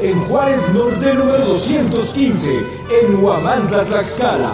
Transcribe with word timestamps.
en 0.00 0.20
Juárez 0.24 0.72
Norte 0.72 1.14
número 1.14 1.38
215, 1.38 2.50
en 3.02 3.22
Huamantla, 3.22 3.84
Tlaxcala. 3.84 4.52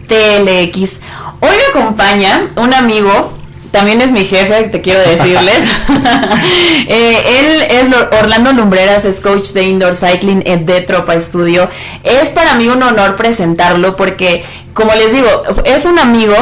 peligrosa.mx-TLX. 0.06 1.00
Hoy 1.40 1.50
me 1.50 1.80
acompaña 1.80 2.42
un 2.56 2.72
amigo 2.74 3.36
también 3.76 4.00
es 4.00 4.10
mi 4.10 4.24
jefe, 4.24 4.62
te 4.70 4.80
quiero 4.80 5.00
decirles. 5.00 5.64
Eh, 6.88 7.40
él 7.40 7.88
es 7.88 8.18
Orlando 8.20 8.52
Lumbreras, 8.52 9.04
es 9.04 9.18
coach 9.18 9.48
de 9.48 9.64
indoor 9.64 9.96
cycling 9.96 10.40
de 10.40 10.80
Tropa 10.82 11.18
Studio. 11.18 11.68
Es 12.04 12.30
para 12.30 12.54
mí 12.54 12.68
un 12.68 12.82
honor 12.82 13.16
presentarlo 13.16 13.96
porque, 13.96 14.44
como 14.72 14.94
les 14.94 15.12
digo, 15.12 15.28
es 15.64 15.84
un 15.84 15.98
amigo 15.98 16.34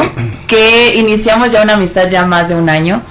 que 0.47 0.97
iniciamos 0.97 1.51
ya 1.51 1.63
una 1.63 1.75
amistad 1.75 2.09
ya 2.09 2.27
más 2.27 2.49
de 2.49 2.57
un 2.57 2.69
año 2.69 3.03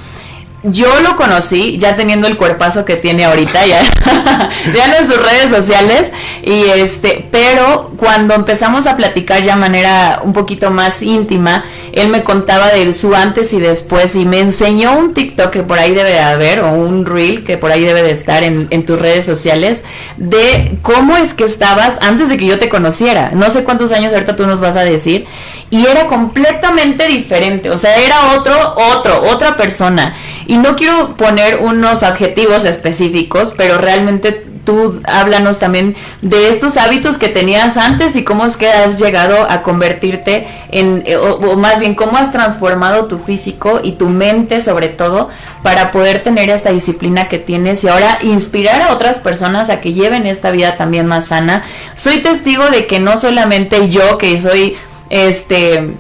yo 0.64 0.88
lo 1.02 1.16
conocí 1.16 1.78
ya 1.78 1.96
teniendo 1.96 2.28
el 2.28 2.38
cuerpazo 2.38 2.86
que 2.86 2.96
tiene 2.96 3.26
ahorita, 3.26 3.66
ya 3.66 3.82
vean 4.74 4.94
en 5.00 5.08
sus 5.08 5.18
redes 5.18 5.50
sociales, 5.50 6.12
y 6.42 6.64
este, 6.80 7.28
pero 7.32 7.92
cuando 7.98 8.34
empezamos 8.34 8.88
a 8.88 8.96
platicar 8.96 9.44
ya 9.44 9.56
de 9.56 9.60
manera 9.60 10.22
un 10.24 10.34
poquito 10.34 10.72
más 10.72 11.02
íntima, 11.02 11.66
él 11.92 12.08
me 12.10 12.24
contaba 12.24 12.70
de 12.70 12.94
su 12.94 13.14
antes 13.14 13.54
y 13.54 13.60
después 13.60 14.16
y 14.16 14.26
me 14.26 14.40
enseñó 14.40 14.98
un 14.98 15.14
TikTok 15.14 15.50
que 15.52 15.64
por 15.64 15.78
ahí 15.78 15.94
debe 15.94 16.12
de 16.12 16.20
haber 16.20 16.62
o 16.62 16.72
un 16.72 17.06
reel 17.06 17.44
que 17.44 17.58
por 17.58 17.72
ahí 17.72 17.84
debe 17.84 18.02
de 18.02 18.12
estar 18.12 18.44
en, 18.44 18.68
en 18.72 18.86
tus 18.86 19.00
redes 19.00 19.26
sociales 19.26 19.84
de 20.18 20.78
cómo 20.82 21.18
es 21.18 21.34
que 21.34 21.44
estabas 21.44 22.00
antes 22.02 22.30
de 22.30 22.38
que 22.38 22.46
yo 22.46 22.58
te 22.58 22.70
conociera. 22.70 23.32
No 23.34 23.50
sé 23.52 23.64
cuántos 23.64 23.92
años 23.92 24.14
ahorita 24.14 24.36
tú 24.36 24.48
nos 24.48 24.60
vas 24.60 24.76
a 24.76 24.84
decir 24.84 25.28
y 25.70 25.86
era 25.88 26.08
completamente 26.08 27.08
diferente, 27.08 27.72
o 27.72 27.78
sea, 27.78 27.98
era 27.98 28.34
otro, 28.38 28.56
otro, 28.76 29.24
otra 29.24 29.58
persona. 29.58 30.14
Y 30.48 30.58
no 30.58 30.76
quiero 30.76 31.16
poner 31.18 31.60
unos 31.60 32.04
adjetivos 32.04 32.66
específicos, 32.66 33.54
pero 33.56 33.78
realmente 33.78 34.54
tú 34.64 35.02
háblanos 35.06 35.60
también 35.60 35.96
de 36.22 36.50
estos 36.50 36.78
hábitos 36.78 37.18
que 37.18 37.30
tenías 37.30 37.78
antes 37.78 38.16
y 38.16 38.24
cómo 38.24 38.46
es 38.46 38.58
que 38.58 38.70
has 38.70 39.00
llegado 39.00 39.50
a 39.50 39.62
convertirte 39.62 40.48
en, 40.72 41.04
eh, 41.06 41.18
o, 41.18 41.56
más 41.58 41.80
bien 41.80 41.96
cómo 41.96 42.18
has 42.18 42.32
transformado 42.32 43.06
tu 43.06 43.20
físico 43.20 43.82
y 43.84 43.94
tu 43.94 44.10
mente 44.10 44.62
sobre 44.62 44.90
todo 44.90 45.30
para 45.62 45.92
poder 45.92 46.24
tener 46.24 46.50
esta 46.50 46.72
disciplina 46.72 47.28
que 47.28 47.40
tienes 47.40 47.84
y 47.84 47.90
ahora 47.90 48.20
inspirar 48.22 48.82
a 48.82 48.94
otras 48.94 49.20
personas 49.20 49.70
a 49.70 49.82
que 49.82 49.94
lleven 49.94 50.28
esta 50.28 50.52
vida 50.52 50.78
también 50.78 51.08
más 51.08 51.28
sana. 51.28 51.64
Soy 51.96 52.22
testigo 52.22 52.66
de 52.70 52.88
que 52.88 53.00
no 53.00 53.18
solamente 53.18 53.90
yo, 53.90 54.18
que 54.18 54.40
soy 54.40 54.78
este 55.10 55.94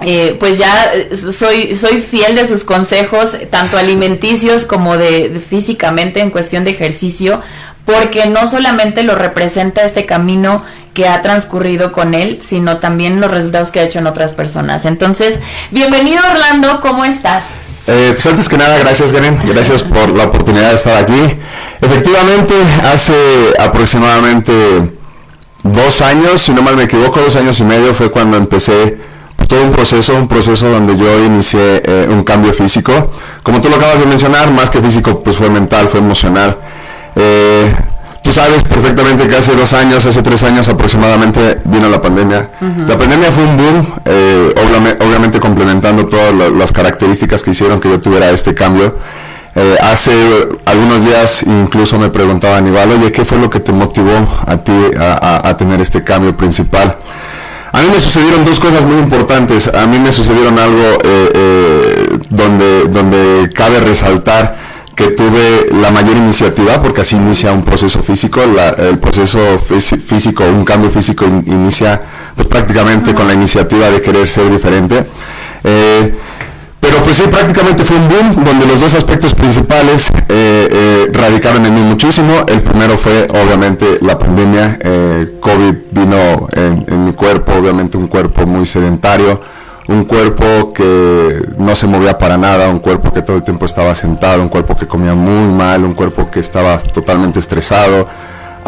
eh, 0.00 0.36
pues 0.38 0.58
ya 0.58 0.92
eh, 0.94 1.16
soy, 1.16 1.74
soy 1.74 2.00
fiel 2.00 2.36
de 2.36 2.46
sus 2.46 2.64
consejos, 2.64 3.36
tanto 3.50 3.78
alimenticios 3.78 4.64
como 4.64 4.96
de, 4.96 5.40
físicamente 5.48 6.20
en 6.20 6.30
cuestión 6.30 6.64
de 6.64 6.70
ejercicio, 6.70 7.40
porque 7.84 8.26
no 8.26 8.46
solamente 8.46 9.02
lo 9.02 9.14
representa 9.14 9.82
este 9.82 10.06
camino 10.06 10.62
que 10.94 11.08
ha 11.08 11.20
transcurrido 11.22 11.90
con 11.90 12.14
él, 12.14 12.38
sino 12.40 12.78
también 12.78 13.20
los 13.20 13.30
resultados 13.30 13.70
que 13.70 13.80
ha 13.80 13.84
hecho 13.84 13.98
en 13.98 14.06
otras 14.06 14.34
personas. 14.34 14.84
Entonces, 14.84 15.40
bienvenido 15.70 16.20
Orlando, 16.30 16.80
¿cómo 16.80 17.04
estás? 17.04 17.46
Eh, 17.86 18.10
pues 18.12 18.26
antes 18.26 18.48
que 18.48 18.58
nada, 18.58 18.78
gracias 18.78 19.12
Garen, 19.12 19.40
gracias 19.46 19.82
por 19.82 20.10
la 20.10 20.24
oportunidad 20.24 20.70
de 20.70 20.76
estar 20.76 21.02
aquí. 21.02 21.38
Efectivamente, 21.80 22.54
hace 22.92 23.14
aproximadamente 23.58 24.52
dos 25.62 26.02
años, 26.02 26.42
si 26.42 26.52
no 26.52 26.62
mal 26.62 26.76
me 26.76 26.84
equivoco, 26.84 27.20
dos 27.20 27.36
años 27.36 27.58
y 27.60 27.64
medio 27.64 27.94
fue 27.94 28.10
cuando 28.10 28.36
empecé 28.36 28.98
todo 29.48 29.64
un 29.64 29.70
proceso, 29.70 30.14
un 30.14 30.28
proceso 30.28 30.68
donde 30.68 30.96
yo 30.96 31.24
inicié 31.24 31.82
eh, 31.84 32.06
un 32.08 32.22
cambio 32.22 32.52
físico. 32.52 32.92
Como 33.42 33.60
tú 33.60 33.68
lo 33.70 33.76
acabas 33.76 33.98
de 33.98 34.06
mencionar, 34.06 34.52
más 34.52 34.70
que 34.70 34.80
físico, 34.80 35.20
pues 35.24 35.36
fue 35.36 35.48
mental, 35.50 35.88
fue 35.88 36.00
emocional. 36.00 36.58
Eh, 37.16 37.74
tú 38.22 38.30
sabes 38.30 38.62
perfectamente 38.62 39.26
que 39.26 39.36
hace 39.36 39.56
dos 39.56 39.72
años, 39.72 40.04
hace 40.04 40.22
tres 40.22 40.44
años 40.44 40.68
aproximadamente, 40.68 41.62
vino 41.64 41.88
la 41.88 42.00
pandemia. 42.00 42.50
La 42.86 42.98
pandemia 42.98 43.32
fue 43.32 43.44
un 43.44 43.56
boom, 43.56 43.86
eh, 44.04 44.54
obviamente, 45.00 45.40
complementando 45.40 46.06
todas 46.06 46.34
las 46.52 46.70
características 46.70 47.42
que 47.42 47.52
hicieron 47.52 47.80
que 47.80 47.88
yo 47.88 48.00
tuviera 48.00 48.30
este 48.30 48.54
cambio. 48.54 48.96
hace 49.82 50.12
algunos 50.66 51.04
días 51.04 51.42
incluso 51.42 51.98
me 51.98 52.10
preguntaba 52.10 52.58
Aníbal, 52.58 52.92
oye, 52.92 53.10
¿qué 53.10 53.24
fue 53.24 53.38
lo 53.38 53.48
que 53.48 53.58
te 53.58 53.72
motivó 53.72 54.14
a 54.46 54.58
ti 54.58 54.78
a 55.00 55.56
tener 55.56 55.80
este 55.80 56.04
cambio 56.04 56.36
principal? 56.36 56.96
A 57.78 57.82
mí 57.82 57.90
me 57.92 58.00
sucedieron 58.00 58.44
dos 58.44 58.58
cosas 58.58 58.82
muy 58.82 58.96
importantes. 58.96 59.68
A 59.72 59.86
mí 59.86 60.00
me 60.00 60.10
sucedieron 60.10 60.58
algo 60.58 60.82
eh, 61.04 61.30
eh, 61.32 62.18
donde, 62.28 62.86
donde 62.88 63.50
cabe 63.54 63.78
resaltar 63.78 64.56
que 64.96 65.12
tuve 65.12 65.68
la 65.80 65.92
mayor 65.92 66.16
iniciativa, 66.16 66.82
porque 66.82 67.02
así 67.02 67.14
inicia 67.14 67.52
un 67.52 67.62
proceso 67.62 68.02
físico, 68.02 68.40
el 68.42 68.98
proceso 68.98 69.38
físico, 69.60 70.42
un 70.42 70.64
cambio 70.64 70.90
físico 70.90 71.24
inicia 71.24 72.02
pues, 72.34 72.48
prácticamente 72.48 73.14
con 73.14 73.28
la 73.28 73.34
iniciativa 73.34 73.88
de 73.90 74.02
querer 74.02 74.26
ser 74.26 74.50
diferente. 74.50 75.06
Eh, 75.62 76.14
pero 76.80 77.02
pues 77.02 77.16
sí, 77.16 77.24
prácticamente 77.28 77.84
fue 77.84 77.96
un 77.96 78.08
boom 78.08 78.44
donde 78.44 78.66
los 78.66 78.80
dos 78.80 78.94
aspectos 78.94 79.34
principales 79.34 80.10
eh, 80.28 80.68
eh, 80.70 81.10
radicaron 81.12 81.64
en 81.66 81.74
mí 81.74 81.80
muchísimo. 81.80 82.44
El 82.46 82.62
primero 82.62 82.96
fue 82.96 83.26
obviamente 83.30 83.98
la 84.00 84.18
pandemia. 84.18 84.78
Eh, 84.82 85.38
COVID 85.40 85.74
vino 85.90 86.48
en, 86.52 87.04
mi 87.04 87.12
cuerpo, 87.12 87.52
obviamente 87.52 87.96
un 87.96 88.06
cuerpo 88.06 88.46
muy 88.46 88.64
sedentario, 88.64 89.40
un 89.88 90.04
cuerpo 90.04 90.72
que 90.72 91.42
no 91.58 91.74
se 91.74 91.86
movía 91.86 92.16
para 92.16 92.36
nada, 92.36 92.68
un 92.68 92.78
cuerpo 92.78 93.12
que 93.12 93.22
todo 93.22 93.36
el 93.36 93.42
tiempo 93.42 93.66
estaba 93.66 93.94
sentado, 93.94 94.40
un 94.40 94.48
cuerpo 94.48 94.76
que 94.76 94.86
comía 94.86 95.14
muy 95.14 95.52
mal, 95.52 95.84
un 95.84 95.94
cuerpo 95.94 96.30
que 96.30 96.40
estaba 96.40 96.78
totalmente 96.78 97.38
estresado 97.38 98.06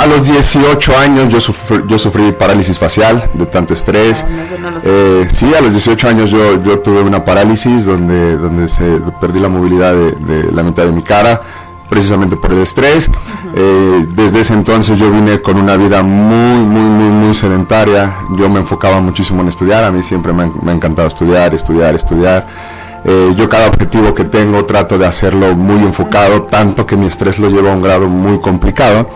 a 0.00 0.06
los 0.06 0.24
18 0.24 0.96
años 0.96 1.28
yo 1.28 1.40
sufrí, 1.40 1.82
yo 1.86 1.98
sufrí 1.98 2.32
parálisis 2.32 2.78
facial 2.78 3.30
de 3.34 3.44
tanto 3.44 3.74
estrés. 3.74 4.24
Ah, 4.26 4.78
eh, 4.82 5.28
sí, 5.30 5.52
a 5.54 5.60
los 5.60 5.72
18 5.74 6.08
años 6.08 6.30
yo, 6.30 6.62
yo 6.62 6.78
tuve 6.78 7.02
una 7.02 7.22
parálisis 7.22 7.84
donde, 7.84 8.38
donde 8.38 8.68
se 8.68 8.82
perdí 9.20 9.40
la 9.40 9.50
movilidad 9.50 9.92
de, 9.94 10.50
la 10.52 10.62
mitad 10.62 10.84
de 10.84 10.92
mi 10.92 11.02
cara, 11.02 11.42
precisamente 11.90 12.36
por 12.36 12.50
el 12.52 12.60
estrés. 12.60 13.10
Eh, 13.54 14.06
desde 14.14 14.40
ese 14.40 14.54
entonces 14.54 14.98
yo 14.98 15.10
vine 15.10 15.42
con 15.42 15.58
una 15.58 15.76
vida 15.76 16.02
muy, 16.02 16.64
muy, 16.64 16.80
muy, 16.80 17.10
muy 17.10 17.34
sedentaria. 17.34 18.14
Yo 18.38 18.48
me 18.48 18.60
enfocaba 18.60 19.00
muchísimo 19.00 19.42
en 19.42 19.48
estudiar. 19.48 19.84
A 19.84 19.90
mí 19.90 20.02
siempre 20.02 20.32
me, 20.32 20.44
ha 20.44 20.74
encantado 20.74 21.08
estudiar, 21.08 21.54
estudiar, 21.54 21.94
estudiar. 21.94 22.46
Eh, 23.04 23.34
yo 23.36 23.50
cada 23.50 23.68
objetivo 23.68 24.14
que 24.14 24.24
tengo 24.24 24.64
trato 24.64 24.96
de 24.96 25.06
hacerlo 25.06 25.54
muy 25.54 25.82
enfocado, 25.82 26.42
tanto 26.44 26.86
que 26.86 26.96
mi 26.96 27.06
estrés 27.06 27.38
lo 27.38 27.50
lleva 27.50 27.70
a 27.70 27.74
un 27.74 27.82
grado 27.82 28.08
muy 28.08 28.40
complicado. 28.40 29.06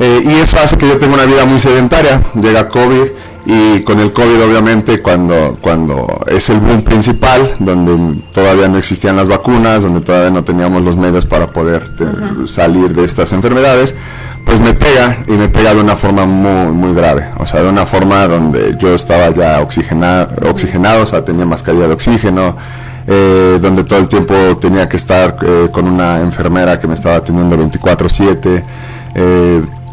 Eh, 0.00 0.22
y 0.24 0.32
eso 0.40 0.58
hace 0.58 0.76
que 0.76 0.88
yo 0.88 0.98
tenga 0.98 1.14
una 1.14 1.26
vida 1.26 1.44
muy 1.44 1.58
sedentaria. 1.58 2.20
Llega 2.34 2.68
COVID 2.68 3.08
y 3.44 3.80
con 3.80 3.98
el 3.98 4.12
COVID 4.12 4.40
obviamente 4.44 5.02
cuando, 5.02 5.56
cuando 5.60 6.24
es 6.28 6.48
el 6.50 6.60
boom 6.60 6.82
principal, 6.82 7.54
donde 7.58 8.20
todavía 8.32 8.68
no 8.68 8.78
existían 8.78 9.16
las 9.16 9.28
vacunas, 9.28 9.82
donde 9.82 10.00
todavía 10.00 10.30
no 10.30 10.44
teníamos 10.44 10.82
los 10.82 10.96
medios 10.96 11.26
para 11.26 11.48
poder 11.48 11.90
eh, 11.98 12.46
salir 12.46 12.94
de 12.94 13.04
estas 13.04 13.32
enfermedades, 13.32 13.96
pues 14.44 14.60
me 14.60 14.74
pega 14.74 15.18
y 15.26 15.32
me 15.32 15.48
pega 15.48 15.74
de 15.74 15.80
una 15.80 15.96
forma 15.96 16.24
muy, 16.24 16.72
muy 16.72 16.94
grave. 16.94 17.30
O 17.38 17.46
sea, 17.46 17.62
de 17.62 17.68
una 17.68 17.84
forma 17.84 18.28
donde 18.28 18.76
yo 18.78 18.94
estaba 18.94 19.30
ya 19.30 19.60
oxigenado, 19.60 20.28
oxigenado 20.48 21.02
o 21.02 21.06
sea, 21.06 21.24
tenía 21.24 21.44
mascarilla 21.44 21.88
de 21.88 21.94
oxígeno. 21.94 22.56
Eh, 23.04 23.58
donde 23.60 23.82
todo 23.82 23.98
el 23.98 24.06
tiempo 24.06 24.32
tenía 24.60 24.88
que 24.88 24.96
estar 24.96 25.34
con 25.72 25.88
una 25.88 26.20
enfermera 26.20 26.78
que 26.78 26.86
me 26.86 26.94
estaba 26.94 27.16
atendiendo 27.16 27.56
24/7, 27.56 28.62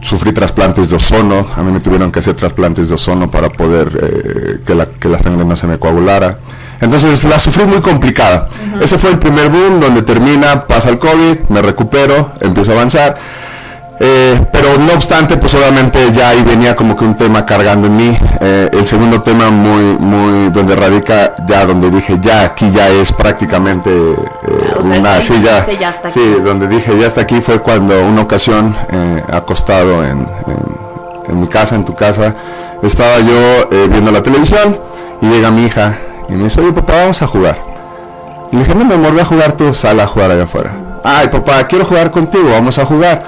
sufrí 0.02 0.32
trasplantes 0.32 0.90
de 0.90 0.96
ozono, 0.96 1.46
a 1.56 1.62
mí 1.62 1.72
me 1.72 1.80
tuvieron 1.80 2.12
que 2.12 2.20
hacer 2.20 2.36
trasplantes 2.36 2.90
de 2.90 2.96
ozono 2.96 3.30
para 3.30 3.50
poder 3.50 3.90
eh, 4.02 4.60
que, 4.66 4.76
la, 4.76 4.86
que, 4.86 5.10
la, 5.10 5.20
sangre 5.20 5.46
no 5.46 5.56
se 5.56 5.68
me 5.68 5.78
coagulara. 5.78 6.40
Entonces 6.82 7.24
la 7.26 7.40
sufrí 7.40 7.66
muy 7.66 7.82
complicada. 7.82 8.50
Ese 8.82 8.98
fue 8.98 9.12
el 9.12 9.20
primer 9.20 9.50
boom 9.50 9.80
donde 9.80 10.02
termina, 10.02 10.66
pasa 10.66 10.90
el 10.90 10.98
COVID, 10.98 11.50
me 11.50 11.62
recupero, 11.62 12.32
empiezo 12.40 12.72
a 12.72 12.76
avanzar. 12.76 13.16
Eh, 14.02 14.40
pero 14.52 14.78
no 14.78 14.94
obstante, 14.94 15.36
pues 15.36 15.54
obviamente 15.56 16.00
ya 16.14 16.30
ahí 16.30 16.42
venía 16.44 16.74
como 16.74 16.96
que 16.96 17.04
un 17.04 17.16
tema 17.16 17.46
cargando 17.46 17.88
en 17.88 17.98
mí. 17.98 18.18
Eh, 18.40 18.70
el 18.72 18.88
segundo 18.88 19.22
tema 19.22 19.50
muy, 19.50 19.98
muy, 20.00 20.50
donde 20.52 20.74
radica 20.76 21.34
ya, 21.46 21.66
donde 21.66 21.92
dije 21.92 22.18
ya 22.22 22.44
aquí 22.44 22.72
ya 22.72 22.88
es 22.90 23.12
prácticamente 23.12 23.90
eh, 23.92 24.16
O 24.80 24.86
sea, 24.86 25.00
una, 25.00 25.22
sí, 25.22 25.34
ya, 25.44 25.56
dijiste, 25.62 25.78
"Ya 25.78 25.90
está 25.90 26.10
sí, 26.12 26.22
aquí". 26.22 26.42
donde 26.42 26.68
dije 26.70 26.98
ya 26.98 27.08
está 27.08 27.22
aquí 27.22 27.42
fue 27.42 27.60
cuando 27.60 28.02
una 28.06 28.22
ocasión 28.22 28.74
eh, 28.90 29.22
acostado 29.32 30.04
en, 30.06 30.20
en- 30.48 30.80
en 31.32 31.40
mi 31.42 31.48
casa, 31.48 31.76
en 31.76 31.84
tu 31.84 31.94
casa, 31.94 32.34
estaba 32.82 33.20
yo 33.20 33.68
eh, 33.72 33.88
viendo 33.92 34.12
la 34.12 34.24
televisión 34.24 34.80
y 35.22 35.26
llega 35.28 35.52
mi 35.52 35.66
hija 35.66 35.94
y 36.30 36.34
me 36.34 36.46
dice, 36.46 36.62
oye 36.62 36.72
papá, 36.72 36.94
vamos 37.02 37.22
a 37.22 37.28
jugar. 37.28 37.58
Y 38.52 38.56
le 38.56 38.64
dije, 38.64 38.74
no, 38.76 38.86
mi 38.86 38.94
amor, 38.94 39.14
ve 39.14 39.22
a 39.22 39.26
jugar 39.26 39.52
tú, 39.54 39.74
sal 39.74 40.00
a 40.00 40.08
jugar 40.08 40.32
allá 40.32 40.44
afuera. 40.44 40.72
Ay, 41.04 41.28
papá, 41.28 41.66
quiero 41.68 41.86
jugar 41.86 42.10
contigo, 42.12 42.50
vamos 42.52 42.78
a 42.80 42.86
jugar. 42.86 43.24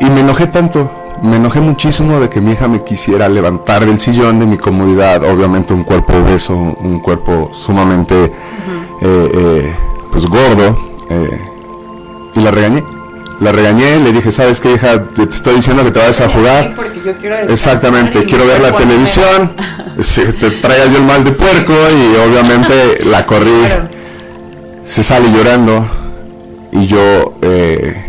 Y 0.00 0.04
me 0.04 0.20
enojé 0.20 0.46
tanto, 0.46 0.90
me 1.22 1.36
enojé 1.36 1.60
muchísimo 1.60 2.20
de 2.20 2.28
que 2.28 2.40
mi 2.40 2.52
hija 2.52 2.68
me 2.68 2.82
quisiera 2.82 3.28
levantar 3.28 3.86
del 3.86 3.98
sillón 3.98 4.38
de 4.38 4.46
mi 4.46 4.58
comodidad, 4.58 5.24
obviamente 5.24 5.72
un 5.72 5.84
cuerpo 5.84 6.14
obeso, 6.14 6.54
un 6.54 7.00
cuerpo 7.00 7.50
sumamente, 7.52 8.24
eh, 8.24 8.30
eh, 9.02 9.74
pues 10.12 10.26
gordo, 10.26 10.78
eh, 11.08 11.40
y 12.34 12.40
la 12.40 12.50
regañé. 12.50 12.84
La 13.38 13.52
regañé, 13.52 13.98
le 13.98 14.12
dije, 14.12 14.32
¿sabes 14.32 14.60
qué, 14.60 14.72
hija? 14.72 15.04
Te, 15.14 15.24
estoy 15.24 15.56
diciendo 15.56 15.84
que 15.84 15.90
te 15.90 15.98
vayas 15.98 16.22
a 16.22 16.28
jugar. 16.28 16.74
Porque 16.74 17.02
yo 17.04 17.16
quiero 17.18 17.36
descansar 17.36 17.50
Exactamente, 17.50 18.24
quiero 18.24 18.46
ver 18.46 18.60
la 18.60 18.72
televisión, 18.72 19.54
si 20.02 20.24
te 20.32 20.50
traiga 20.52 20.86
yo 20.86 20.98
el 20.98 21.04
mal 21.04 21.22
de 21.22 21.32
puerco 21.32 21.72
y 21.72 22.28
obviamente 22.28 23.04
la 23.04 23.26
corrí, 23.26 23.62
se 24.84 25.02
sale 25.02 25.30
llorando 25.30 25.86
y 26.72 26.86
yo 26.86 27.34
eh, 27.42 28.05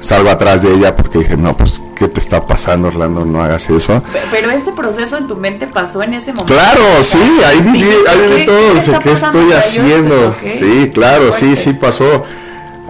salgo 0.00 0.30
atrás 0.30 0.62
de 0.62 0.72
ella 0.74 0.96
porque 0.96 1.18
dije, 1.18 1.36
no, 1.36 1.56
pues, 1.56 1.80
¿qué 1.96 2.08
te 2.08 2.18
está 2.20 2.46
pasando, 2.46 2.88
Orlando? 2.88 3.24
No 3.24 3.42
hagas 3.42 3.68
eso. 3.70 4.02
Pe- 4.12 4.20
Pero 4.30 4.50
este 4.50 4.72
proceso 4.72 5.16
en 5.18 5.26
tu 5.26 5.36
mente 5.36 5.66
pasó 5.66 6.02
en 6.02 6.14
ese 6.14 6.32
momento. 6.32 6.52
Claro, 6.54 6.82
sí, 7.02 7.18
ahí 7.46 7.60
viví, 7.60 7.84
ahí 8.08 8.18
viví 8.28 8.36
¿qué- 8.40 8.44
todo, 8.46 8.98
qué 8.98 9.04
¿qué 9.04 9.12
estoy 9.12 9.52
haciendo? 9.52 10.34
Sí, 10.42 10.90
claro, 10.92 11.32
sí, 11.32 11.54
sí 11.56 11.72
pasó. 11.74 12.24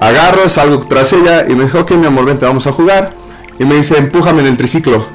Agarro, 0.00 0.48
salgo 0.48 0.78
tras 0.86 1.12
ella 1.12 1.44
y 1.48 1.54
me 1.54 1.64
dijo, 1.64 1.80
ok, 1.80 1.90
mi 1.92 2.06
amor, 2.06 2.24
vente, 2.24 2.46
vamos 2.46 2.66
a 2.66 2.72
jugar. 2.72 3.14
Y 3.58 3.64
me 3.64 3.74
dice, 3.74 3.98
empújame 3.98 4.40
en 4.40 4.46
el 4.46 4.56
triciclo. 4.56 5.06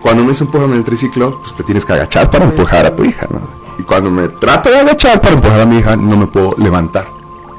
Cuando 0.00 0.22
me 0.22 0.28
dice 0.30 0.44
empújame 0.44 0.72
en 0.72 0.78
el 0.78 0.84
triciclo, 0.84 1.40
pues 1.40 1.54
te 1.54 1.62
tienes 1.64 1.84
que 1.84 1.92
agachar 1.92 2.30
para 2.30 2.44
empujar 2.44 2.86
a 2.86 2.94
tu 2.94 3.04
hija, 3.04 3.26
¿no? 3.30 3.40
Y 3.78 3.82
cuando 3.82 4.10
me 4.10 4.28
trato 4.28 4.70
de 4.70 4.78
agachar 4.78 5.20
para 5.20 5.34
empujar 5.34 5.60
a 5.60 5.66
mi 5.66 5.78
hija, 5.78 5.96
no 5.96 6.16
me 6.16 6.26
puedo 6.26 6.54
levantar. 6.58 7.06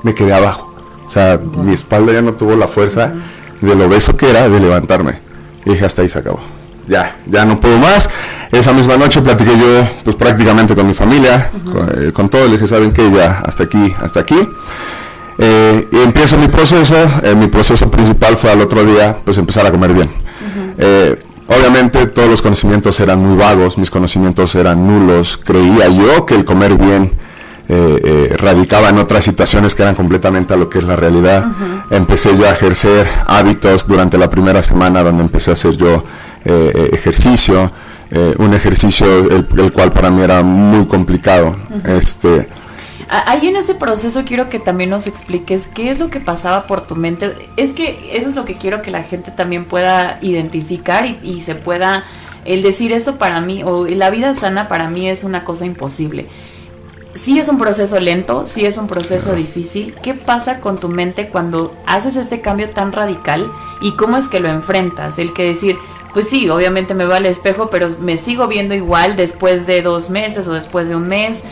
Me 0.03 0.13
quedé 0.13 0.33
abajo. 0.33 0.64
O 1.05 1.09
sea, 1.09 1.39
mi 1.63 1.73
espalda 1.73 2.13
ya 2.13 2.21
no 2.21 2.33
tuvo 2.33 2.55
la 2.55 2.67
fuerza 2.67 3.13
de 3.61 3.75
lo 3.75 3.85
obeso 3.85 4.15
que 4.17 4.29
era 4.29 4.49
de 4.49 4.59
levantarme. 4.59 5.19
Y 5.65 5.71
dije, 5.71 5.85
hasta 5.85 6.01
ahí 6.01 6.09
se 6.09 6.19
acabó. 6.19 6.39
Ya, 6.87 7.17
ya 7.25 7.45
no 7.45 7.59
puedo 7.59 7.77
más. 7.79 8.09
Esa 8.51 8.73
misma 8.73 8.97
noche 8.97 9.21
platiqué 9.21 9.57
yo, 9.57 9.87
pues 10.03 10.15
prácticamente 10.15 10.75
con 10.75 10.87
mi 10.87 10.93
familia, 10.93 11.49
con, 11.63 11.89
eh, 11.89 12.11
con 12.11 12.29
todo. 12.29 12.45
Le 12.45 12.53
dije, 12.53 12.67
¿saben 12.67 12.91
qué? 12.91 13.09
Ya, 13.11 13.41
hasta 13.45 13.63
aquí, 13.63 13.93
hasta 14.01 14.19
aquí. 14.19 14.37
Eh, 15.37 15.87
y 15.91 15.97
empiezo 15.97 16.37
mi 16.37 16.47
proceso. 16.47 16.95
eh, 17.23 17.35
mi 17.35 17.47
proceso 17.47 17.89
principal 17.89 18.37
fue 18.37 18.51
al 18.51 18.61
otro 18.61 18.83
día, 18.83 19.17
pues 19.23 19.37
empezar 19.37 19.65
a 19.65 19.71
comer 19.71 19.93
bien. 19.93 20.09
Eh, 20.77 21.19
obviamente 21.47 22.05
todos 22.07 22.29
los 22.29 22.41
conocimientos 22.41 22.99
eran 22.99 23.19
muy 23.19 23.37
vagos, 23.37 23.77
mis 23.77 23.89
conocimientos 23.89 24.55
eran 24.55 24.85
nulos. 24.85 25.37
Creía 25.37 25.87
yo 25.89 26.25
que 26.25 26.35
el 26.35 26.45
comer 26.45 26.75
bien 26.75 27.11
eh, 27.67 27.99
eh, 28.03 28.35
radicaba 28.37 28.89
en 28.89 28.97
otras 28.99 29.23
situaciones 29.23 29.75
que 29.75 29.83
eran 29.83 29.95
completamente 29.95 30.53
a 30.53 30.57
lo 30.57 30.69
que 30.69 30.79
es 30.79 30.85
la 30.85 30.95
realidad. 30.95 31.45
Empecé 31.89 32.37
yo 32.37 32.45
a 32.45 32.51
ejercer 32.51 33.07
hábitos 33.27 33.87
durante 33.87 34.17
la 34.17 34.29
primera 34.29 34.61
semana 34.61 35.03
donde 35.03 35.23
empecé 35.23 35.51
a 35.51 35.53
hacer 35.53 35.75
yo 35.77 36.03
eh, 36.45 36.71
eh, 36.75 36.89
ejercicio. 36.93 37.71
eh, 38.11 38.35
un 38.37 38.53
ejercicio 38.53 39.05
el, 39.07 39.47
el 39.57 39.71
cual 39.73 39.91
para 39.91 40.09
mí 40.11 40.21
era 40.21 40.43
muy 40.43 40.85
complicado. 40.85 41.55
Este, 41.85 42.47
Ahí 43.07 43.47
en 43.47 43.55
ese 43.55 43.75
proceso 43.75 44.23
quiero 44.25 44.49
que 44.49 44.57
también 44.59 44.89
nos 44.89 45.05
expliques 45.05 45.67
qué 45.67 45.91
es 45.91 45.99
lo 45.99 46.09
que 46.09 46.19
pasaba 46.19 46.65
por 46.65 46.81
tu 46.81 46.95
mente. 46.95 47.35
Es 47.55 47.73
que 47.73 48.11
eso 48.13 48.29
es 48.29 48.35
lo 48.35 48.45
que 48.45 48.55
quiero 48.55 48.81
que 48.81 48.89
la 48.91 49.03
gente 49.03 49.31
también 49.31 49.65
pueda 49.65 50.17
identificar 50.21 51.05
y, 51.05 51.19
y 51.21 51.41
se 51.41 51.53
pueda, 51.55 52.03
el 52.45 52.63
decir 52.63 52.91
esto 52.93 53.17
para 53.17 53.41
mí, 53.41 53.63
o 53.63 53.85
la 53.85 54.09
vida 54.09 54.33
sana 54.33 54.67
para 54.67 54.89
mí 54.89 55.07
es 55.07 55.23
una 55.23 55.43
cosa 55.43 55.65
imposible. 55.65 56.27
Sí 57.15 57.39
es 57.39 57.47
un 57.47 57.57
proceso 57.57 57.97
lento, 58.01 58.45
sí 58.45 58.65
es 58.65 58.77
un 58.77 58.87
proceso 58.87 59.33
difícil. 59.33 59.95
¿Qué 60.03 60.13
pasa 60.13 60.59
con 60.59 60.77
tu 60.77 60.89
mente 60.89 61.29
cuando 61.29 61.73
haces 61.87 62.17
este 62.17 62.41
cambio 62.41 62.71
tan 62.71 62.91
radical 62.91 63.49
y 63.81 63.95
cómo 63.95 64.17
es 64.17 64.27
que 64.27 64.41
lo 64.41 64.49
enfrentas? 64.49 65.17
El 65.17 65.31
que 65.31 65.45
decir, 65.45 65.77
pues 66.13 66.29
sí, 66.29 66.49
obviamente 66.49 66.93
me 66.93 67.05
veo 67.05 67.15
al 67.15 67.25
espejo, 67.25 67.69
pero 67.69 67.89
me 68.01 68.17
sigo 68.17 68.47
viendo 68.47 68.75
igual 68.75 69.15
después 69.15 69.65
de 69.65 69.81
dos 69.81 70.09
meses 70.09 70.45
o 70.49 70.53
después 70.53 70.89
de 70.89 70.97
un 70.97 71.07
mes. 71.07 71.43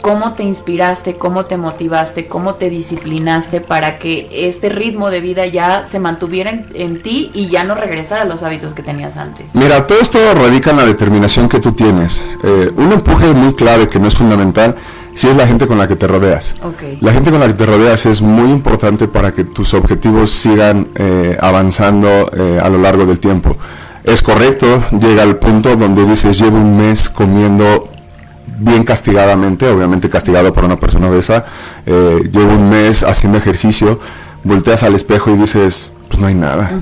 ¿Cómo 0.00 0.32
te 0.34 0.44
inspiraste? 0.44 1.16
¿Cómo 1.16 1.44
te 1.46 1.56
motivaste? 1.56 2.26
¿Cómo 2.26 2.54
te 2.54 2.70
disciplinaste 2.70 3.60
para 3.60 3.98
que 3.98 4.28
este 4.46 4.68
ritmo 4.68 5.10
de 5.10 5.20
vida 5.20 5.44
ya 5.46 5.86
se 5.86 5.98
mantuviera 5.98 6.50
en, 6.50 6.66
en 6.74 7.02
ti 7.02 7.32
y 7.34 7.48
ya 7.48 7.64
no 7.64 7.74
regresara 7.74 8.22
a 8.22 8.26
los 8.26 8.44
hábitos 8.44 8.74
que 8.74 8.82
tenías 8.82 9.16
antes? 9.16 9.54
Mira, 9.54 9.86
todo 9.86 10.00
esto 10.00 10.18
radica 10.34 10.70
en 10.70 10.76
la 10.76 10.86
determinación 10.86 11.48
que 11.48 11.58
tú 11.58 11.72
tienes. 11.72 12.22
Eh, 12.44 12.72
un 12.76 12.92
empuje 12.92 13.32
muy 13.34 13.54
clave 13.54 13.88
que 13.88 13.98
no 13.98 14.08
es 14.08 14.14
fundamental 14.14 14.76
si 15.14 15.28
es 15.28 15.36
la 15.36 15.46
gente 15.46 15.66
con 15.66 15.78
la 15.78 15.88
que 15.88 15.96
te 15.96 16.06
rodeas. 16.06 16.54
La 17.00 17.12
gente 17.12 17.30
con 17.30 17.40
la 17.40 17.46
que 17.46 17.54
te 17.54 17.66
rodeas 17.66 18.06
es 18.06 18.22
muy 18.22 18.50
importante 18.50 19.08
para 19.08 19.32
que 19.32 19.44
tus 19.44 19.74
objetivos 19.74 20.30
sigan 20.30 20.88
eh, 20.94 21.36
avanzando 21.40 22.30
eh, 22.32 22.60
a 22.62 22.68
lo 22.68 22.78
largo 22.78 23.06
del 23.06 23.20
tiempo. 23.20 23.56
Es 24.04 24.22
correcto, 24.22 24.82
llega 24.98 25.22
al 25.22 25.36
punto 25.36 25.76
donde 25.76 26.04
dices, 26.04 26.40
llevo 26.40 26.56
un 26.56 26.76
mes 26.76 27.10
comiendo 27.10 27.90
bien 28.58 28.84
castigadamente, 28.84 29.68
obviamente 29.68 30.08
castigado 30.08 30.52
por 30.52 30.64
una 30.64 30.76
persona 30.78 31.08
obesa, 31.08 31.44
eh, 31.86 32.28
llevo 32.32 32.52
un 32.54 32.70
mes 32.70 33.02
haciendo 33.02 33.38
ejercicio, 33.38 34.00
volteas 34.44 34.82
al 34.82 34.94
espejo 34.94 35.30
y 35.30 35.36
dices, 35.36 35.90
pues 36.08 36.18
no 36.20 36.26
hay 36.26 36.34
nada. 36.34 36.72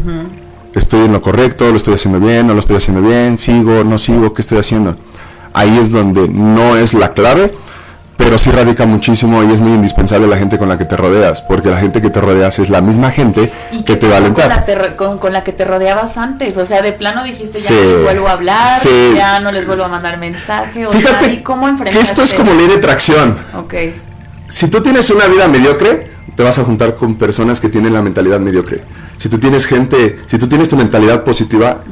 Estoy 0.75 1.07
en 1.07 1.13
lo 1.13 1.23
correcto, 1.23 1.71
lo 1.71 1.77
estoy 1.77 1.95
haciendo 1.95 2.21
bien, 2.21 2.47
no 2.47 2.55
lo 2.55 2.61
estoy 2.61 2.77
haciendo 2.77 3.03
bien, 3.03 3.39
sigo, 3.39 3.85
no 3.85 3.99
sigo, 3.99 4.35
¿qué 4.35 4.43
estoy 4.43 4.59
haciendo? 4.59 4.97
Ahí 5.55 5.79
es 5.79 5.91
donde 5.91 6.29
no 6.29 6.77
es 6.77 6.95
la 6.95 7.15
clave, 7.15 7.53
pero 8.19 8.37
sí 8.37 8.51
radica 8.51 8.85
muchísimo 8.85 9.43
y 9.45 9.53
es 9.55 9.61
muy 9.61 9.73
indispensable 9.73 10.27
la 10.27 10.37
gente 10.37 10.59
con 10.59 10.69
la 10.69 10.77
que 10.77 10.85
te 10.85 10.97
rodeas, 10.97 11.41
porque 11.41 11.71
la 11.71 11.79
gente 11.79 12.03
que 12.03 12.11
te 12.11 12.21
rodeas 12.21 12.59
es 12.59 12.69
la 12.69 12.81
misma 12.83 13.11
gente 13.11 13.51
¿Y 13.73 13.85
que 13.85 13.97
te 13.97 14.07
va 14.09 14.19
a 14.19 14.21
pasó 14.21 14.35
con 14.35 14.43
alentar. 14.43 14.49
la, 14.49 14.65
te 14.91 14.97
con, 14.97 15.19
con 15.19 15.33
la 15.33 15.45
que 15.45 15.53
te 15.53 15.65
rodeabas 15.65 16.19
antes? 16.19 16.57
O 16.59 16.67
sea, 16.67 16.83
de 16.83 16.93
plano 16.93 17.23
dijiste, 17.25 17.59
ya 17.59 17.69
Sí, 17.69 17.75
no 17.75 17.85
les 17.91 18.03
vuelvo 18.03 18.29
a 18.29 18.33
hablar, 18.33 18.79
sí. 18.79 19.13
ya 19.15 19.41
no 19.41 19.51
les 19.53 19.67
vuelvo 19.67 19.85
a 19.85 19.89
mandar 19.89 20.19
mensaje. 20.19 20.85
O 20.87 20.93
sea, 20.93 21.01
Fíjate 21.01 21.33
¿y 21.33 21.43
cómo 21.43 21.67
que 21.85 22.01
esto 22.01 22.23
es 22.23 22.35
como 22.35 22.53
ley 22.55 22.67
de 22.67 22.77
tracción. 22.79 23.39
Ok, 23.57 23.75
Si 24.49 24.69
tú 24.69 24.83
tienes 24.83 25.09
una 25.11 25.27
vida 25.27 25.47
mediocre, 25.49 26.11
te 26.35 26.43
vas 26.43 26.59
a 26.59 26.65
juntar 26.65 26.97
con 26.97 27.15
personas 27.17 27.61
que 27.61 27.69
tienen 27.69 27.93
la 27.95 28.03
mentalidad 28.03 28.41
mediocre. 28.41 28.83
Si 29.17 29.29
tú 29.29 29.39
tienes 29.39 29.67
gente, 29.67 30.19
si 30.27 30.39
tú 30.39 30.49
tienes 30.49 30.69
tu 30.69 30.77
mentalidad 30.77 31.25
positiva, 31.25 31.83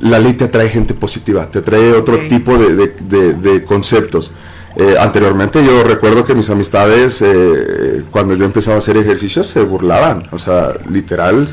la 0.00 0.18
ley 0.18 0.32
te 0.34 0.44
atrae 0.44 0.68
gente 0.68 0.94
positiva, 0.94 1.50
te 1.50 1.58
atrae 1.60 1.92
otro 1.92 2.18
tipo 2.28 2.56
de, 2.58 2.74
de- 2.74 2.96
de- 3.00 3.32
de 3.34 3.64
conceptos. 3.64 4.32
Eh, 4.78 4.94
anteriormente 5.00 5.64
yo 5.64 5.82
recuerdo 5.82 6.24
que 6.24 6.34
mis 6.34 6.50
amistades, 6.50 7.22
eh, 7.22 8.04
cuando 8.10 8.34
yo 8.34 8.44
empezaba 8.44 8.76
a 8.76 8.78
hacer 8.78 8.98
ejercicios, 8.98 9.46
se 9.46 9.62
burlaban. 9.62 10.28
O 10.32 10.38
sea, 10.38 10.74
literal, 10.90 11.48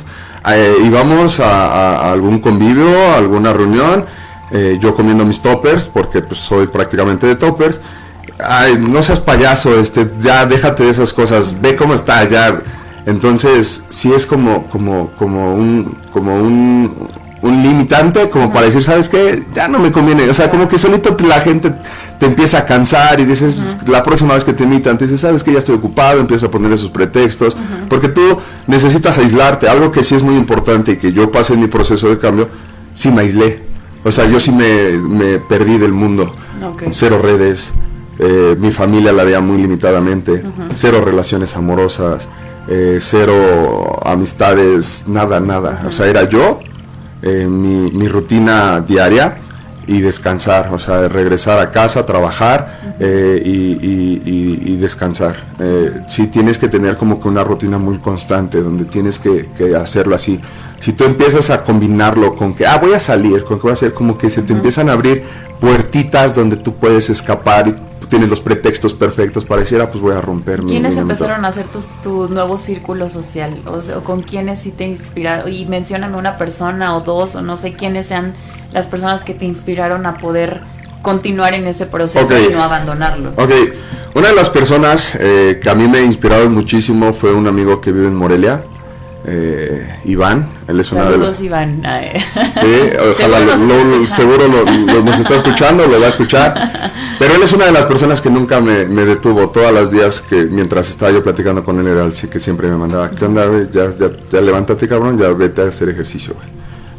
eh, 0.51 0.75
íbamos 0.83 1.39
a, 1.39 2.11
algún 2.11 2.39
convivio, 2.39 2.89
a 3.11 3.17
alguna 3.17 3.53
reunión, 3.53 4.05
eh, 4.51 4.77
yo 4.79 4.93
comiendo 4.93 5.23
mis 5.23 5.41
toppers, 5.41 5.85
porque 5.85 6.21
pues 6.21 6.41
soy 6.41 6.67
prácticamente 6.67 7.25
de 7.25 7.35
toppers, 7.35 7.79
ay, 8.39 8.77
no 8.77 9.01
seas 9.01 9.21
payaso, 9.21 9.79
este, 9.79 10.09
ya 10.19 10.45
déjate 10.45 10.83
de 10.83 10.89
esas 10.89 11.13
cosas, 11.13 11.61
ve 11.61 11.75
cómo 11.77 11.93
está, 11.93 12.27
ya. 12.27 12.61
Entonces, 13.05 13.83
sí 13.89 14.11
es 14.13 14.25
como, 14.25 14.67
como, 14.67 15.11
como 15.17 15.55
un, 15.55 15.97
como 16.11 16.35
un, 16.35 17.09
un 17.43 17.61
limitante, 17.61 18.29
como 18.29 18.51
para 18.51 18.65
decir, 18.65 18.81
¿sabes 18.83 19.09
qué? 19.09 19.43
Ya 19.53 19.67
no 19.67 19.77
me 19.77 19.91
conviene. 19.91 20.29
O 20.29 20.33
sea, 20.33 20.49
como 20.49 20.67
que 20.67 20.77
solito 20.77 21.15
la 21.27 21.41
gente 21.41 21.75
te 22.17 22.25
empieza 22.25 22.59
a 22.59 22.65
cansar 22.65 23.19
y 23.19 23.25
dices, 23.25 23.77
la 23.85 24.01
próxima 24.01 24.33
vez 24.33 24.45
que 24.45 24.53
te 24.53 24.63
invitan, 24.63 24.97
te 24.97 25.05
dices, 25.05 25.21
¿sabes 25.21 25.43
qué? 25.43 25.51
Ya 25.51 25.59
estoy 25.59 25.75
ocupado, 25.75 26.21
empieza 26.21 26.45
a 26.45 26.49
poner 26.51 26.71
esos 26.71 26.89
pretextos, 26.89 27.57
porque 27.89 28.07
tú 28.07 28.39
necesitas 28.65 29.17
aislarte. 29.17 29.67
Algo 29.67 29.91
que 29.91 30.03
sí 30.05 30.15
es 30.15 30.23
muy 30.23 30.35
importante 30.35 30.93
y 30.93 30.95
que 30.95 31.11
yo 31.11 31.31
pasé 31.31 31.55
en 31.55 31.59
mi 31.59 31.67
proceso 31.67 32.07
de 32.07 32.17
cambio, 32.17 32.47
sí 32.93 33.11
me 33.11 33.21
aislé. 33.21 33.61
O 34.05 34.11
sea, 34.11 34.25
yo 34.25 34.39
sí 34.39 34.51
me, 34.51 34.97
me 34.97 35.39
perdí 35.39 35.77
del 35.77 35.91
mundo. 35.91 36.33
Ok. 36.65 36.83
Cero 36.91 37.19
redes, 37.21 37.73
eh, 38.19 38.55
mi 38.57 38.71
familia 38.71 39.11
la 39.11 39.25
veía 39.25 39.41
muy 39.41 39.57
limitadamente, 39.57 40.43
cero 40.75 41.01
relaciones 41.03 41.57
amorosas, 41.57 42.29
eh, 42.69 42.99
cero 43.01 43.99
amistades, 44.05 45.03
nada, 45.07 45.41
nada. 45.41 45.83
O 45.85 45.91
sea, 45.91 46.07
era 46.07 46.29
yo, 46.29 46.59
eh, 47.23 47.47
mi, 47.47 47.91
mi 47.91 48.07
rutina 48.07 48.81
diaria 48.81 49.37
y 49.87 49.99
descansar, 50.01 50.73
o 50.73 50.79
sea, 50.79 51.07
regresar 51.07 51.59
a 51.59 51.71
casa, 51.71 52.05
trabajar 52.05 52.95
eh, 52.99 53.41
y, 53.43 54.77
descansar. 54.77 55.35
Eh, 55.59 56.01
sí 56.09 56.27
tienes 56.27 56.57
que 56.57 56.67
tener 56.67 56.97
como 56.97 57.21
que 57.21 57.27
una 57.29 57.43
rutina 57.43 57.77
muy 57.77 57.99
constante, 57.99 58.61
donde 58.61 58.85
tienes 58.85 59.17
que, 59.19 59.47
hacerlo 59.75 60.15
así. 60.15 60.39
Si 60.79 60.91
tú 60.91 61.05
empiezas 61.05 61.49
a 61.49 61.63
combinarlo 61.63 62.35
con 62.35 62.53
que, 62.53 62.65
ah, 62.65 62.77
voy 62.77 62.93
a 62.93 62.99
salir, 62.99 63.43
con 63.43 63.57
que 63.57 63.63
voy 63.63 63.69
a 63.71 63.73
hacer 63.73 63.93
como 63.93 64.17
que 64.17 64.29
se 64.29 64.41
te 64.41 64.51
empiezan 64.51 64.89
a 64.89 64.93
abrir 64.93 65.23
puertitas 65.59 66.35
donde 66.35 66.57
tú 66.57 66.75
puedes 66.75 67.09
escapar 67.09 67.69
y 67.69 67.75
tienes 68.07 68.29
los 68.29 68.41
pretextos 68.41 68.93
perfectos 68.93 69.45
para 69.45 69.61
decir, 69.61 69.81
ah, 69.81 69.89
pues 69.89 70.01
voy 70.01 70.15
a 70.15 70.21
romper 70.21 70.61
¿Quiénes 70.63 70.97
empezaron 70.97 71.45
a 71.45 71.49
hacer 71.49 71.65
tu 72.01 72.27
nuevo 72.29 72.57
círculo 72.57 73.09
social? 73.09 73.61
O, 73.65 73.81
sea, 73.81 73.95
¿Con 73.97 74.21
quiénes 74.21 74.59
sí 74.59 74.71
te 74.71 74.85
inspiraron? 74.85 75.51
Y 75.51 75.65
mencionan 75.65 76.15
una 76.15 76.37
persona 76.37 76.95
o 76.95 77.01
dos, 77.01 77.35
o 77.35 77.41
no 77.41 77.57
sé 77.57 77.73
quiénes 77.73 78.07
sean 78.07 78.35
las 78.71 78.87
personas 78.87 79.23
que 79.23 79.33
te 79.33 79.45
inspiraron 79.45 80.05
a 80.05 80.15
poder 80.15 80.61
continuar 81.01 81.53
en 81.53 81.67
ese 81.67 81.85
proceso 81.85 82.37
y 82.39 82.51
no 82.51 82.63
abandonarlo. 82.63 83.31
Ok, 83.35 83.51
una 84.15 84.29
de 84.29 84.35
las 84.35 84.49
personas 84.49 85.15
eh, 85.19 85.59
que 85.61 85.69
a 85.69 85.75
mí 85.75 85.87
me 85.87 86.01
inspiraron 86.01 86.53
muchísimo 86.53 87.13
fue 87.13 87.33
un 87.33 87.47
amigo 87.47 87.81
que 87.81 87.91
vive 87.91 88.07
en 88.07 88.15
Morelia, 88.15 88.63
eh, 89.25 89.99
Iván, 90.03 90.49
él 90.67 90.79
es 90.81 90.91
una 90.91 91.09
de 91.09 91.17
las... 91.17 91.39
Iván. 91.39 91.81
Sí, 92.55 92.75
ojalá 93.11 93.57
seguro, 94.05 94.47
nos 95.03 95.19
está 95.19 95.35
escuchando, 95.35 95.87
lo 95.87 95.99
va 95.99 96.07
a 96.07 96.09
escuchar. 96.09 96.91
Pero 97.19 97.35
él 97.35 97.41
es 97.41 97.53
una 97.53 97.65
de 97.65 97.71
las 97.71 97.85
personas 97.85 98.21
que 98.21 98.29
nunca 98.29 98.59
me, 98.59 98.85
detuvo. 98.85 99.49
Todas 99.49 99.73
las 99.73 99.91
días 99.91 100.21
que 100.21 100.45
mientras 100.45 100.89
estaba 100.89 101.11
yo 101.11 101.23
platicando 101.23 101.63
con 101.63 101.79
él 101.79 101.87
era 101.87 102.03
el 102.03 102.13
sí 102.15 102.27
que 102.27 102.39
siempre 102.39 102.67
me 102.69 102.75
mandaba, 102.75 103.11
¿qué 103.11 103.25
onda? 103.25 103.45
Ya, 103.71 103.89
ya, 103.97 104.11
ya 104.29 104.41
levántate 104.41 104.87
cabrón, 104.87 105.17
ya 105.17 105.29
vete 105.29 105.61
a 105.61 105.65
hacer 105.65 105.89
ejercicio. 105.89 106.35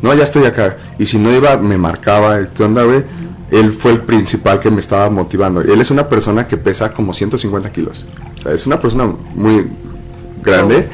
No, 0.01 0.13
ya 0.15 0.25
estoy 0.25 0.45
acá. 0.45 0.77
Y 0.99 1.07
si 1.07 1.19
no 1.19 1.31
iba, 1.31 1.57
me 1.59 1.77
marcaba, 1.77 2.39
¿qué 2.55 2.63
onda, 2.63 2.85
güey? 2.85 3.05
Él 3.51 3.73
fue 3.73 3.93
el 3.93 4.01
principal 4.01 4.61
que 4.61 4.71
me 4.71 4.81
estaba 4.81 5.11
motivando. 5.11 5.61
Él 5.61 5.81
es 5.81 5.91
una 5.91 6.09
persona 6.09 6.47
que 6.47 6.57
pesa 6.57 6.93
como 6.93 7.13
150 7.13 7.71
kilos. 7.71 8.07
O 8.37 8.41
sea, 8.41 8.53
es 8.53 8.67
una 8.67 8.81
persona 8.81 9.07
muy 9.35 9.71
grande. 10.43 10.87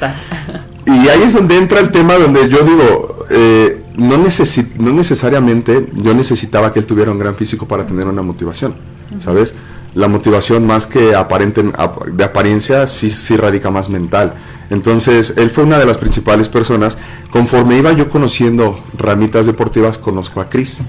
Y 0.86 1.08
ahí 1.08 1.22
es 1.22 1.34
donde 1.34 1.56
entra 1.56 1.80
el 1.80 1.90
tema 1.90 2.14
donde 2.14 2.48
yo 2.48 2.62
digo, 2.62 3.26
eh, 3.30 3.82
no, 3.96 4.16
no 4.16 4.92
necesariamente 4.92 5.86
yo 5.94 6.14
necesitaba 6.14 6.72
que 6.72 6.78
él 6.78 6.86
tuviera 6.86 7.10
un 7.10 7.18
gran 7.18 7.34
físico 7.34 7.68
para 7.68 7.84
tener 7.86 8.06
una 8.06 8.22
motivación, 8.22 8.74
¿sabes? 9.20 9.54
La 9.94 10.08
motivación 10.08 10.66
más 10.66 10.86
que 10.86 11.14
aparente, 11.14 11.64
de 12.12 12.24
apariencia 12.24 12.86
sí, 12.86 13.10
sí 13.10 13.36
radica 13.36 13.70
más 13.70 13.88
mental. 13.88 14.34
Entonces, 14.70 15.34
él 15.36 15.50
fue 15.50 15.64
una 15.64 15.78
de 15.78 15.86
las 15.86 15.98
principales 15.98 16.48
personas. 16.48 16.96
Conforme 17.30 17.76
iba 17.76 17.92
yo 17.92 18.08
conociendo 18.08 18.80
ramitas 18.96 19.46
deportivas, 19.46 19.98
conozco 19.98 20.40
a 20.40 20.48
Chris. 20.48 20.82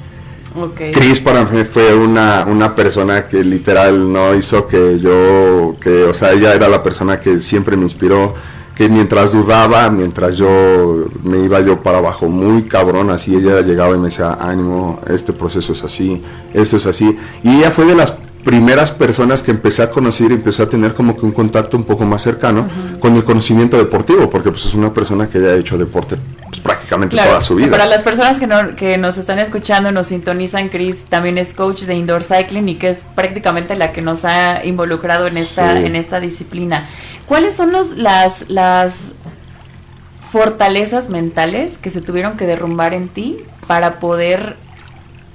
Okay. 0.53 0.91
Chris 0.91 1.19
para 1.19 1.45
mí 1.45 1.63
fue 1.63 1.95
una, 1.95 2.45
una 2.45 2.75
persona 2.75 3.25
que 3.25 3.43
literal 3.43 4.12
no 4.12 4.36
hizo 4.36 4.67
que 4.67 5.00
yo, 5.00 5.77
que, 5.79 6.03
o 6.03 6.13
sea, 6.13 6.33
ella 6.33 6.53
era 6.53 6.67
la 6.69 6.83
persona 6.83 7.19
que 7.19 7.39
siempre 7.39 7.75
me 7.77 7.83
inspiró 7.83 8.36
que 8.82 8.90
mientras 8.90 9.32
dudaba, 9.32 9.92
mientras 9.92 10.38
yo 10.38 11.06
me 11.22 11.38
iba 11.46 11.60
yo 11.60 11.84
para 11.84 12.00
abajo 12.00 12.28
muy 12.28 12.64
cabrón, 12.64 13.12
así 13.12 13.36
ella 13.36 13.62
llegaba 13.62 13.94
y 13.94 14.00
me 14.00 14.06
decía, 14.06 14.40
ánimo, 14.42 15.00
este 15.08 15.34
proceso 15.34 15.74
es 15.74 15.84
así, 15.84 16.20
esto 16.52 16.78
es 16.78 16.88
así. 16.88 17.16
Y 17.44 17.58
ella 17.58 17.70
fue 17.70 17.86
de 17.86 17.94
las 17.94 18.18
primeras 18.43 18.91
personas 18.91 19.43
que 19.43 19.51
empecé 19.51 19.83
a 19.83 19.89
conocer 19.89 20.31
y 20.31 20.36
empecé 20.36 20.63
a 20.63 20.69
tener 20.69 20.93
como 20.93 21.15
que 21.15 21.25
un 21.25 21.31
contacto 21.31 21.77
un 21.77 21.83
poco 21.83 22.05
más 22.05 22.21
cercano 22.21 22.67
con 23.00 23.15
el 23.15 23.24
conocimiento 23.24 23.77
deportivo, 23.77 24.29
porque 24.29 24.51
pues 24.51 24.65
es 24.65 24.74
una 24.74 24.93
persona 24.93 25.29
que 25.29 25.39
ya 25.39 25.50
ha 25.50 25.55
hecho 25.55 25.77
deporte 25.77 26.17
pues, 26.48 26.60
prácticamente 26.60 27.15
toda 27.15 27.41
su 27.41 27.55
vida. 27.55 27.71
Para 27.71 27.86
las 27.86 28.03
personas 28.03 28.39
que, 28.39 28.48
no, 28.48 28.75
que 28.75 28.98
nos 28.98 29.17
están 29.17 29.39
escuchando, 29.39 29.91
nos 29.91 30.07
sintonizan, 30.07 30.69
Chris 30.69 31.05
también 31.05 31.38
es 31.38 31.53
coach 31.53 31.83
de 31.83 31.95
indoor 31.95 32.24
cycling 32.24 32.67
y 32.69 32.75
que 32.75 32.89
es 32.89 33.07
prácticamente 33.15 33.75
la 33.75 33.91
que 33.91 34.01
nos 34.01 34.25
ha 34.25 34.65
involucrado 34.65 35.27
en 35.27 35.38
esta, 35.38 35.79
en 35.79 35.95
esta 35.95 36.19
disciplina. 36.19 36.88
¿Cuáles 37.27 37.55
son 37.55 37.71
los, 37.71 37.98
las, 37.98 38.50
las 38.50 39.13
fortalezas 40.31 41.10
mentales 41.10 41.77
que 41.77 41.89
se 41.89 42.01
tuvieron 42.01 42.38
que 42.38 42.45
derrumbar 42.45 42.93
en 42.93 43.10
ti 43.10 43.38
para 43.67 44.00
poder 44.00 44.57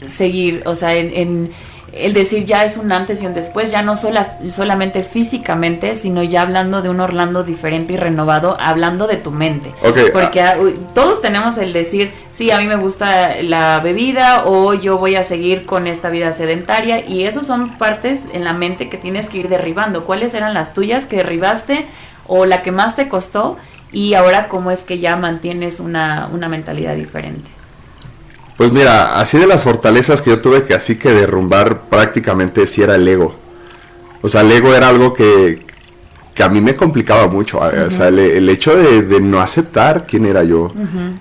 seguir, 0.07 0.63
o 0.67 0.75
sea, 0.75 0.95
en 0.95 1.53
el 1.99 2.13
decir 2.13 2.45
ya 2.45 2.65
es 2.65 2.77
un 2.77 2.93
antes 2.93 3.23
y 3.23 3.27
un 3.27 3.35
después, 3.35 3.71
ya 3.71 3.83
no 3.83 3.97
sola, 3.97 4.39
solamente 4.49 5.03
físicamente, 5.03 5.97
sino 5.97 6.23
ya 6.23 6.43
hablando 6.43 6.83
de 6.83 6.89
un 6.89 7.01
Orlando 7.01 7.45
diferente 7.45 7.93
y 7.93 7.97
renovado, 7.97 8.57
hablando 8.61 9.07
de 9.07 9.17
tu 9.17 9.31
mente. 9.31 9.73
Porque 10.13 10.41
ah. 10.41 10.57
Ah, 10.57 10.57
todos 10.95 11.21
tenemos 11.21 11.59
el 11.59 11.73
decir, 11.73 12.13
sí, 12.31 12.51
a 12.51 12.59
mí 12.59 12.67
me 12.67 12.77
gusta 12.77 13.43
la 13.43 13.81
bebida 13.81 14.45
o 14.47 14.75
yo 14.75 14.99
voy 14.99 15.17
a 15.17 15.25
seguir 15.25 15.67
con 15.67 15.87
esta 15.87 16.11
vida 16.11 16.33
sedentaria 16.33 17.07
y 17.07 17.25
esos 17.25 17.47
son 17.47 17.77
partes 17.79 18.25
en 18.33 18.45
la 18.45 18.53
mente 18.53 18.89
que 18.89 18.97
tienes 18.97 19.29
que 19.29 19.39
ir 19.39 19.49
derribando. 19.49 20.05
¿Cuáles 20.05 20.35
eran 20.35 20.55
las 20.55 20.73
tuyas 20.73 21.07
que 21.07 21.17
derribaste 21.17 21.87
o 22.27 22.47
la 22.47 22.63
que 22.63 22.73
más 22.73 22.97
te 22.97 23.09
costó? 23.09 23.57
Y 23.93 24.15
ahora 24.15 24.49
cómo 24.49 24.71
es 24.71 24.83
que 24.83 24.99
ya 24.99 25.17
mantienes 25.17 25.81
una, 25.81 26.29
una 26.33 26.49
mentalidad 26.49 26.95
diferente. 26.95 27.51
Pues 28.57 28.73
mira, 28.73 29.19
así 29.21 29.39
de 29.39 29.47
las 29.47 29.65
fortalezas 29.65 30.23
que 30.23 30.31
yo 30.31 30.41
tuve 30.41 30.65
que 30.65 30.75
así 30.75 30.97
que 30.97 31.11
derrumbar 31.11 31.89
prácticamente 31.91 32.67
si 32.67 32.83
era 32.83 32.95
el 32.95 33.07
ego. 33.07 33.35
O 34.23 34.29
sea, 34.29 34.41
el 34.41 34.53
ego 34.53 34.75
era 34.75 34.89
algo 34.89 35.13
que, 35.13 35.63
a 36.43 36.49
mí 36.49 36.61
me 36.61 36.75
complicaba 36.75 37.29
mucho. 37.29 37.59
O 37.59 37.91
sea, 37.91 38.09
el, 38.09 38.49
hecho 38.49 38.75
de, 38.75 39.21
no 39.21 39.41
aceptar 39.41 40.07
quién 40.07 40.25
era 40.25 40.43
yo, 40.43 40.73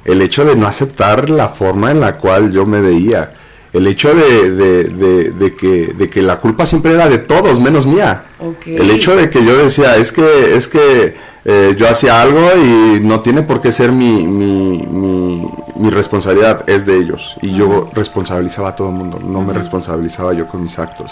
el 0.05 0.21
hecho 0.21 0.45
de 0.45 0.55
no 0.55 0.65
aceptar 0.65 1.29
la 1.29 1.49
forma 1.49 1.91
en 1.91 1.99
la 1.99 2.17
cual 2.17 2.51
yo 2.51 2.65
me 2.65 2.79
veía, 2.79 3.33
el 3.75 3.87
hecho 3.87 4.15
de, 4.15 5.53
que, 5.59 5.93
de 5.97 6.09
que 6.09 6.21
la 6.21 6.39
culpa 6.39 6.65
siempre 6.65 6.93
era 6.93 7.09
de 7.09 7.17
todos, 7.17 7.59
menos 7.59 7.85
mía. 7.85 8.23
El 8.65 8.89
hecho 8.89 9.17
de 9.17 9.29
que 9.29 9.43
yo 9.43 9.57
decía, 9.57 9.97
es 9.97 10.13
que, 10.13 10.55
es 10.55 10.69
que 10.69 11.13
eh, 11.43 11.75
yo 11.77 11.89
hacía 11.89 12.21
algo 12.21 12.39
y 12.55 13.01
no 13.01 13.19
tiene 13.19 13.41
por 13.41 13.59
qué 13.59 13.73
ser 13.73 13.91
mi, 13.91 14.25
mi, 14.25 14.81
mi, 15.75 15.89
responsabilidad, 15.89 16.63
es 16.69 16.85
de 16.85 16.95
ellos. 16.95 17.35
Y 17.41 17.53
yo 17.53 17.89
responsabilizaba 17.93 18.69
a 18.69 18.75
todo 18.75 18.87
el 18.87 18.95
mundo, 18.95 19.19
no 19.21 19.41
me 19.41 19.51
responsabilizaba 19.51 20.33
yo 20.33 20.47
con 20.47 20.61
mis 20.61 20.79
actos. 20.79 21.11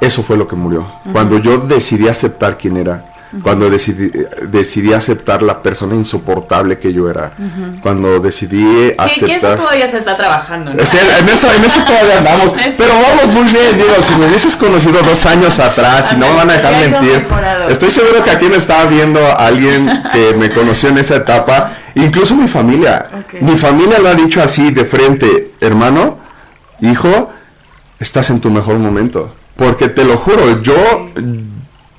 Eso 0.00 0.22
fue 0.22 0.36
lo 0.36 0.46
que 0.46 0.54
murió. 0.54 0.86
Cuando 1.12 1.38
yo 1.38 1.58
decidí 1.58 2.06
aceptar 2.06 2.56
quién 2.56 2.76
era, 2.76 3.04
cuando 3.42 3.68
decidí, 3.68 4.10
decidí 4.48 4.92
aceptar 4.92 5.42
la 5.42 5.62
persona 5.62 5.94
insoportable 5.94 6.78
que 6.78 6.92
yo 6.92 7.10
era, 7.10 7.32
cuando 7.82 8.20
decidí 8.20 8.94
aceptar... 8.96 9.28
Que 9.28 9.36
eso 9.36 9.54
todavía 9.54 9.90
se 9.90 9.98
está 9.98 10.16
trabajando, 10.16 10.72
¿no? 10.72 10.80
en, 10.80 11.28
eso, 11.28 11.52
en 11.52 11.64
eso 11.64 11.84
todavía 11.84 12.18
andamos, 12.18 12.52
pero 12.78 12.92
vamos 12.94 13.34
muy 13.34 13.52
bien, 13.52 13.76
digo, 13.76 13.94
si 14.00 14.14
me 14.14 14.26
hubieses 14.26 14.56
conocido 14.56 15.02
dos 15.02 15.26
años 15.26 15.60
atrás 15.60 16.12
y 16.12 16.16
no 16.16 16.28
me 16.28 16.36
van 16.36 16.50
a 16.50 16.52
dejar 16.54 16.90
mentir, 16.90 17.26
estoy 17.68 17.90
seguro 17.90 18.24
que 18.24 18.30
aquí 18.30 18.46
me 18.46 18.56
estaba 18.56 18.86
viendo 18.86 19.20
alguien 19.38 20.02
que 20.12 20.34
me 20.34 20.50
conoció 20.50 20.88
en 20.88 20.98
esa 20.98 21.16
etapa, 21.16 21.72
incluso 21.94 22.34
mi 22.34 22.48
familia, 22.48 23.08
mi 23.40 23.58
familia 23.58 23.98
lo 23.98 24.08
ha 24.08 24.14
dicho 24.14 24.42
así 24.42 24.70
de 24.70 24.84
frente, 24.84 25.52
hermano, 25.60 26.18
hijo, 26.80 27.30
estás 27.98 28.30
en 28.30 28.40
tu 28.40 28.50
mejor 28.50 28.78
momento, 28.78 29.34
porque 29.56 29.88
te 29.88 30.04
lo 30.04 30.16
juro, 30.16 30.62
yo 30.62 30.74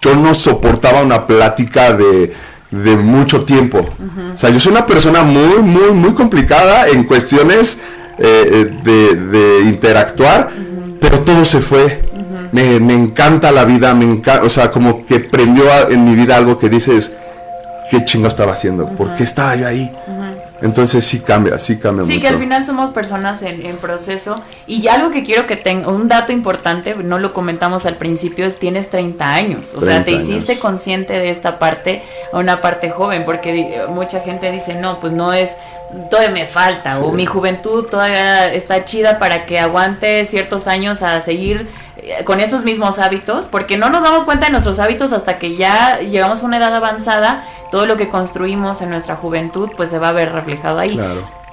yo 0.01 0.15
no 0.15 0.33
soportaba 0.33 1.01
una 1.01 1.25
plática 1.27 1.93
de, 1.93 2.33
mucho 2.71 3.43
tiempo. 3.45 3.89
O 4.33 4.37
sea, 4.37 4.49
yo 4.49 4.59
soy 4.59 4.71
una 4.71 4.85
persona 4.85 5.23
muy, 5.23 5.61
muy, 5.61 5.91
muy 5.91 6.13
complicada 6.13 6.87
en 6.87 7.03
cuestiones 7.03 7.79
eh, 8.17 8.71
de, 8.83 9.61
interactuar, 9.65 10.49
pero 10.99 11.21
todo 11.21 11.43
se 11.45 11.59
fue. 11.59 12.01
me, 12.51 12.75
encanta 12.75 13.51
la 13.51 13.65
vida, 13.65 13.93
me 13.93 14.05
encanta, 14.05 14.43
o 14.43 14.49
sea, 14.49 14.71
como 14.71 15.05
que 15.05 15.19
prendió 15.19 15.65
en 15.89 16.05
mi 16.05 16.15
vida 16.15 16.35
algo 16.35 16.57
que 16.57 16.69
dices, 16.69 17.17
¿qué 17.89 18.05
chingo 18.05 18.27
estaba 18.27 18.53
haciendo? 18.53 18.89
¿Por 18.95 19.13
qué 19.15 19.23
estaba 19.23 19.55
yo 19.55 19.67
ahí? 19.67 19.91
Entonces 20.61 21.05
sí 21.05 21.19
cambia, 21.19 21.57
sí 21.59 21.77
cambia 21.77 22.03
mucho. 22.03 22.13
Sí, 22.13 22.21
que 22.21 22.27
al 22.27 22.39
final 22.39 22.63
somos 22.63 22.89
personas 22.91 23.41
en, 23.41 23.77
proceso. 23.77 24.41
Y 24.67 24.81
ya 24.81 24.95
algo 24.95 25.11
que 25.11 25.23
quiero 25.23 25.45
que 25.45 25.55
tenga, 25.55 25.89
un 25.89 26.07
dato 26.07 26.31
importante, 26.31 26.95
no 26.95 27.19
lo 27.19 27.33
comentamos 27.33 27.85
al 27.85 27.95
principio, 27.95 28.45
es 28.45 28.57
tienes 28.57 28.89
30 28.89 29.33
años. 29.33 29.73
O 29.75 29.81
sea, 29.81 30.03
te 30.03 30.11
hiciste 30.11 30.59
consciente 30.59 31.13
de 31.13 31.29
esta 31.29 31.59
parte, 31.59 32.03
una 32.33 32.61
parte 32.61 32.89
joven, 32.89 33.25
porque 33.25 33.85
mucha 33.89 34.19
gente 34.21 34.51
dice, 34.51 34.75
no, 34.75 34.99
pues 34.99 35.13
no 35.13 35.33
es, 35.33 35.55
todavía 36.09 36.31
me 36.31 36.45
falta, 36.45 36.99
o 36.99 37.11
mi 37.11 37.25
juventud 37.25 37.85
todavía 37.85 38.53
está 38.53 38.85
chida 38.85 39.19
para 39.19 39.45
que 39.45 39.59
aguante 39.59 40.23
ciertos 40.25 40.67
años 40.67 41.01
a 41.01 41.19
seguir 41.21 41.67
eh, 41.97 42.23
con 42.23 42.39
esos 42.39 42.63
mismos 42.63 42.99
hábitos, 42.99 43.47
porque 43.47 43.77
no 43.77 43.89
nos 43.89 44.03
damos 44.03 44.23
cuenta 44.23 44.45
de 44.45 44.51
nuestros 44.51 44.79
hábitos 44.79 45.13
hasta 45.13 45.39
que 45.39 45.55
ya 45.55 45.99
llegamos 45.99 46.43
a 46.43 46.45
una 46.45 46.57
edad 46.57 46.75
avanzada, 46.75 47.43
todo 47.71 47.85
lo 47.85 47.97
que 47.97 48.09
construimos 48.09 48.81
en 48.81 48.89
nuestra 48.89 49.15
juventud 49.15 49.69
pues 49.75 49.89
se 49.89 49.99
va 49.99 50.09
a 50.09 50.13
ver 50.13 50.31
reflejado 50.31 50.79
ahí. 50.79 50.99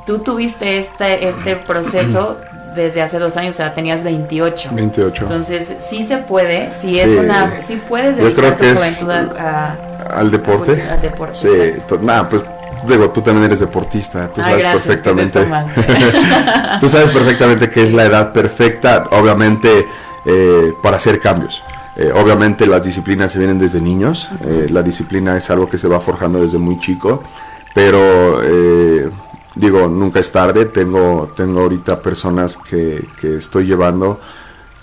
Tú 0.07 0.19
tuviste 0.21 0.79
este, 0.79 1.29
este 1.29 1.57
proceso 1.67 2.39
desde 2.75 3.01
hace 3.01 3.19
dos 3.19 3.39
años, 3.39 3.55
o 3.55 3.57
sea, 3.57 3.73
tenías 3.73 4.05
28. 4.05 4.71
28. 4.75 5.23
Entonces, 5.23 5.77
sí 5.79 6.03
se 6.03 6.19
puede, 6.19 6.71
sí, 6.71 7.01
es 7.01 7.17
una, 7.17 7.63
sí 7.63 7.81
puedes 7.89 8.19
dedicar 8.19 8.59
tu 8.59 8.65
juventud 8.65 9.11
al 10.11 10.31
deporte. 10.31 10.83
Al 10.83 11.01
deporte. 11.01 11.35
Sí, 11.35 11.97
nada, 12.03 12.29
pues 12.29 12.45
digo, 12.87 13.11
tú 13.11 13.23
también 13.23 13.45
eres 13.45 13.61
deportista, 13.61 14.33
tú 14.33 14.41
Ay, 14.41 14.51
sabes 14.51 14.61
gracias, 14.61 14.83
perfectamente. 14.83 15.41
tú 16.81 16.89
sabes 16.89 17.11
perfectamente 17.11 17.71
que 17.71 17.83
es 17.83 17.93
la 17.93 18.05
edad 18.05 18.33
perfecta, 18.33 19.09
obviamente, 19.11 19.87
eh, 20.25 20.75
para 20.83 20.97
hacer 20.97 21.21
cambios. 21.21 21.63
Eh, 21.97 22.13
obviamente 22.15 22.67
las 22.67 22.85
disciplinas 22.85 23.33
se 23.33 23.39
vienen 23.39 23.59
desde 23.59 23.81
niños, 23.81 24.29
eh, 24.45 24.67
la 24.71 24.83
disciplina 24.83 25.37
es 25.37 25.49
algo 25.51 25.69
que 25.69 25.79
se 25.79 25.89
va 25.89 25.99
forjando 26.01 26.41
desde 26.41 26.59
muy 26.59 26.79
chico, 26.79 27.23
pero 27.75 28.41
digo, 29.55 29.89
nunca 29.89 30.21
es 30.21 30.33
tarde, 30.33 30.67
tengo, 30.67 31.33
tengo 31.35 31.61
ahorita 31.61 32.01
personas 32.01 32.57
que, 32.57 33.07
que 33.21 33.37
estoy 33.37 33.67
llevando 33.67 34.21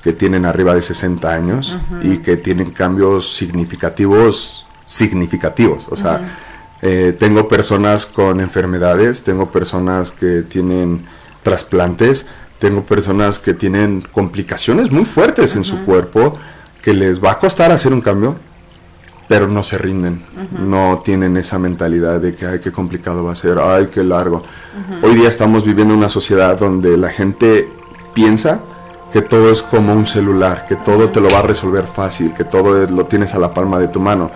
que 0.04 0.12
tienen 0.12 0.46
arriba 0.46 0.76
de 0.76 0.82
60 0.82 1.32
años 1.32 1.78
y 2.02 2.18
que 2.18 2.36
tienen 2.36 2.72
cambios 2.72 3.36
significativos, 3.36 4.66
significativos, 4.84 5.88
o 5.90 5.96
sea, 5.96 6.22
eh, 6.86 7.16
tengo 7.18 7.48
personas 7.48 8.06
con 8.06 8.42
enfermedades, 8.42 9.24
tengo 9.24 9.50
personas 9.50 10.12
que 10.12 10.42
tienen 10.42 11.06
trasplantes, 11.42 12.28
tengo 12.60 12.84
personas 12.84 13.40
que 13.40 13.54
tienen 13.54 14.02
complicaciones 14.12 14.92
muy 14.92 15.06
fuertes 15.06 15.56
en 15.56 15.64
su 15.64 15.86
cuerpo, 15.86 16.38
que 16.82 16.94
les 16.94 17.24
va 17.24 17.32
a 17.32 17.40
costar 17.40 17.72
hacer 17.72 17.94
un 17.94 18.02
cambio, 18.02 18.36
pero 19.30 19.48
no 19.48 19.64
se 19.64 19.78
rinden, 19.78 20.26
no 20.60 21.02
tienen 21.06 21.38
esa 21.38 21.58
mentalidad 21.58 22.20
de 22.20 22.36
que, 22.36 22.46
ay, 22.46 22.60
qué 22.60 22.74
complicado 22.74 23.24
va 23.24 23.32
a 23.32 23.36
ser, 23.36 23.60
ay, 23.60 23.88
qué 23.88 24.04
largo. 24.04 24.42
Hoy 25.02 25.16
día 25.16 25.30
estamos 25.30 25.64
viviendo 25.64 25.94
una 25.94 26.10
sociedad 26.10 26.60
donde 26.60 26.98
la 26.98 27.10
gente 27.10 27.70
piensa 28.14 28.60
que 29.14 29.22
todo 29.22 29.54
es 29.54 29.64
como 29.64 29.94
un 29.94 30.06
celular, 30.06 30.66
que 30.68 30.76
todo 30.76 31.12
te 31.12 31.22
lo 31.22 31.30
va 31.30 31.40
a 31.40 31.44
resolver 31.44 31.86
fácil, 31.86 32.34
que 32.34 32.44
todo 32.44 32.86
lo 32.88 33.06
tienes 33.06 33.34
a 33.34 33.40
la 33.40 33.54
palma 33.54 33.80
de 33.80 33.88
tu 33.88 34.02
mano. 34.02 34.32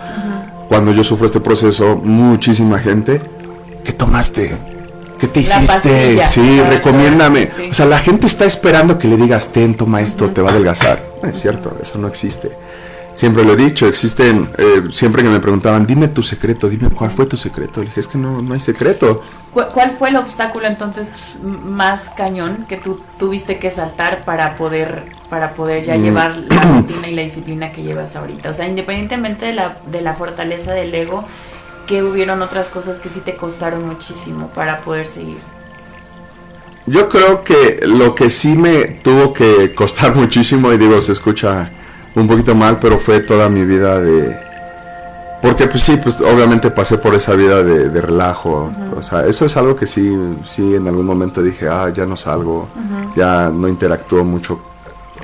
Cuando 0.68 0.92
yo 0.92 1.02
sufro 1.02 1.26
este 1.26 1.40
proceso, 1.40 1.96
muchísima 1.96 2.78
gente, 2.78 3.20
¿qué 3.84 3.92
tomaste? 3.92 4.56
¿Qué 5.18 5.26
te 5.26 5.42
La 5.42 5.62
hiciste? 5.62 5.66
pastilla. 5.74 6.30
Sí, 6.30 6.60
recomiéndame. 6.60 7.46
sí. 7.46 7.68
O 7.70 7.74
sea, 7.74 7.86
la 7.86 7.98
gente 7.98 8.26
está 8.26 8.44
esperando 8.44 8.98
que 8.98 9.08
le 9.08 9.16
digas, 9.16 9.48
ten, 9.48 9.74
toma 9.74 10.00
esto, 10.00 10.30
te 10.30 10.42
va 10.42 10.50
a 10.50 10.52
adelgazar. 10.52 11.02
No 11.22 11.28
es 11.28 11.40
cierto, 11.40 11.74
eso 11.82 11.98
no 11.98 12.06
existe. 12.06 12.52
Siempre 13.18 13.42
lo 13.44 13.54
he 13.54 13.56
dicho, 13.56 13.88
existen, 13.88 14.48
eh, 14.58 14.82
siempre 14.92 15.24
que 15.24 15.28
me 15.28 15.40
preguntaban, 15.40 15.84
dime 15.88 16.06
tu 16.06 16.22
secreto, 16.22 16.68
dime 16.68 16.88
cuál 16.90 17.10
fue 17.10 17.26
tu 17.26 17.36
secreto. 17.36 17.80
Le 17.80 17.86
dije, 17.86 17.98
es 17.98 18.06
que 18.06 18.16
no, 18.16 18.40
no 18.40 18.54
hay 18.54 18.60
secreto. 18.60 19.24
¿Cu- 19.52 19.64
¿Cuál 19.74 19.96
fue 19.98 20.10
el 20.10 20.16
obstáculo 20.18 20.68
entonces 20.68 21.10
más 21.42 22.10
cañón 22.10 22.64
que 22.68 22.76
tú 22.76 23.00
tuviste 23.18 23.58
que 23.58 23.72
saltar 23.72 24.20
para 24.20 24.54
poder 24.56 25.06
para 25.28 25.54
poder 25.54 25.82
ya 25.82 25.96
Mm. 25.96 26.02
llevar 26.04 26.36
la 26.36 26.60
rutina 26.62 27.08
y 27.08 27.14
la 27.16 27.22
disciplina 27.22 27.72
que 27.72 27.82
llevas 27.82 28.14
ahorita? 28.14 28.50
O 28.50 28.54
sea, 28.54 28.68
independientemente 28.68 29.46
de 29.46 29.52
la, 29.54 29.78
de 29.90 30.00
la 30.00 30.14
fortaleza 30.14 30.72
del 30.72 30.94
ego, 30.94 31.24
que 31.88 32.04
hubieron 32.04 32.40
otras 32.40 32.68
cosas 32.70 33.00
que 33.00 33.08
sí 33.08 33.18
te 33.18 33.34
costaron 33.34 33.84
muchísimo 33.84 34.46
para 34.50 34.78
poder 34.82 35.08
seguir. 35.08 35.38
Yo 36.86 37.08
creo 37.08 37.42
que 37.42 37.80
lo 37.82 38.14
que 38.14 38.30
sí 38.30 38.56
me 38.56 38.84
tuvo 38.84 39.32
que 39.32 39.74
costar 39.74 40.14
muchísimo, 40.22 40.72
y 40.72 40.78
digo, 40.78 41.00
se 41.00 41.10
escucha 41.10 41.72
un 42.20 42.28
poquito 42.28 42.54
mal, 42.54 42.78
pero 42.78 42.98
fue 42.98 43.20
toda 43.20 43.48
mi 43.48 43.64
vida 43.64 44.00
de... 44.00 44.38
Porque 45.40 45.68
pues 45.68 45.84
sí, 45.84 45.96
pues 46.02 46.20
obviamente 46.20 46.70
pasé 46.70 46.98
por 46.98 47.14
esa 47.14 47.34
vida 47.34 47.62
de, 47.62 47.90
de 47.90 48.00
relajo. 48.00 48.72
O 48.96 49.02
sea, 49.02 49.24
eso 49.26 49.44
es 49.44 49.56
algo 49.56 49.76
que 49.76 49.86
sí, 49.86 50.12
sí 50.48 50.74
en 50.74 50.88
algún 50.88 51.06
momento 51.06 51.42
dije, 51.42 51.68
ah, 51.68 51.90
ya 51.94 52.06
no 52.06 52.16
salgo, 52.16 52.68
ya 53.14 53.48
no 53.48 53.68
interactúo 53.68 54.24
mucho 54.24 54.60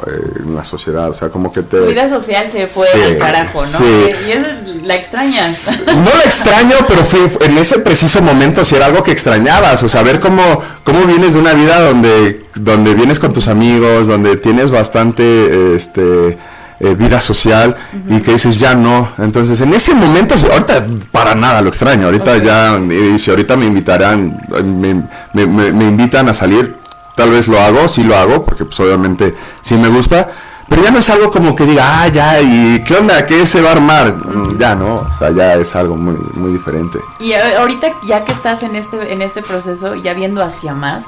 eh, 0.06 0.42
en 0.44 0.54
la 0.54 0.62
sociedad. 0.64 1.10
O 1.10 1.14
sea, 1.14 1.30
como 1.30 1.52
que 1.52 1.62
te... 1.62 1.78
Tu 1.78 1.86
vida 1.86 2.08
social 2.08 2.48
se 2.50 2.66
fue 2.66 2.86
Sí, 2.92 3.00
al 3.00 3.18
carajo, 3.18 3.64
¿no? 3.64 3.78
sí. 3.78 3.84
Y, 4.26 4.32
eso 4.32 4.46
la 4.82 4.96
extrañas. 4.96 5.70
No 5.86 6.10
lo 6.14 6.22
extraño, 6.24 6.76
pero 6.88 7.04
fue 7.04 7.20
en 7.46 7.58
ese 7.58 7.78
preciso 7.78 8.20
momento 8.20 8.64
si 8.64 8.74
era 8.74 8.86
algo 8.86 9.02
que 9.02 9.12
extrañabas, 9.12 9.82
o 9.82 9.88
sea, 9.88 10.02
ver 10.02 10.20
cómo, 10.20 10.42
cómo 10.82 11.04
vienes 11.04 11.34
de 11.34 11.40
una 11.40 11.54
vida 11.54 11.80
donde, 11.80 12.44
donde 12.54 12.94
vienes 12.94 13.18
con 13.18 13.32
tus 13.32 13.48
amigos, 13.48 14.06
donde 14.06 14.36
tienes 14.36 14.70
bastante 14.70 15.74
este 15.74 16.38
eh, 16.84 16.94
vida 16.94 17.20
social 17.20 17.76
y 18.08 18.20
que 18.20 18.32
dices 18.32 18.58
ya 18.58 18.74
no. 18.74 19.08
Entonces 19.18 19.60
en 19.60 19.72
ese 19.74 19.94
momento, 19.94 20.34
ahorita 20.52 20.86
para 21.10 21.34
nada 21.34 21.60
lo 21.62 21.68
extraño, 21.68 22.06
ahorita 22.06 22.38
ya, 22.38 22.78
y 22.78 23.18
si 23.18 23.30
ahorita 23.30 23.56
me 23.56 23.66
invitarán, 23.66 24.36
me, 24.64 24.94
me- 25.32 25.46
me- 25.46 25.72
me 25.72 25.84
invitan 25.84 26.28
a 26.28 26.34
salir, 26.34 26.76
tal 27.14 27.30
vez 27.30 27.48
lo 27.48 27.60
hago, 27.60 27.88
sí 27.88 28.02
lo 28.02 28.16
hago, 28.16 28.44
porque 28.44 28.64
pues 28.64 28.78
obviamente 28.80 29.34
sí 29.62 29.76
me 29.76 29.88
gusta. 29.88 30.30
Pero 30.66 30.82
ya 30.82 30.90
no 30.90 30.98
es 30.98 31.10
algo 31.10 31.30
como 31.30 31.54
que 31.54 31.66
diga, 31.66 32.02
ah, 32.02 32.08
ya, 32.08 32.40
¿y 32.40 32.82
qué 32.84 32.96
onda? 32.96 33.26
¿Qué 33.26 33.44
se 33.46 33.60
va 33.60 33.68
a 33.68 33.72
armar? 33.72 34.14
Ya 34.58 34.74
no, 34.74 34.94
o 34.96 35.18
sea, 35.18 35.30
ya 35.30 35.54
es 35.54 35.76
algo 35.76 35.94
muy, 35.94 36.16
muy 36.34 36.52
diferente. 36.52 36.98
Y 37.20 37.34
a- 37.34 37.60
ahorita 37.60 37.88
ya 38.08 38.24
que 38.24 38.32
estás 38.32 38.62
en 38.62 38.74
este, 38.74 39.12
en 39.12 39.20
este 39.20 39.42
proceso, 39.42 39.94
ya 39.94 40.14
viendo 40.14 40.42
hacia 40.42 40.74
más, 40.74 41.04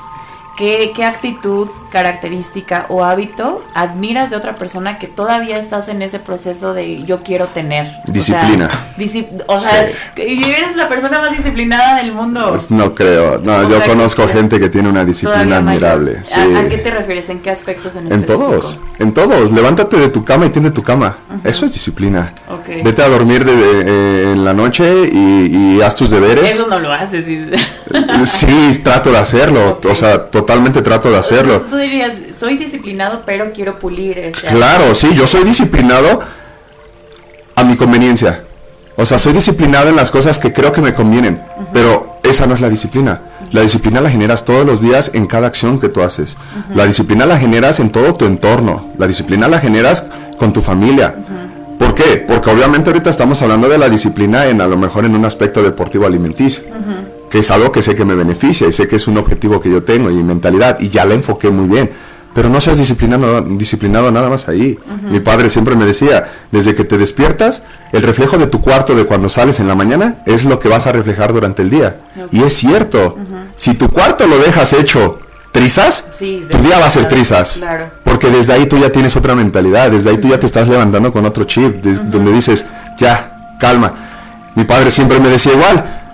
¿qué, 0.57 0.93
qué 0.95 1.05
actitud, 1.05 1.69
característica 1.91 2.87
o 2.89 3.05
hábito 3.05 3.63
admiras 3.75 4.31
de 4.31 4.37
otra 4.37 4.57
persona 4.57 4.99
que 4.99 5.07
todavía 5.07 5.59
estás 5.59 5.89
en 5.89 6.03
ese 6.03 6.19
proceso 6.19 6.73
de 6.75 7.03
yo 7.05 7.23
quiero 7.23 7.47
tener? 7.47 7.85
O 7.87 7.91
sea, 8.05 8.13
Disciplina. 8.13 8.93
disci- 8.99 9.29
O 9.47 9.59
sea, 9.61 9.89
y 10.17 10.45
eres 10.45 10.77
la 10.77 10.89
persona 10.89 11.21
más 11.21 11.33
disciplinada 11.37 11.97
del 11.97 12.13
mundo. 12.13 12.47
Pues 12.51 12.71
no 12.71 12.95
creo, 12.95 13.39
no, 13.39 13.57
O 13.59 13.69
yo 13.69 13.79
sea, 13.79 13.87
conozco 13.87 14.27
que- 14.27 14.33
gente 14.33 14.59
que 14.61 14.69
tiene 14.69 14.89
una 14.89 15.05
disciplina 15.05 15.59
admirable. 15.59 16.21
sí. 16.25 16.35
¿A, 16.35 16.61
a 16.61 16.69
qué 16.69 16.79
te 16.79 16.91
refieres? 16.91 17.29
¿En 17.29 17.41
qué 17.41 17.51
aspectos 17.51 17.97
en 17.97 18.11
En 18.13 18.25
todos, 18.25 18.81
en 18.99 19.13
todos. 19.13 19.53
Levántate 19.53 19.97
de 19.97 20.09
tu 20.09 20.25
cama 20.25 20.47
y 20.47 20.51
tiende 20.51 20.71
tu 20.71 20.83
cama. 20.83 21.17
Eso 21.45 21.65
es 21.67 21.73
disciplina. 21.73 22.33
Vete 22.85 23.03
a 23.03 23.09
dormir 23.09 23.45
de- 23.45 23.57
de- 23.57 23.83
eh, 23.87 24.33
en 24.33 24.45
la 24.45 24.53
noche 24.55 25.09
y, 25.13 25.77
y 25.77 25.83
haz 25.83 25.95
tus 25.95 26.11
deberes. 26.11 26.51
Eso 26.55 26.67
no 26.67 26.79
lo 26.79 26.93
haces. 26.93 27.25
sí. 27.25 27.47
Sí, 28.27 28.81
trato 28.83 29.11
de 29.13 29.19
hacerlo. 29.19 29.81
O 29.89 29.95
sea, 29.95 30.27
totalmente 30.31 30.46
trato 30.47 31.11
de 31.11 31.19
hacerlo. 31.19 31.55
Entonces, 31.55 31.71
Tú 31.71 31.77
dirías, 31.77 32.15
soy 32.35 32.57
disciplinado, 32.57 33.23
pero 33.27 33.53
quiero 33.53 33.79
pulir 33.79 34.19
ese 34.19 34.47
Claro, 34.47 34.95
sí, 34.95 35.09
yo 35.15 35.27
soy 35.27 35.45
disciplinado 35.45 36.21
a 37.55 37.65
mi 37.65 37.77
conveniencia. 37.77 38.45
O 38.97 39.05
sea, 39.05 39.19
soy 39.19 39.35
disciplinado 39.35 39.91
en 39.91 39.97
las 39.97 40.11
cosas 40.11 40.39
que 40.39 40.53
creo 40.53 40.73
que 40.73 40.81
me 40.81 40.95
convienen, 40.95 41.43
pero 41.73 42.19
esa 42.23 42.47
no 42.47 42.55
es 42.55 42.61
la 42.61 42.71
disciplina. 42.71 43.21
La 43.53 43.61
disciplina 43.61 44.01
la 44.01 44.11
generas 44.11 44.45
todos 44.45 44.67
los 44.67 44.81
días 44.81 45.11
en 45.15 45.27
cada 45.27 45.47
acción 45.47 45.79
que 45.79 45.89
tú 45.89 46.03
haces. 46.03 46.37
La 46.75 46.87
disciplina 46.87 47.27
la 47.27 47.37
generas 47.39 47.79
en 47.79 47.91
todo 47.91 48.15
tu 48.15 48.25
entorno. 48.25 48.93
La 48.99 49.07
disciplina 49.07 49.49
la 49.49 49.61
generas 49.61 50.07
con 50.39 50.53
tu 50.53 50.63
familia. 50.63 51.15
¿Por 51.79 51.95
qué? 51.95 52.25
Porque 52.27 52.51
obviamente 52.51 52.91
ahorita 52.91 53.11
estamos 53.11 53.41
hablando 53.43 53.69
de 53.69 53.79
la 53.79 53.89
disciplina 53.89 54.47
en 54.47 54.61
a 54.61 54.67
lo 54.67 54.79
mejor 54.79 55.05
en 55.05 55.15
un 55.15 55.25
aspecto 55.25 55.63
deportivo 55.63 56.07
alimenticio, 56.07 56.65
que 57.31 57.39
es 57.41 57.51
algo 57.51 57.73
que 57.73 57.83
sé 57.83 57.95
que 57.95 58.05
me 58.05 58.15
beneficia 58.15 58.67
y 58.69 58.73
sé 58.73 58.87
que 58.89 58.97
es 58.97 59.07
un 59.09 59.17
objetivo 59.19 59.61
que 59.61 59.71
yo 59.71 59.83
tengo 59.83 60.11
y 60.11 60.15
mi 60.15 60.23
mentalidad 60.23 60.79
y 60.81 60.89
ya 60.89 61.05
la 61.05 61.15
enfoqué 61.15 61.51
muy 61.51 61.67
bien. 61.69 61.91
Pero 62.35 62.51
no 62.51 62.61
seas 62.61 62.77
disciplinado, 62.77 63.41
disciplinado 63.41 64.11
nada 64.13 64.29
más 64.29 64.47
ahí. 64.49 64.79
Mi 65.11 65.21
padre 65.21 65.49
siempre 65.49 65.75
me 65.75 65.87
decía, 65.87 66.31
desde 66.53 66.75
que 66.75 66.85
te 66.85 66.99
despiertas, 66.99 67.63
el 67.93 68.03
reflejo 68.03 68.37
de 68.37 68.47
tu 68.47 68.61
cuarto 68.61 68.95
de 68.95 69.05
cuando 69.07 69.31
sales 69.31 69.59
en 69.59 69.67
la 69.69 69.75
mañana 69.75 70.17
es 70.27 70.45
lo 70.45 70.59
que 70.59 70.69
vas 70.69 70.87
a 70.87 70.93
reflejar 70.93 71.33
durante 71.33 71.63
el 71.63 71.71
día. 71.71 71.97
Y 72.31 72.43
es 72.43 72.53
cierto, 72.53 73.17
si 73.57 73.73
tu 73.73 73.89
cuarto 73.89 74.27
lo 74.27 74.37
dejas 74.39 74.75
hecho 74.75 75.19
trizas, 75.51 76.09
Sí, 76.13 76.45
tu 76.51 76.59
día 76.59 76.79
va 76.79 76.85
a 76.87 76.91
ser 76.91 77.09
trizas. 77.09 77.57
claro. 77.57 77.87
Porque 78.05 78.29
desde 78.31 78.53
ahí 78.53 78.67
tú 78.67 78.77
ya 78.77 78.91
tienes 78.91 79.17
otra 79.17 79.35
mentalidad, 79.35 79.91
desde 79.91 80.11
ahí 80.11 80.19
tú 80.19 80.29
ya 80.29 80.39
te 80.39 80.45
estás 80.45 80.69
levantando 80.69 81.11
con 81.15 81.25
otro 81.25 81.45
chip, 81.45 81.77
donde 81.83 82.33
dices, 82.33 82.67
ya, 82.99 83.55
calma. 83.59 83.95
Mi 84.55 84.65
padre 84.65 84.91
siempre 84.91 85.19
me 85.21 85.31
decía 85.31 85.55
igual, 85.55 86.06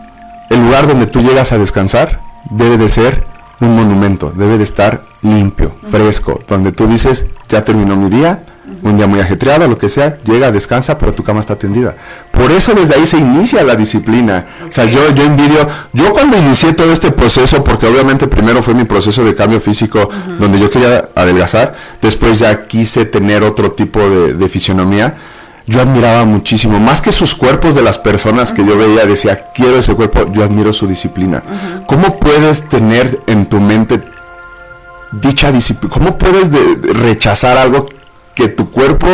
el 0.53 0.65
lugar 0.65 0.87
donde 0.87 1.07
tú 1.07 1.21
llegas 1.21 1.53
a 1.53 1.59
descansar 1.59 2.21
debe 2.51 2.77
de 2.77 2.88
ser 2.88 3.25
un 3.61 3.77
monumento, 3.77 4.33
debe 4.37 4.59
de 4.59 4.65
estar 4.65 5.05
limpio, 5.23 5.75
fresco, 5.91 6.41
donde 6.49 6.73
tú 6.73 6.87
dices, 6.87 7.27
ya 7.49 7.65
terminó 7.65 7.97
mi 7.97 8.11
día, 8.11 8.45
un 8.83 8.97
día 8.97 9.07
muy 9.07 9.21
ajetreado, 9.21 9.69
lo 9.69 9.79
que 9.79 9.88
sea, 9.88 10.19
llega, 10.25 10.51
descansa, 10.51 10.99
pero 10.99 11.15
tu 11.15 11.23
cama 11.23 11.41
está 11.41 11.57
tendida. 11.57 11.95
Por 12.33 12.51
eso 12.51 12.75
desde 12.75 12.97
ahí 12.97 13.07
se 13.07 13.19
inicia 13.19 13.62
la 13.62 13.77
disciplina. 13.77 14.47
O 14.69 14.73
sea, 14.73 14.85
yo, 14.85 15.12
yo 15.15 15.25
envidio, 15.25 15.69
yo 15.93 16.12
cuando 16.12 16.37
inicié 16.37 16.73
todo 16.73 16.93
este 16.93 17.12
proceso, 17.12 17.62
porque 17.62 17.87
obviamente 17.87 18.27
primero 18.27 18.62
fue 18.62 18.75
mi 18.75 18.85
proceso 18.85 19.25
de 19.25 19.35
cambio 19.35 19.61
físico, 19.61 20.09
donde 20.38 20.59
yo 20.59 20.69
quería 20.71 21.11
adelgazar, 21.15 21.75
después 22.01 22.41
ya 22.41 22.67
quise 22.67 23.05
tener 23.05 23.45
otro 23.45 23.73
tipo 23.73 24.01
de, 24.01 24.35
de 24.35 24.49
fisionomía, 24.49 25.17
yo 25.66 25.81
admiraba 25.81 26.25
muchísimo, 26.25 26.81
más 26.81 27.01
que 27.01 27.12
sus 27.12 27.35
cuerpos 27.35 27.75
de 27.75 27.83
las 27.83 27.98
personas 27.98 28.53
que 28.53 28.64
yo 28.66 28.77
veía, 28.77 29.07
decía, 29.07 29.51
quiero 29.55 29.77
ese 29.79 29.94
cuerpo, 29.94 30.31
yo 30.33 30.42
admiro 30.44 30.72
su 30.72 30.87
disciplina. 30.87 31.42
¿Cómo 31.87 32.18
puedes 32.18 32.68
tener 32.68 33.20
en 33.27 33.46
tu 33.46 33.61
mente 33.61 34.03
dicha 35.12 35.53
disciplina? 35.53 35.92
¿Cómo 35.94 36.18
puedes 36.18 36.51
de- 36.51 36.77
de 36.77 36.92
rechazar 36.92 37.57
algo 37.59 37.87
que 38.35 38.48
tu 38.48 38.70
cuerpo 38.70 39.07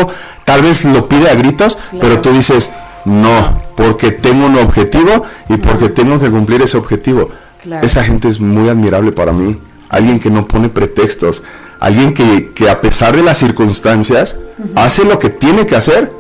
tal 0.45 0.63
vez 0.63 0.85
lo 0.85 1.09
pide 1.09 1.29
a 1.31 1.35
gritos, 1.35 1.79
pero 2.01 2.21
tú 2.21 2.31
dices, 2.31 2.71
no, 3.05 3.63
porque 3.77 4.11
tengo 4.13 4.47
un 4.47 4.57
objetivo 4.57 5.25
y 5.49 5.57
porque 5.59 5.89
tengo 5.89 6.19
que 6.19 6.31
cumplir 6.31 6.63
ese 6.63 6.77
objetivo? 6.79 7.31
Claro. 7.63 7.85
Esa 7.85 8.05
gente 8.05 8.29
es 8.29 8.41
muy 8.41 8.69
admirable 8.69 9.13
para 9.13 9.33
mí. 9.33 9.61
Alguien 9.91 10.21
que 10.21 10.31
no 10.31 10.47
pone 10.47 10.69
pretextos, 10.69 11.43
alguien 11.81 12.15
que, 12.15 12.53
que 12.53 12.71
a 12.71 12.81
pesar 12.81 13.17
de 13.17 13.23
las 13.23 13.39
circunstancias 13.39 14.37
hace 14.75 15.05
lo 15.05 15.19
que 15.19 15.31
tiene 15.31 15.67
que 15.67 15.77
hacer 15.77 16.13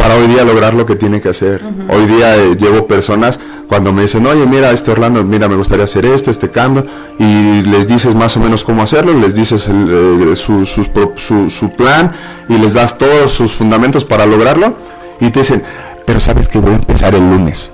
para 0.00 0.14
hoy 0.14 0.28
día 0.28 0.44
lograr 0.44 0.72
lo 0.72 0.86
que 0.86 0.96
tiene 0.96 1.20
que 1.20 1.28
hacer. 1.28 1.62
Hoy 1.90 2.06
día 2.06 2.34
eh, 2.34 2.56
llevo 2.58 2.86
personas 2.86 3.38
cuando 3.68 3.92
me 3.92 4.02
dicen, 4.02 4.24
oye, 4.24 4.46
mira, 4.46 4.70
este 4.70 4.90
Orlando, 4.90 5.22
mira, 5.24 5.46
me 5.46 5.56
gustaría 5.56 5.84
hacer 5.84 6.06
esto, 6.06 6.30
este 6.30 6.50
cambio, 6.50 6.86
y 7.18 7.60
les 7.62 7.86
dices 7.86 8.14
más 8.14 8.34
o 8.38 8.40
menos 8.40 8.64
cómo 8.64 8.82
hacerlo, 8.82 9.12
les 9.12 9.34
dices 9.34 9.68
eh, 9.68 10.32
su, 10.36 10.64
su, 10.64 11.70
plan 11.76 12.12
y 12.48 12.56
les 12.56 12.72
das 12.72 12.96
todos 12.96 13.30
sus 13.30 13.52
fundamentos 13.52 14.06
para 14.06 14.24
lograrlo, 14.24 14.74
y 15.20 15.28
te 15.30 15.40
dicen, 15.40 15.62
pero 16.06 16.18
sabes 16.18 16.48
que 16.48 16.58
voy 16.58 16.72
a 16.72 16.76
empezar 16.76 17.14
el 17.14 17.20
lunes. 17.20 17.70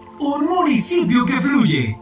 un 0.21 0.45
municipio 0.45 1.25
que 1.25 1.41
fluye. 1.41 1.97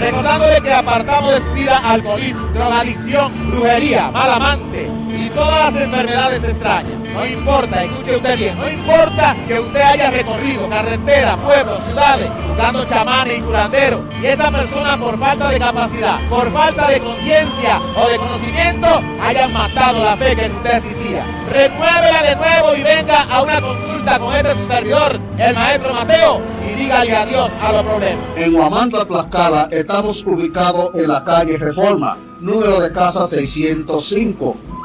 Recordándole 0.00 0.60
que 0.62 0.72
apartamos 0.72 1.32
de 1.32 1.40
su 1.40 1.52
vida 1.52 1.78
alcoholismo, 1.78 2.46
drogadicción, 2.48 3.50
brujería, 3.50 4.10
mal 4.10 4.30
amante 4.30 4.90
y 5.14 5.28
todas 5.30 5.72
las 5.72 5.82
enfermedades 5.82 6.42
extrañas. 6.44 7.01
No 7.12 7.26
importa, 7.26 7.84
escuche 7.84 8.16
usted 8.16 8.38
bien, 8.38 8.56
no 8.56 8.68
importa 8.68 9.36
que 9.46 9.60
usted 9.60 9.80
haya 9.80 10.10
recorrido 10.10 10.66
carretera, 10.68 11.36
pueblos, 11.36 11.84
ciudades, 11.84 12.30
buscando 12.48 12.84
chamanes 12.86 13.38
y 13.38 13.42
curanderos, 13.42 14.00
y 14.22 14.26
esa 14.26 14.50
persona 14.50 14.98
por 14.98 15.18
falta 15.18 15.50
de 15.50 15.58
capacidad, 15.58 16.28
por 16.28 16.50
falta 16.52 16.88
de 16.88 17.00
conciencia 17.00 17.80
o 17.96 18.08
de 18.08 18.16
conocimiento, 18.16 18.88
hayan 19.20 19.52
matado 19.52 20.02
la 20.02 20.16
fe 20.16 20.34
que 20.34 20.46
usted 20.46 20.76
existía. 20.76 21.26
Renuévela 21.52 22.22
de 22.22 22.36
nuevo 22.36 22.76
y 22.76 22.82
venga 22.82 23.22
a 23.24 23.42
una 23.42 23.60
consulta 23.60 24.18
con 24.18 24.34
este 24.34 24.54
su 24.54 24.66
servidor, 24.66 25.20
el 25.38 25.54
maestro 25.54 25.92
Mateo, 25.92 26.40
y 26.66 26.74
dígale 26.74 27.14
adiós 27.14 27.50
a 27.60 27.72
los 27.72 27.82
problemas. 27.82 28.24
En 28.36 28.54
Huamantla, 28.54 29.04
Tlaxcala, 29.04 29.68
estamos 29.70 30.24
ubicados 30.24 30.94
en 30.94 31.08
la 31.08 31.22
calle 31.22 31.58
Reforma, 31.58 32.16
número 32.40 32.80
de 32.80 32.90
casa 32.90 33.26
605 33.26 34.56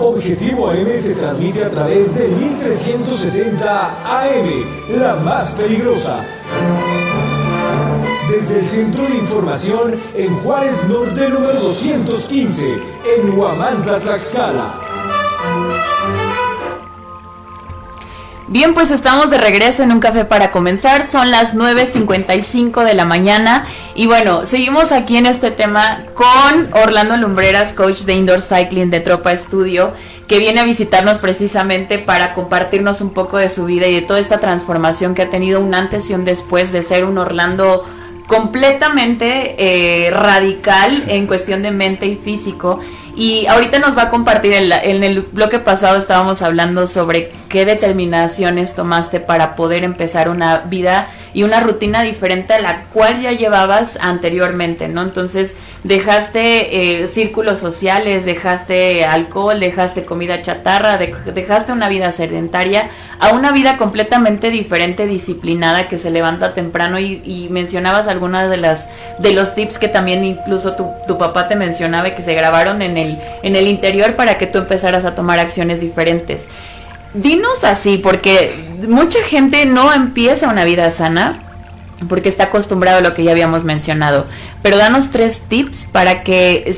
Objetivo 0.00 0.70
AM 0.70 0.96
se 0.96 1.14
transmite 1.14 1.64
a 1.64 1.70
través 1.70 2.14
de 2.14 2.28
1370 2.28 4.20
AM, 4.22 4.98
la 5.00 5.16
más 5.16 5.54
peligrosa. 5.54 6.24
desde 8.30 8.60
el 8.60 8.66
Centro 8.66 9.04
de 9.04 9.16
Información 9.16 10.00
en 10.14 10.34
Juárez 10.40 10.86
Norte 10.88 11.28
número 11.28 11.60
215, 11.60 12.64
en 13.16 13.36
Huamantla, 13.36 13.98
Tlaxcala. 13.98 14.80
Bien, 18.50 18.72
pues 18.72 18.90
estamos 18.90 19.28
de 19.28 19.36
regreso 19.36 19.82
en 19.82 19.92
un 19.92 20.00
café 20.00 20.24
para 20.24 20.50
comenzar. 20.50 21.04
Son 21.04 21.30
las 21.30 21.54
9.55 21.54 22.82
de 22.82 22.94
la 22.94 23.04
mañana. 23.04 23.66
Y 23.94 24.06
bueno, 24.06 24.46
seguimos 24.46 24.90
aquí 24.90 25.18
en 25.18 25.26
este 25.26 25.50
tema 25.50 26.04
con 26.14 26.72
Orlando 26.72 27.18
Lumbreras, 27.18 27.74
coach 27.74 28.04
de 28.04 28.14
Indoor 28.14 28.40
Cycling 28.40 28.88
de 28.88 29.00
Tropa 29.00 29.36
Studio, 29.36 29.92
que 30.28 30.38
viene 30.38 30.60
a 30.60 30.64
visitarnos 30.64 31.18
precisamente 31.18 31.98
para 31.98 32.32
compartirnos 32.32 33.02
un 33.02 33.12
poco 33.12 33.36
de 33.36 33.50
su 33.50 33.66
vida 33.66 33.86
y 33.86 33.96
de 33.96 34.00
toda 34.00 34.18
esta 34.18 34.38
transformación 34.38 35.14
que 35.14 35.20
ha 35.20 35.28
tenido 35.28 35.60
un 35.60 35.74
antes 35.74 36.08
y 36.08 36.14
un 36.14 36.24
después 36.24 36.72
de 36.72 36.82
ser 36.82 37.04
un 37.04 37.18
Orlando 37.18 37.84
completamente 38.26 39.56
eh, 39.58 40.10
radical 40.10 41.04
en 41.08 41.26
cuestión 41.26 41.62
de 41.62 41.70
mente 41.70 42.06
y 42.06 42.16
físico 42.16 42.80
y 43.18 43.48
ahorita 43.48 43.80
nos 43.80 43.98
va 43.98 44.02
a 44.02 44.10
compartir, 44.10 44.52
en, 44.52 44.70
en, 44.70 45.02
el 45.02 45.22
bloque 45.22 45.58
pasado 45.58 45.98
estábamos 45.98 46.40
hablando 46.40 46.86
sobre 46.86 47.32
qué 47.48 47.64
determinaciones 47.64 48.76
tomaste 48.76 49.18
para 49.18 49.56
poder 49.56 49.82
empezar 49.82 50.28
una 50.28 50.58
vida 50.58 51.08
y 51.34 51.42
una 51.42 51.60
rutina 51.60 52.02
diferente 52.02 52.54
a 52.54 52.60
la 52.60 52.84
cual 52.84 53.20
ya 53.20 53.32
llevabas 53.32 53.98
anteriormente, 54.00 54.88
¿no? 54.88 55.02
Entonces 55.02 55.56
dejaste 55.84 57.02
eh, 57.02 57.06
círculos 57.06 57.58
sociales, 57.58 58.24
dejaste 58.24 59.04
alcohol, 59.04 59.60
dejaste 59.60 60.04
comida 60.04 60.42
chatarra, 60.42 60.98
dejaste 60.98 61.72
una 61.72 61.88
vida 61.88 62.12
sedentaria 62.12 62.90
a 63.20 63.30
una 63.30 63.52
vida 63.52 63.76
completamente 63.76 64.50
diferente, 64.50 65.06
disciplinada, 65.06 65.88
que 65.88 65.98
se 65.98 66.10
levanta 66.10 66.54
temprano 66.54 66.98
y, 66.98 67.22
y 67.24 67.48
mencionabas 67.50 68.08
algunas 68.08 68.50
de 68.50 68.56
las 68.56 68.88
de 69.18 69.32
los 69.32 69.54
tips 69.54 69.78
que 69.78 69.88
también 69.88 70.24
incluso 70.24 70.76
tu, 70.76 70.88
tu 71.06 71.18
papá 71.18 71.48
te 71.48 71.56
mencionaba 71.56 72.08
y 72.08 72.14
que 72.14 72.22
se 72.22 72.34
grabaron 72.34 72.82
en 72.82 72.96
el 72.96 73.18
en 73.42 73.56
el 73.56 73.66
interior 73.66 74.14
para 74.16 74.38
que 74.38 74.46
tú 74.46 74.58
empezaras 74.58 75.04
a 75.04 75.14
tomar 75.14 75.38
acciones 75.38 75.80
diferentes. 75.80 76.48
Dinos 77.14 77.64
así, 77.64 77.98
porque 77.98 78.68
mucha 78.88 79.22
gente 79.22 79.66
no 79.66 79.92
empieza 79.92 80.48
una 80.48 80.64
vida 80.64 80.90
sana 80.90 81.44
porque 82.08 82.28
está 82.28 82.44
acostumbrado 82.44 82.98
a 82.98 83.00
lo 83.00 83.14
que 83.14 83.24
ya 83.24 83.32
habíamos 83.32 83.64
mencionado. 83.64 84.26
Pero 84.62 84.76
danos 84.76 85.10
tres 85.10 85.40
tips 85.48 85.86
para 85.86 86.22
que, 86.22 86.72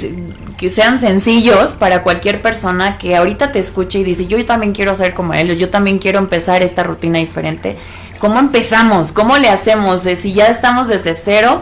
que, 0.57 0.71
sean 0.71 0.99
sencillos 0.99 1.73
para 1.73 2.03
cualquier 2.03 2.41
persona 2.41 2.97
que 2.97 3.17
ahorita 3.17 3.53
te 3.53 3.59
escuche 3.59 3.99
y 3.99 4.05
dice, 4.05 4.27
yo 4.27 4.43
también 4.47 4.73
quiero 4.73 4.95
ser 4.95 5.13
como 5.13 5.35
él, 5.35 5.57
yo 5.59 5.69
también 5.69 5.99
quiero 5.99 6.19
empezar 6.19 6.63
esta 6.63 6.85
rutina 6.85 7.19
diferente. 7.19 7.77
¿Cómo 8.19 8.39
empezamos? 8.39 9.13
¿Cómo 9.13 9.37
le 9.37 9.49
hacemos? 9.49 10.03
Si 10.03 10.33
ya 10.33 10.47
estamos 10.47 10.89
desde 10.89 11.15
cero, 11.15 11.61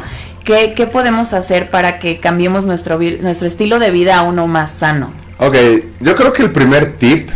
¿Qué, 0.48 0.88
podemos 0.90 1.34
hacer 1.34 1.68
para 1.68 1.98
que 1.98 2.20
cambiemos 2.20 2.64
nuestro, 2.64 2.98
nuestro 3.20 3.46
estilo 3.46 3.78
de 3.78 3.90
vida 3.90 4.16
a 4.16 4.22
uno 4.22 4.46
más 4.46 4.70
sano? 4.70 5.12
Ok, 5.36 5.54
yo 6.00 6.16
creo 6.16 6.32
que 6.32 6.42
el 6.42 6.52
primer 6.52 6.96
tip, 6.96 7.28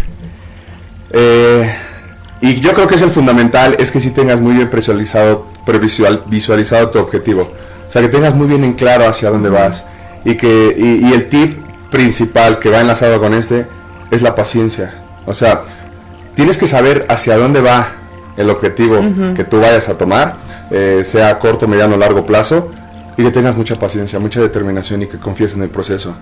eh, 1.13 1.75
y 2.41 2.61
yo 2.61 2.73
creo 2.73 2.89
que 2.89 2.97
es 2.97 3.03
el 3.03 3.11
fundamental, 3.11 3.77
es 3.79 3.93
que 3.93 4.01
si 4.01 4.11
tengas 4.11 4.41
muy 4.41 4.55
bien 4.55 4.69
visualizado, 4.73 5.47
previsual, 5.65 6.25
visualizado 6.27 6.91
tu 6.91 6.99
objetivo. 6.99 7.53
O 7.87 7.91
sea, 7.91 8.03
que 8.03 8.09
tengas 8.09 8.35
muy 8.35 8.47
bien 8.49 8.65
en 8.65 8.73
claro 8.73 9.07
hacia 9.07 9.31
dónde 9.31 9.49
vas. 9.49 9.87
Y, 10.25 10.37
que, 10.37 10.75
y, 10.77 11.13
el 11.13 11.29
tip 11.29 11.59
principal 11.91 12.59
que 12.59 12.71
va 12.71 12.81
enlazado 12.81 13.21
con 13.21 13.35
este 13.35 13.67
es 14.11 14.23
la 14.23 14.35
paciencia. 14.35 15.03
O 15.27 15.35
sea, 15.35 15.63
tienes 16.35 16.59
que 16.59 16.67
saber 16.67 17.07
hacia 17.09 17.37
dónde 17.37 17.61
va 17.61 17.89
el 18.37 18.51
objetivo 18.51 19.01
que 19.37 19.45
tú 19.45 19.61
vayas 19.61 19.89
a 19.89 19.99
tomar, 19.99 20.37
eh, 20.71 21.03
sea 21.05 21.39
corto, 21.39 21.69
mediano 21.69 21.97
o 21.97 21.99
largo 21.99 22.25
plazo 22.25 22.71
y 23.17 23.25
que 23.25 23.31
tengas 23.31 23.57
mucha 23.57 23.79
paciencia, 23.79 24.19
mucha 24.19 24.41
determinación 24.41 25.03
y 25.03 25.07
que 25.07 25.19
confíes 25.19 25.55
en 25.55 25.63
el 25.63 25.69
proceso. 25.69 26.17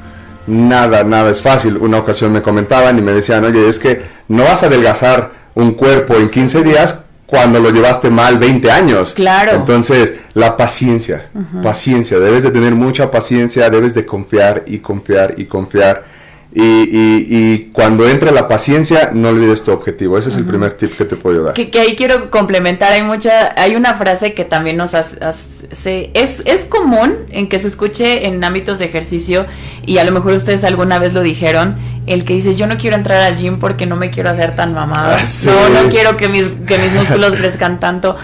Nada, 0.47 1.05
nada 1.05 1.31
es 1.31 1.43
fácil. 1.43 1.77
Una 1.77 1.99
ocasión 1.99 2.33
me 2.33 2.43
comentaban 2.43 2.99
y 2.99 3.03
me 3.03 3.13
decían, 3.13 3.45
oye, 3.45 3.69
es 3.69 3.79
que 3.79 4.03
no 4.29 4.45
vas 4.45 4.63
a 4.63 4.67
adelgazar 4.67 5.33
un 5.55 5.73
cuerpo 5.73 6.15
en 6.15 6.31
15 6.31 6.63
días 6.63 7.05
cuando 7.27 7.61
lo 7.61 7.71
llevaste 7.71 8.11
mal 8.11 8.39
20 8.39 8.71
años. 8.71 9.15
Claro. 9.15 9.53
Entonces, 9.53 10.17
la 10.35 10.57
paciencia, 10.57 11.31
paciencia, 11.63 12.19
debes 12.19 12.43
de 12.43 12.51
tener 12.51 12.75
mucha 12.75 13.11
paciencia, 13.11 13.71
debes 13.71 13.95
de 13.95 14.05
confiar 14.05 14.65
y 14.67 14.79
confiar 14.79 15.35
y 15.37 15.45
confiar 15.45 16.05
y, 16.53 16.63
y, 16.63 17.71
cuando 17.73 18.09
entre 18.09 18.33
la 18.33 18.49
paciencia, 18.49 19.11
no 19.13 19.29
olvides 19.29 19.63
tu 19.63 19.71
objetivo. 19.71 20.19
Ese 20.19 20.31
es 20.31 20.37
el 20.37 20.45
primer 20.45 20.73
tip 20.73 20.97
que 20.97 21.05
te 21.05 21.15
puedo 21.15 21.45
dar. 21.45 21.55
Que, 21.55 21.71
ahí 21.79 21.95
quiero 21.95 22.29
complementar, 22.31 22.93
hay 22.93 23.05
mucha, 23.05 23.55
hay 23.57 23.77
una 23.77 23.95
frase 23.95 24.35
que 24.35 24.45
también 24.45 24.77
nos 24.77 24.95
hace, 24.95 26.11
es, 26.15 26.43
es 26.47 26.65
común 26.65 27.19
en 27.31 27.49
que 27.49 27.61
se 27.61 27.69
escuche 27.69 28.27
en 28.27 28.43
ámbitos 28.43 28.81
de 28.81 28.87
ejercicio 28.87 29.47
y 29.87 29.99
a 29.99 30.05
lo 30.05 30.11
mejor 30.11 30.33
ustedes 30.33 30.65
alguna 30.65 30.99
vez 30.99 31.15
lo 31.15 31.23
dijeron, 31.23 31.77
el 32.07 32.25
que 32.25 32.35
dice 32.35 32.57
yo 32.57 32.67
no 32.67 32.79
quiero 32.79 32.97
entrar 32.97 33.19
al 33.19 33.37
gym 33.37 33.61
porque 33.61 33.87
no 33.87 33.95
me 33.95 34.11
quiero 34.11 34.31
hacer 34.31 34.57
tan 34.57 34.75
mamada, 34.75 35.19
ah, 35.21 35.25
no, 35.45 35.83
no 35.83 35.89
quiero 35.89 36.17
que 36.17 36.29
mis, 36.29 36.49
que 36.67 36.79
mis 36.79 36.93
músculos 36.99 37.37
crezcan 37.37 37.79
tanto. 37.79 38.17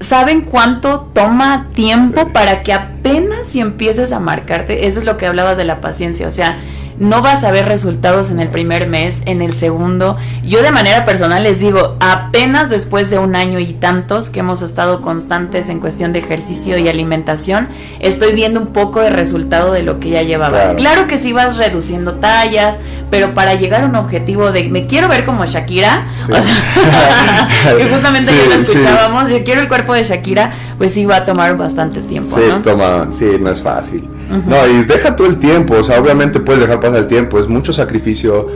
¿Saben 0.00 0.42
cuánto 0.42 1.10
toma 1.12 1.68
tiempo 1.74 2.32
para 2.32 2.62
que 2.62 2.72
apenas 2.72 3.48
si 3.48 3.60
empieces 3.60 4.10
a 4.10 4.20
marcarte? 4.20 4.86
Eso 4.86 5.00
es 5.00 5.04
lo 5.04 5.16
que 5.16 5.26
hablabas 5.26 5.56
de 5.56 5.64
la 5.64 5.80
paciencia, 5.80 6.28
o 6.28 6.32
sea, 6.32 6.58
no 6.98 7.22
vas 7.22 7.44
a 7.44 7.50
ver 7.50 7.66
resultados 7.66 8.30
en 8.30 8.40
el 8.40 8.48
primer 8.48 8.88
mes, 8.88 9.22
en 9.26 9.42
el 9.42 9.54
segundo. 9.54 10.16
Yo 10.44 10.62
de 10.62 10.72
manera 10.72 11.04
personal 11.04 11.42
les 11.42 11.60
digo, 11.60 11.96
apenas 12.00 12.70
después 12.70 13.10
de 13.10 13.18
un 13.18 13.36
año 13.36 13.58
y 13.58 13.72
tantos 13.74 14.30
que 14.30 14.40
hemos 14.40 14.62
estado 14.62 15.00
constantes 15.00 15.68
en 15.68 15.80
cuestión 15.80 16.12
de 16.12 16.18
ejercicio 16.20 16.78
y 16.78 16.88
alimentación, 16.88 17.68
estoy 18.00 18.32
viendo 18.32 18.60
un 18.60 18.68
poco 18.68 19.00
de 19.00 19.10
resultado 19.10 19.72
de 19.72 19.82
lo 19.82 20.00
que 20.00 20.10
ya 20.10 20.22
llevaba. 20.22 20.74
Claro, 20.74 21.06
que 21.06 21.18
sí 21.18 21.32
vas 21.32 21.56
reduciendo 21.56 22.14
tallas, 22.14 22.78
pero 23.10 23.34
para 23.34 23.54
llegar 23.54 23.84
a 23.84 23.86
un 23.86 23.96
objetivo 23.96 24.52
de 24.52 24.68
me 24.68 24.86
quiero 24.86 25.08
ver 25.08 25.24
como 25.24 25.46
Shakira, 25.46 26.06
que 27.78 27.88
justamente 27.88 28.32
ya 28.32 28.54
lo 28.54 28.60
escuchábamos, 28.60 29.30
yo 29.30 29.44
quiero 29.44 29.60
el 29.60 29.68
cuerpo 29.68 29.94
de 29.94 30.04
Shakira, 30.04 30.52
pues 30.78 30.92
sí 30.92 31.04
va 31.04 31.16
a 31.16 31.24
tomar 31.24 31.56
bastante 31.56 32.00
tiempo. 32.00 32.36
Sí, 32.36 32.42
toma, 32.62 33.08
sí, 33.10 33.36
no 33.40 33.50
es 33.50 33.60
fácil. 33.60 34.08
No, 34.46 34.66
y 34.66 34.84
deja 34.84 35.16
todo 35.16 35.26
el 35.26 35.38
tiempo, 35.38 35.74
o 35.74 35.82
sea, 35.82 36.00
obviamente 36.00 36.38
puedes 36.40 36.62
dejar 36.62 36.80
pasar 36.80 36.98
el 36.98 37.08
tiempo, 37.08 37.38
es 37.38 37.48
mucho 37.48 37.72
sacrificio, 37.72 38.46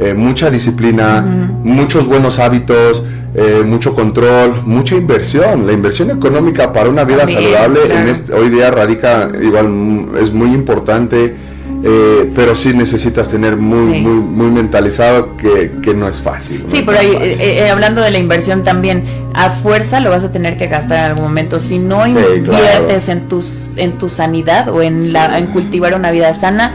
eh, 0.00 0.14
mucha 0.14 0.50
disciplina, 0.50 1.22
muchos 1.62 2.06
buenos 2.06 2.38
hábitos, 2.38 3.04
eh, 3.34 3.62
mucho 3.64 3.94
control, 3.94 4.62
mucha 4.64 4.96
inversión. 4.96 5.66
La 5.66 5.72
inversión 5.72 6.10
económica 6.10 6.72
para 6.72 6.88
una 6.88 7.04
vida 7.04 7.26
saludable 7.26 7.80
en 7.90 8.08
este, 8.08 8.32
hoy 8.32 8.48
día 8.48 8.70
radica 8.70 9.30
igual, 9.40 10.08
es 10.20 10.32
muy 10.32 10.52
importante 10.54 11.36
eh, 11.84 12.32
pero 12.34 12.56
sí 12.56 12.74
necesitas 12.74 13.28
tener 13.28 13.56
muy, 13.56 14.00
muy, 14.00 14.14
muy 14.14 14.50
mentalizado 14.50 15.36
que, 15.36 15.70
no 15.94 16.08
es 16.08 16.20
fácil. 16.20 16.64
Sí, 16.66 16.82
pero 16.84 16.98
eh, 16.98 17.36
eh, 17.40 17.70
hablando 17.70 18.00
de 18.02 18.10
la 18.10 18.18
inversión 18.18 18.62
también, 18.62 19.04
a 19.34 19.50
fuerza 19.50 20.00
lo 20.00 20.10
vas 20.10 20.24
a 20.24 20.32
tener 20.32 20.56
que 20.56 20.66
gastar 20.66 20.98
en 20.98 21.04
algún 21.04 21.24
momento. 21.24 21.60
Si 21.60 21.78
no 21.78 22.06
inviertes 22.06 23.08
en, 23.08 23.28
tus, 23.28 23.76
en 23.76 23.92
tu 23.98 24.08
sanidad 24.08 24.68
o 24.68 24.82
en, 24.82 25.12
la, 25.12 25.38
en 25.38 25.46
cultivar 25.46 25.94
una 25.94 26.10
vida 26.10 26.34
sana, 26.34 26.74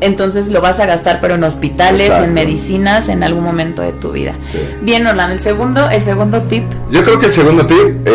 entonces 0.00 0.48
lo 0.48 0.60
vas 0.60 0.78
a 0.78 0.86
gastar 0.86 1.20
pero 1.20 1.34
en 1.34 1.42
hospitales, 1.42 2.12
en 2.12 2.32
medicinas, 2.32 3.08
en 3.08 3.24
algún 3.24 3.42
momento 3.42 3.82
de 3.82 3.92
tu 3.92 4.12
vida. 4.12 4.34
Bien, 4.82 5.06
Orlando, 5.06 5.34
el 5.34 5.40
segundo, 5.40 5.88
el 5.88 6.02
segundo 6.04 6.42
tip. 6.42 6.64
Yo 6.90 7.02
creo 7.02 7.18
que 7.18 7.26
el 7.26 7.32
segundo 7.32 7.66
tip, 7.66 8.06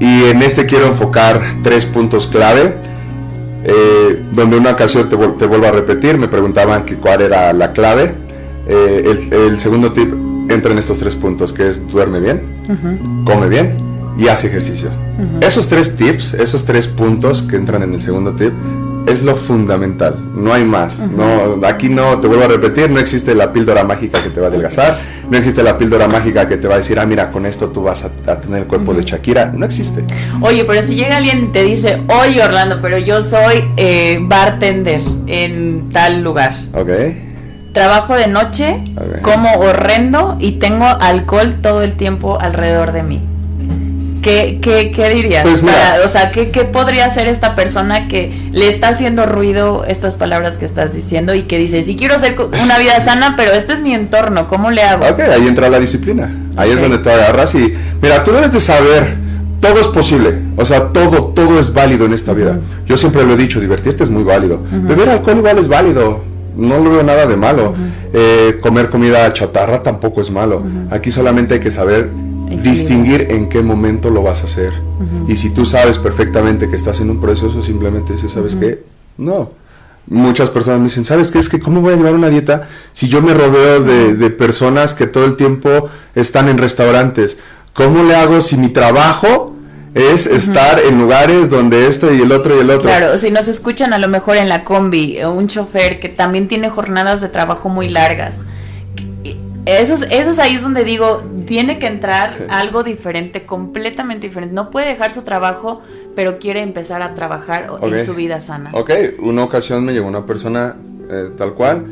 y 0.00 0.24
en 0.24 0.42
este 0.42 0.66
quiero 0.66 0.86
enfocar 0.86 1.40
tres 1.62 1.84
puntos 1.84 2.28
clave 2.28 2.91
eh, 3.64 4.22
donde 4.32 4.56
una 4.56 4.70
ocasión 4.72 5.08
te, 5.08 5.16
te, 5.16 5.46
vuelvo 5.46 5.66
a 5.66 5.72
repetir, 5.72 6.18
me 6.18 6.28
preguntaban 6.28 6.84
que 6.84 6.96
cuál 6.96 7.22
era 7.22 7.52
la 7.52 7.72
clave. 7.72 8.14
Eh, 8.66 9.28
el, 9.30 9.60
segundo 9.60 9.92
tip 9.92 10.12
entra 10.48 10.72
en 10.72 10.78
estos 10.78 10.98
tres 10.98 11.16
puntos, 11.16 11.52
que 11.52 11.68
es 11.68 11.86
duerme 11.86 12.20
bien, 12.20 12.42
come 13.24 13.48
bien 13.48 13.76
y 14.18 14.28
hace 14.28 14.48
ejercicio. 14.48 14.90
Esos 15.40 15.68
tres 15.68 15.96
tips, 15.96 16.34
esos 16.34 16.64
tres 16.64 16.86
puntos 16.86 17.42
que 17.42 17.56
entran 17.56 17.82
en 17.82 17.94
el 17.94 18.00
segundo 18.00 18.34
tip, 18.34 18.52
es 19.06 19.22
lo 19.22 19.36
fundamental, 19.36 20.16
no 20.34 20.52
hay 20.52 20.64
más. 20.64 21.00
no, 21.00 21.66
aquí 21.66 21.88
no, 21.88 22.18
te 22.18 22.28
vuelvo 22.28 22.44
a 22.44 22.48
repetir, 22.48 22.90
no 22.90 23.00
existe 23.00 23.34
la 23.34 23.52
píldora 23.52 23.84
mágica 23.84 24.22
que 24.22 24.30
te 24.30 24.40
va 24.40 24.46
a 24.46 24.50
adelgazar, 24.50 25.00
no 25.28 25.36
existe 25.36 25.62
la 25.62 25.76
píldora 25.76 26.08
mágica 26.08 26.48
que 26.48 26.56
te 26.56 26.68
va 26.68 26.74
a 26.74 26.78
decir, 26.78 26.98
ah, 26.98 27.06
mira, 27.06 27.30
con 27.30 27.46
esto 27.46 27.70
tú 27.70 27.82
vas 27.82 28.04
a, 28.04 28.10
tener 28.40 28.62
el 28.62 28.66
cuerpo 28.66 28.94
de 28.94 29.02
Shakira, 29.02 29.46
no 29.46 29.64
existe. 29.64 30.04
Oye, 30.40 30.64
pero 30.64 30.82
si 30.82 30.94
llega 30.94 31.16
alguien 31.16 31.44
y 31.44 31.46
te 31.48 31.62
dice, 31.62 32.02
oye 32.08 32.42
Orlando, 32.42 32.80
pero 32.80 32.98
yo 32.98 33.22
soy 33.22 33.64
eh, 33.76 34.18
bartender 34.22 35.00
en 35.26 35.90
tal 35.90 36.22
lugar. 36.22 36.54
Ok. 36.74 36.90
Trabajo 37.72 38.14
de 38.14 38.26
noche, 38.26 38.84
como 39.22 39.50
horrendo 39.54 40.36
y 40.38 40.52
tengo 40.52 40.84
alcohol 40.84 41.54
todo 41.62 41.82
el 41.82 41.94
tiempo 41.94 42.38
alrededor 42.38 42.92
de 42.92 43.02
mí. 43.02 43.31
¿Qué, 44.22 44.60
qué, 44.62 44.92
qué 44.92 45.10
dirías? 45.10 45.42
Pues 45.42 45.62
o 46.04 46.08
sea, 46.08 46.30
¿qué, 46.30 46.50
¿qué, 46.50 46.64
podría 46.64 47.06
hacer 47.06 47.26
esta 47.26 47.56
persona 47.56 48.06
que 48.06 48.32
le 48.52 48.68
está 48.68 48.88
haciendo 48.88 49.26
ruido 49.26 49.84
estas 49.84 50.16
palabras 50.16 50.58
que 50.58 50.64
estás 50.64 50.94
diciendo 50.94 51.34
y 51.34 51.42
que 51.42 51.58
dice, 51.58 51.82
si 51.82 51.96
quiero 51.96 52.14
hacer 52.14 52.36
una 52.62 52.78
vida 52.78 53.00
sana, 53.00 53.34
pero 53.36 53.50
este 53.52 53.72
es 53.72 53.80
mi 53.80 53.92
entorno, 53.94 54.46
¿cómo 54.46 54.70
le 54.70 54.84
hago? 54.84 55.04
Ok, 55.04 55.20
ahí 55.20 55.48
entra 55.48 55.68
la 55.68 55.80
disciplina. 55.80 56.32
Ahí 56.56 56.70
es 56.70 56.80
donde 56.80 56.98
te 56.98 57.10
agarras 57.10 57.54
y, 57.56 57.74
mira, 58.00 58.22
tú 58.22 58.30
debes 58.30 58.52
de 58.52 58.60
saber 58.60 59.16
todo 59.58 59.80
es 59.80 59.86
posible, 59.88 60.40
o 60.56 60.64
sea, 60.64 60.88
todo, 60.88 61.26
todo 61.26 61.60
es 61.60 61.72
válido 61.72 62.04
en 62.04 62.12
esta 62.12 62.32
vida. 62.32 62.58
Yo 62.84 62.96
siempre 62.96 63.24
lo 63.24 63.34
he 63.34 63.36
dicho, 63.36 63.60
divertirte 63.60 64.02
es 64.02 64.10
muy 64.10 64.24
válido. 64.24 64.60
Beber 64.70 65.08
alcohol 65.08 65.38
igual 65.38 65.58
es 65.58 65.68
válido, 65.68 66.20
no 66.56 66.78
lo 66.78 66.90
veo 66.90 67.02
nada 67.04 67.26
de 67.26 67.36
malo. 67.36 67.74
Eh, 68.12 68.58
comer 68.60 68.90
comida 68.90 69.32
chatarra 69.32 69.82
tampoco 69.82 70.20
es 70.20 70.30
malo. 70.30 70.64
Aquí 70.90 71.12
solamente 71.12 71.54
hay 71.54 71.60
que 71.60 71.70
saber 71.70 72.10
distinguir 72.56 73.28
en 73.30 73.48
qué 73.48 73.62
momento 73.62 74.10
lo 74.10 74.22
vas 74.22 74.42
a 74.42 74.46
hacer. 74.46 74.72
Y 75.28 75.36
si 75.36 75.50
tú 75.50 75.64
sabes 75.64 75.98
perfectamente 75.98 76.68
que 76.68 76.76
estás 76.76 77.00
en 77.00 77.10
un 77.10 77.20
proceso, 77.20 77.62
simplemente 77.62 78.12
dices, 78.12 78.32
¿sabes 78.32 78.56
qué? 78.56 78.82
No. 79.18 79.50
Muchas 80.06 80.50
personas 80.50 80.80
me 80.80 80.86
dicen, 80.86 81.04
¿sabes 81.04 81.30
qué? 81.30 81.38
Es 81.38 81.48
que 81.48 81.60
¿cómo 81.60 81.80
voy 81.80 81.94
a 81.94 81.96
llevar 81.96 82.14
una 82.14 82.28
dieta 82.28 82.68
si 82.92 83.08
yo 83.08 83.22
me 83.22 83.34
rodeo 83.34 83.80
de, 83.82 84.14
de 84.14 84.30
personas 84.30 84.94
que 84.94 85.06
todo 85.06 85.24
el 85.24 85.36
tiempo 85.36 85.88
están 86.14 86.48
en 86.48 86.58
restaurantes? 86.58 87.38
¿Cómo 87.72 88.02
le 88.02 88.14
hago 88.14 88.40
si 88.40 88.56
mi 88.56 88.68
trabajo 88.68 89.52
es 89.94 90.26
estar 90.26 90.80
en 90.80 90.98
lugares 90.98 91.50
donde 91.50 91.86
esto 91.86 92.12
y 92.12 92.22
el 92.22 92.32
otro 92.32 92.56
y 92.56 92.60
el 92.60 92.70
otro. 92.70 92.88
Claro, 92.88 93.18
si 93.18 93.30
nos 93.30 93.48
escuchan 93.48 93.92
a 93.92 93.98
lo 93.98 94.08
mejor 94.08 94.36
en 94.36 94.48
la 94.48 94.64
combi, 94.64 95.18
eh, 95.18 95.26
un 95.26 95.48
chofer 95.48 96.00
que 96.00 96.08
también 96.08 96.48
tiene 96.48 96.70
jornadas 96.70 97.20
de 97.20 97.28
trabajo 97.28 97.68
muy 97.68 97.88
largas. 97.88 98.46
Eso 99.64 99.94
es, 99.94 100.38
ahí 100.38 100.54
es 100.56 100.62
donde 100.62 100.82
digo, 100.82 101.22
tiene 101.46 101.78
que 101.78 101.86
entrar 101.86 102.46
algo 102.48 102.82
diferente, 102.82 103.44
completamente 103.44 104.26
diferente. 104.26 104.54
No 104.54 104.70
puede 104.70 104.86
dejar 104.86 105.12
su 105.12 105.22
trabajo, 105.22 105.82
pero 106.14 106.38
quiere 106.38 106.60
empezar 106.60 107.02
a 107.02 107.14
trabajar 107.14 107.68
en 107.82 108.04
su 108.04 108.14
vida 108.14 108.40
sana. 108.40 108.70
Ok, 108.72 108.90
una 109.20 109.44
ocasión 109.44 109.84
me 109.84 109.92
llegó 109.92 110.08
una 110.08 110.26
persona 110.26 110.76
eh, 111.10 111.30
tal 111.36 111.54
cual 111.54 111.84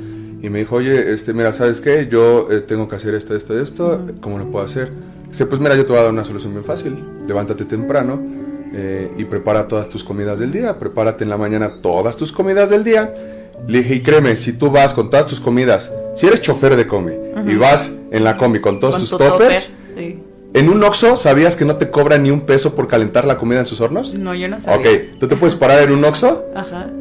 y 0.42 0.48
me 0.48 0.60
dijo, 0.60 0.76
oye, 0.76 1.12
este, 1.12 1.34
mira, 1.34 1.52
¿sabes 1.52 1.80
qué? 1.80 2.08
Yo 2.10 2.50
eh, 2.50 2.60
tengo 2.60 2.88
que 2.88 2.96
hacer 2.96 3.14
esto, 3.14 3.34
esto, 3.34 3.58
esto, 3.58 4.06
¿cómo 4.20 4.38
lo 4.38 4.50
puedo 4.50 4.64
hacer? 4.64 4.90
Dije, 5.30 5.46
pues 5.46 5.60
mira, 5.60 5.76
yo 5.76 5.84
te 5.84 5.92
voy 5.92 6.00
a 6.00 6.04
dar 6.04 6.12
una 6.12 6.24
solución 6.24 6.52
bien 6.52 6.64
fácil. 6.64 6.98
Levántate 7.26 7.64
temprano 7.64 8.20
eh, 8.72 9.10
y 9.16 9.24
prepara 9.24 9.68
todas 9.68 9.88
tus 9.88 10.02
comidas 10.02 10.38
del 10.38 10.50
día. 10.50 10.78
Prepárate 10.78 11.24
en 11.24 11.30
la 11.30 11.36
mañana 11.36 11.80
todas 11.82 12.16
tus 12.16 12.32
comidas 12.32 12.70
del 12.70 12.84
día. 12.84 13.12
Le 13.66 13.78
dije, 13.82 13.96
y 13.96 14.00
créeme, 14.00 14.36
si 14.36 14.52
tú 14.52 14.70
vas 14.70 14.94
con 14.94 15.10
todas 15.10 15.26
tus 15.26 15.40
comidas, 15.40 15.92
si 16.14 16.26
eres 16.26 16.40
chofer 16.40 16.76
de 16.76 16.86
combi 16.86 17.14
y 17.46 17.56
vas 17.56 17.94
en 18.10 18.24
la 18.24 18.36
combi 18.36 18.60
con 18.60 18.80
todos 18.80 18.96
tus 18.96 19.10
toppers, 19.10 19.70
sí. 19.82 20.18
¿En 20.52 20.68
un 20.68 20.82
Oxxo 20.82 21.16
sabías 21.16 21.56
que 21.56 21.64
no 21.64 21.76
te 21.76 21.90
cobran 21.90 22.24
ni 22.24 22.32
un 22.32 22.40
peso 22.40 22.74
por 22.74 22.88
calentar 22.88 23.24
la 23.24 23.36
comida 23.36 23.60
en 23.60 23.66
sus 23.66 23.80
hornos? 23.80 24.14
No, 24.14 24.34
yo 24.34 24.48
no 24.48 24.60
sabía. 24.60 24.78
Ok, 24.78 25.18
tú 25.20 25.28
te 25.28 25.36
puedes 25.36 25.54
parar 25.54 25.82
en 25.82 25.92
un 25.92 26.04
Oxxo, 26.04 26.44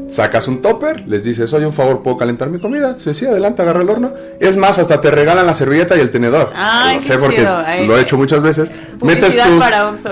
sacas 0.07 0.47
un 0.47 0.61
topper, 0.61 1.07
les 1.07 1.23
dices, 1.23 1.51
oye, 1.53 1.65
un 1.65 1.73
favor, 1.73 2.03
¿puedo 2.03 2.15
calentar 2.15 2.49
mi 2.49 2.59
comida? 2.59 2.95
Sí, 2.99 3.11
sí, 3.15 3.25
adelante, 3.25 3.63
agarra 3.63 3.81
el 3.81 3.89
horno. 3.89 4.13
Es 4.39 4.55
más, 4.55 4.77
hasta 4.77 5.01
te 5.01 5.09
regalan 5.09 5.47
la 5.47 5.55
servilleta 5.55 5.97
y 5.97 5.99
el 5.99 6.11
tenedor. 6.11 6.51
Ay, 6.55 6.95
lo 6.95 7.01
sé 7.01 7.17
porque 7.17 7.41
lo 7.87 7.97
he 7.97 8.01
hecho 8.01 8.17
muchas 8.17 8.43
veces. 8.43 8.71
Metes 9.01 9.35
tu, 9.35 9.57
para 9.57 9.89
Oxxo, 9.89 10.09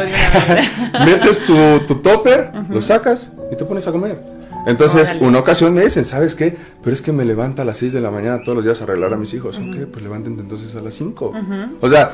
metes 1.05 1.45
tu, 1.45 1.79
tu 1.85 1.95
topper, 2.01 2.51
lo 2.71 2.81
sacas 2.81 3.29
y 3.51 3.55
te 3.55 3.65
pones 3.65 3.87
a 3.87 3.91
comer. 3.91 4.36
Entonces, 4.67 5.15
una 5.21 5.39
ocasión 5.39 5.73
me 5.73 5.83
dicen, 5.83 6.05
¿sabes 6.05 6.35
qué? 6.35 6.55
Pero 6.83 6.93
es 6.93 7.01
que 7.01 7.13
me 7.13 7.23
levanta 7.23 7.61
a 7.61 7.65
las 7.65 7.77
6 7.77 7.93
de 7.93 8.01
la 8.01 8.11
mañana 8.11 8.43
todos 8.43 8.57
los 8.57 8.65
días 8.65 8.81
a 8.81 8.83
arreglar 8.83 9.13
a 9.13 9.17
mis 9.17 9.33
hijos. 9.33 9.57
Ok, 9.57 9.87
pues 9.91 10.03
levanten 10.03 10.37
entonces 10.37 10.75
a 10.75 10.81
las 10.81 10.93
5. 10.93 11.33
O 11.81 11.89
sea, 11.89 12.11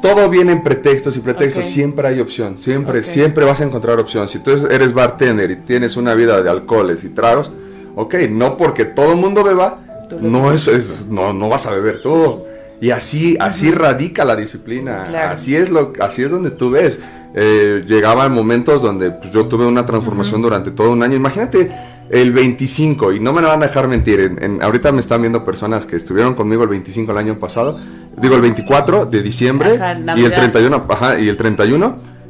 todo 0.00 0.30
viene 0.30 0.52
en 0.52 0.62
pretextos 0.62 1.16
y 1.16 1.20
pretextos, 1.20 1.66
siempre 1.66 2.08
hay 2.08 2.20
opción, 2.20 2.56
siempre, 2.56 3.02
siempre 3.02 3.44
vas 3.44 3.60
a 3.60 3.64
encontrar 3.64 3.98
opción. 3.98 4.28
Si 4.28 4.38
tú 4.38 4.52
eres 4.70 4.94
bartender 4.94 5.50
y 5.50 5.56
tienes 5.56 5.96
una 5.96 6.14
vida 6.14 6.40
de 6.40 6.48
alcoholes 6.48 7.04
y 7.04 7.10
tragos, 7.10 7.50
ok, 7.96 8.14
no 8.30 8.56
porque 8.56 8.84
todo 8.84 9.12
el 9.12 9.18
mundo 9.18 9.44
beba, 9.44 9.80
no, 10.20 10.52
es, 10.52 11.06
no, 11.08 11.32
no 11.32 11.48
vas 11.48 11.66
a 11.66 11.72
beber 11.72 12.00
todo. 12.00 12.44
Y 12.80 12.92
así, 12.92 13.36
así 13.38 13.70
radica 13.70 14.24
la 14.24 14.36
disciplina, 14.36 15.30
así, 15.30 15.54
es 15.54 15.68
lo, 15.68 15.92
así 16.00 16.22
es 16.22 16.30
donde 16.30 16.50
tú 16.50 16.70
ves. 16.70 17.00
Eh, 17.34 17.84
llegaban 17.86 18.32
momentos 18.32 18.82
donde 18.82 19.12
pues, 19.12 19.32
yo 19.32 19.46
tuve 19.46 19.66
una 19.66 19.86
transformación 19.86 20.42
durante 20.42 20.70
todo 20.70 20.90
un 20.90 21.02
año. 21.02 21.16
Imagínate 21.16 21.70
el 22.10 22.32
25, 22.32 23.12
y 23.12 23.20
no 23.20 23.32
me 23.32 23.40
van 23.40 23.62
a 23.62 23.66
dejar 23.66 23.86
mentir, 23.86 24.36
en, 24.40 24.60
ahorita 24.60 24.90
me 24.90 24.98
están 24.98 25.20
viendo 25.20 25.44
personas 25.44 25.86
que 25.86 25.94
estuvieron 25.94 26.34
conmigo 26.34 26.64
el 26.64 26.68
25 26.68 27.12
el 27.12 27.18
año 27.18 27.38
pasado, 27.38 27.78
digo 28.20 28.34
el 28.34 28.40
24 28.40 29.06
de 29.06 29.22
diciembre 29.22 29.78
y 30.16 30.24
el 30.24 30.34
31, 30.34 30.86
ajá, 30.88 31.20
y 31.20 31.28
el 31.28 31.36
31 31.36 32.20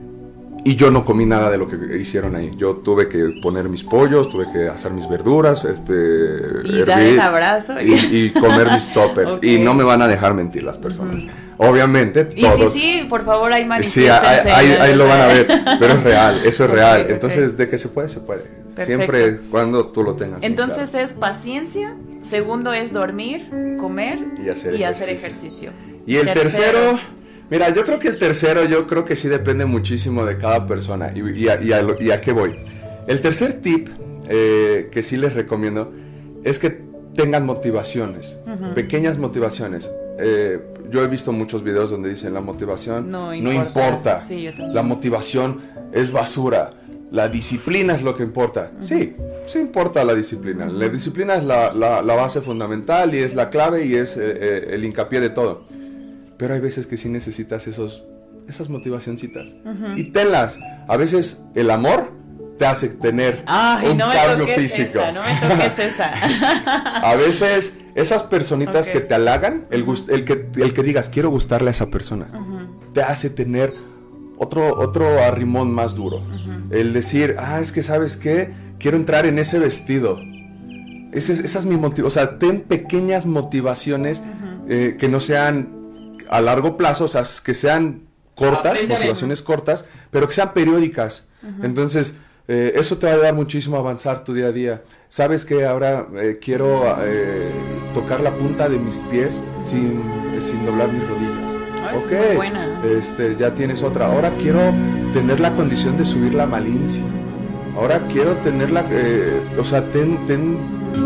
y 0.65 0.77
yo 0.77 0.91
no 0.91 1.05
comí 1.05 1.25
nada 1.25 1.51
de 1.51 1.59
lo 1.59 1.67
que 1.67 1.99
hicieron 1.99 2.37
ahí. 2.37 2.51
Yo 2.57 2.77
tuve 2.77 3.09
que 3.09 3.41
poner 3.43 3.69
mis 3.69 3.83
pollos, 3.83 4.29
tuve 4.29 4.47
que 4.53 4.69
hacer 4.69 4.93
mis 4.93 5.09
verduras, 5.09 5.65
este, 5.65 5.93
y 6.65 6.85
dar 6.85 7.01
el 7.01 7.21
abrazo 7.21 7.75
y, 7.81 8.31
comer 8.31 8.71
mis 8.73 8.89
toppers. 8.95 9.39
Y 9.43 9.59
no 9.59 9.75
me 9.75 9.85
van 9.85 10.03
a 10.03 10.09
dejar 10.09 10.35
mentir 10.35 10.63
las 10.63 10.79
personas. 10.79 11.25
Obviamente, 11.63 12.25
todos. 12.25 12.75
Y 12.75 12.81
sí, 12.81 12.99
sí, 13.01 13.07
por 13.07 13.23
favor, 13.23 13.53
hay 13.53 13.69
Sí, 13.85 14.09
ahí, 14.09 14.73
ahí, 14.81 14.95
lo 14.95 15.07
van 15.07 15.21
a 15.21 15.27
ver, 15.27 15.47
pero 15.79 15.93
es 15.93 16.03
real, 16.03 16.41
eso 16.47 16.65
es 16.65 16.71
real. 16.71 17.07
Entonces, 17.11 17.57
de 17.59 17.69
que 17.69 17.77
se 17.77 17.89
puede, 17.89 18.09
se 18.09 18.21
puede. 18.21 18.45
Siempre 18.87 19.41
cuando 19.51 19.89
tú 19.89 20.03
lo 20.03 20.15
tengas. 20.15 20.43
Entonces 20.43 20.95
es 20.95 21.13
paciencia, 21.13 21.95
segundo 22.23 22.73
es 22.73 22.95
dormir, 22.95 23.77
comer 23.79 24.19
y 24.43 24.49
hacer, 24.85 25.11
ejercicio. 25.11 25.71
Y 26.07 26.17
el 26.17 26.33
tercero, 26.33 26.99
mira, 27.51 27.69
yo 27.69 27.85
creo 27.85 27.99
que 27.99 28.09
el 28.09 28.19
tercero, 28.19 28.65
yo 28.65 28.87
creo 28.87 29.05
que 29.05 29.15
sí 29.15 29.29
depende 29.29 29.67
muchísimo 29.67 30.25
de 30.25 30.39
cada 30.39 30.67
persona 30.67 31.13
y, 31.15 31.49
a, 31.49 32.21
qué 32.23 32.33
voy. 32.33 32.57
El 33.07 33.21
tercer 33.21 33.61
tip 33.61 33.89
eh, 34.31 34.89
que 34.91 35.03
sí 35.03 35.19
les 35.19 35.35
recomiendo 35.35 35.93
es 36.43 36.59
que 36.59 36.90
tengan 37.15 37.47
motivaciones, 37.47 38.39
pequeñas 38.75 39.19
motivaciones. 39.19 39.91
Eh, 40.19 40.61
yo 40.91 41.03
he 41.03 41.07
visto 41.07 41.33
muchos 41.33 41.63
videos 41.63 41.91
donde 41.91 42.11
dicen 42.11 42.35
la 42.35 42.41
motivación 42.41 43.11
no 43.11 43.35
importa, 43.35 44.21
la 44.59 44.83
motivación 44.83 45.63
es 45.93 46.13
basura 46.13 46.73
la 47.11 47.29
disciplina 47.29 47.95
es 47.95 48.03
lo 48.03 48.15
que 48.15 48.23
importa. 48.23 48.71
Sí, 48.81 49.17
sí 49.47 49.59
importa 49.59 50.05
la 50.05 50.15
disciplina. 50.15 50.67
La 50.67 50.89
disciplina 50.89 51.35
es 51.35 51.45
la, 51.45 52.03
base 52.03 52.41
fundamental 52.41 53.15
y 53.15 53.19
es 53.19 53.35
la 53.35 53.51
clave 53.51 53.85
y 53.85 53.95
es 53.95 54.17
eh, 54.17 54.21
eh, 54.23 54.69
el 54.73 54.85
hincapié 54.85 55.21
de 55.21 55.31
todo. 55.31 55.65
Pero 56.37 56.55
hay 56.55 56.61
veces 56.61 56.87
que 56.87 56.97
sí 56.97 57.09
necesitas 57.09 57.67
esos, 57.67 58.05
esas 58.49 58.69
motivacioncitas. 58.69 59.55
Y 59.97 60.05
tenlas. 60.05 60.59
A 60.89 60.97
veces 60.97 61.43
el 61.55 61.71
amor 61.71 62.13
te 62.61 62.67
hace 62.67 62.91
tener 62.91 63.39
un 63.39 63.99
cambio 63.99 64.47
físico. 64.49 65.01
no 65.15 65.23
me 65.23 65.49
toques 65.49 65.79
esa. 65.79 66.13
a 67.11 67.17
veces 67.17 67.79
esas 67.95 68.23
personitas 68.25 68.91
que 68.91 69.01
te 69.01 69.15
halagan, 69.15 69.65
el, 69.71 69.87
el, 70.09 70.25
que, 70.27 70.47
el 70.57 70.75
que 70.75 70.83
digas 70.83 71.09
quiero 71.09 71.31
gustarle 71.31 71.69
a 71.69 71.71
esa 71.71 71.87
persona, 71.87 72.29
te 72.93 73.03
hace 73.03 73.31
tener 73.31 73.73
otro, 74.37 74.79
otro 74.79 75.25
arrimón 75.25 75.73
más 75.73 75.95
duro. 75.95 76.23
El 76.71 76.93
decir, 76.93 77.37
ah, 77.39 77.61
es 77.61 77.73
que 77.73 77.83
sabes 77.83 78.19
qué, 78.19 78.53
quiero 78.79 78.99
entrar 78.99 79.25
en 79.25 79.39
ese 79.39 79.59
vestido. 79.59 80.19
Ese, 81.13 81.33
esa 81.33 81.61
es 81.61 81.65
mi 81.65 81.79
motivo. 81.79 82.09
O 82.09 82.11
sea, 82.11 82.39
ten 82.39 82.61
pequeñas 82.61 83.25
motivaciones 83.25 84.21
eh, 84.69 84.99
que 85.01 85.09
no 85.09 85.21
sean 85.21 86.19
a 86.29 86.43
largo 86.43 86.77
plazo, 86.77 87.07
o 87.07 87.09
sea, 87.09 87.23
que 87.43 87.55
sean 87.55 88.03
cortas, 88.35 88.77
motivaciones 88.87 89.41
cortas, 89.41 89.87
pero 90.11 90.29
que 90.29 90.35
sean 90.35 90.53
periódicas. 90.53 91.27
Entonces, 91.63 92.17
eh, 92.51 92.73
eso 92.75 92.99
te 92.99 93.07
va 93.07 93.13
a 93.13 93.15
ayudar 93.15 93.35
muchísimo 93.35 93.77
a 93.77 93.81
avanzar 93.81 94.25
tu 94.25 94.35
día 94.35 94.47
a 94.47 94.53
día. 94.53 94.83
Sabes 95.09 95.45
que 95.45 95.65
ahora 95.65 96.07
eh, 96.17 96.39
quiero 96.41 96.85
tocar 97.95 98.21
la 98.21 98.33
punta 98.33 98.69
de 98.69 98.79
mis 98.79 98.99
pies 99.11 99.41
sin, 99.65 100.03
sin 100.41 100.67
doblar 100.67 100.93
mis 100.93 101.09
rodillas 101.09 101.51
ok, 101.95 102.13
este, 102.99 103.37
ya 103.37 103.55
tienes 103.55 103.83
otra. 103.83 104.07
Ahora 104.07 104.33
quiero 104.41 104.61
tener 105.13 105.41
la 105.41 105.55
condición 105.55 105.97
de 105.97 106.05
subir 106.05 106.35
la 106.35 106.47
malincia. 106.47 107.03
Ahora 107.77 108.01
quiero 108.13 108.33
tener 108.39 108.71
la, 108.71 108.85
eh, 108.91 109.41
o 109.59 109.65
sea, 109.65 109.85
ten, 109.91 110.27
ten 110.27 110.59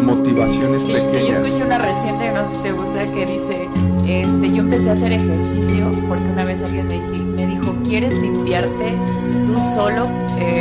motivaciones 0.02 0.82
pequeñas. 0.84 1.40
Yo 1.40 1.44
escuché 1.44 1.64
una 1.64 1.78
reciente, 1.78 2.32
no 2.32 2.44
sé 2.44 2.56
si 2.56 2.62
te 2.62 2.72
gusta, 2.72 3.12
que 3.12 3.26
dice, 3.26 3.68
este, 4.06 4.50
yo 4.50 4.62
empecé 4.62 4.90
a 4.90 4.92
hacer 4.94 5.12
ejercicio 5.12 5.90
porque 6.08 6.24
una 6.24 6.44
vez 6.44 6.62
alguien 6.62 6.88
me, 6.88 7.46
dijo, 7.46 7.53
¿quieres 7.84 8.14
limpiarte 8.14 8.94
tú 9.46 9.56
solo? 9.74 10.08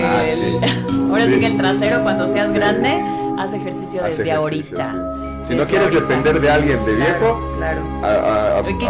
Ah, 0.03 0.23
ahora 1.09 1.25
sí. 1.25 1.39
que 1.39 1.45
el 1.45 1.57
trasero 1.57 2.03
cuando 2.03 2.27
seas 2.27 2.53
grande, 2.53 3.01
haz 3.37 3.53
ejercicio 3.53 4.03
desde 4.03 4.31
ahorita. 4.31 5.13
Si 5.47 5.55
no 5.55 5.65
quieres 5.65 5.91
depender 5.91 6.39
de 6.39 6.49
alguien 6.49 6.85
de 6.85 6.95
viejo, 6.95 7.53
claro. 7.57 7.81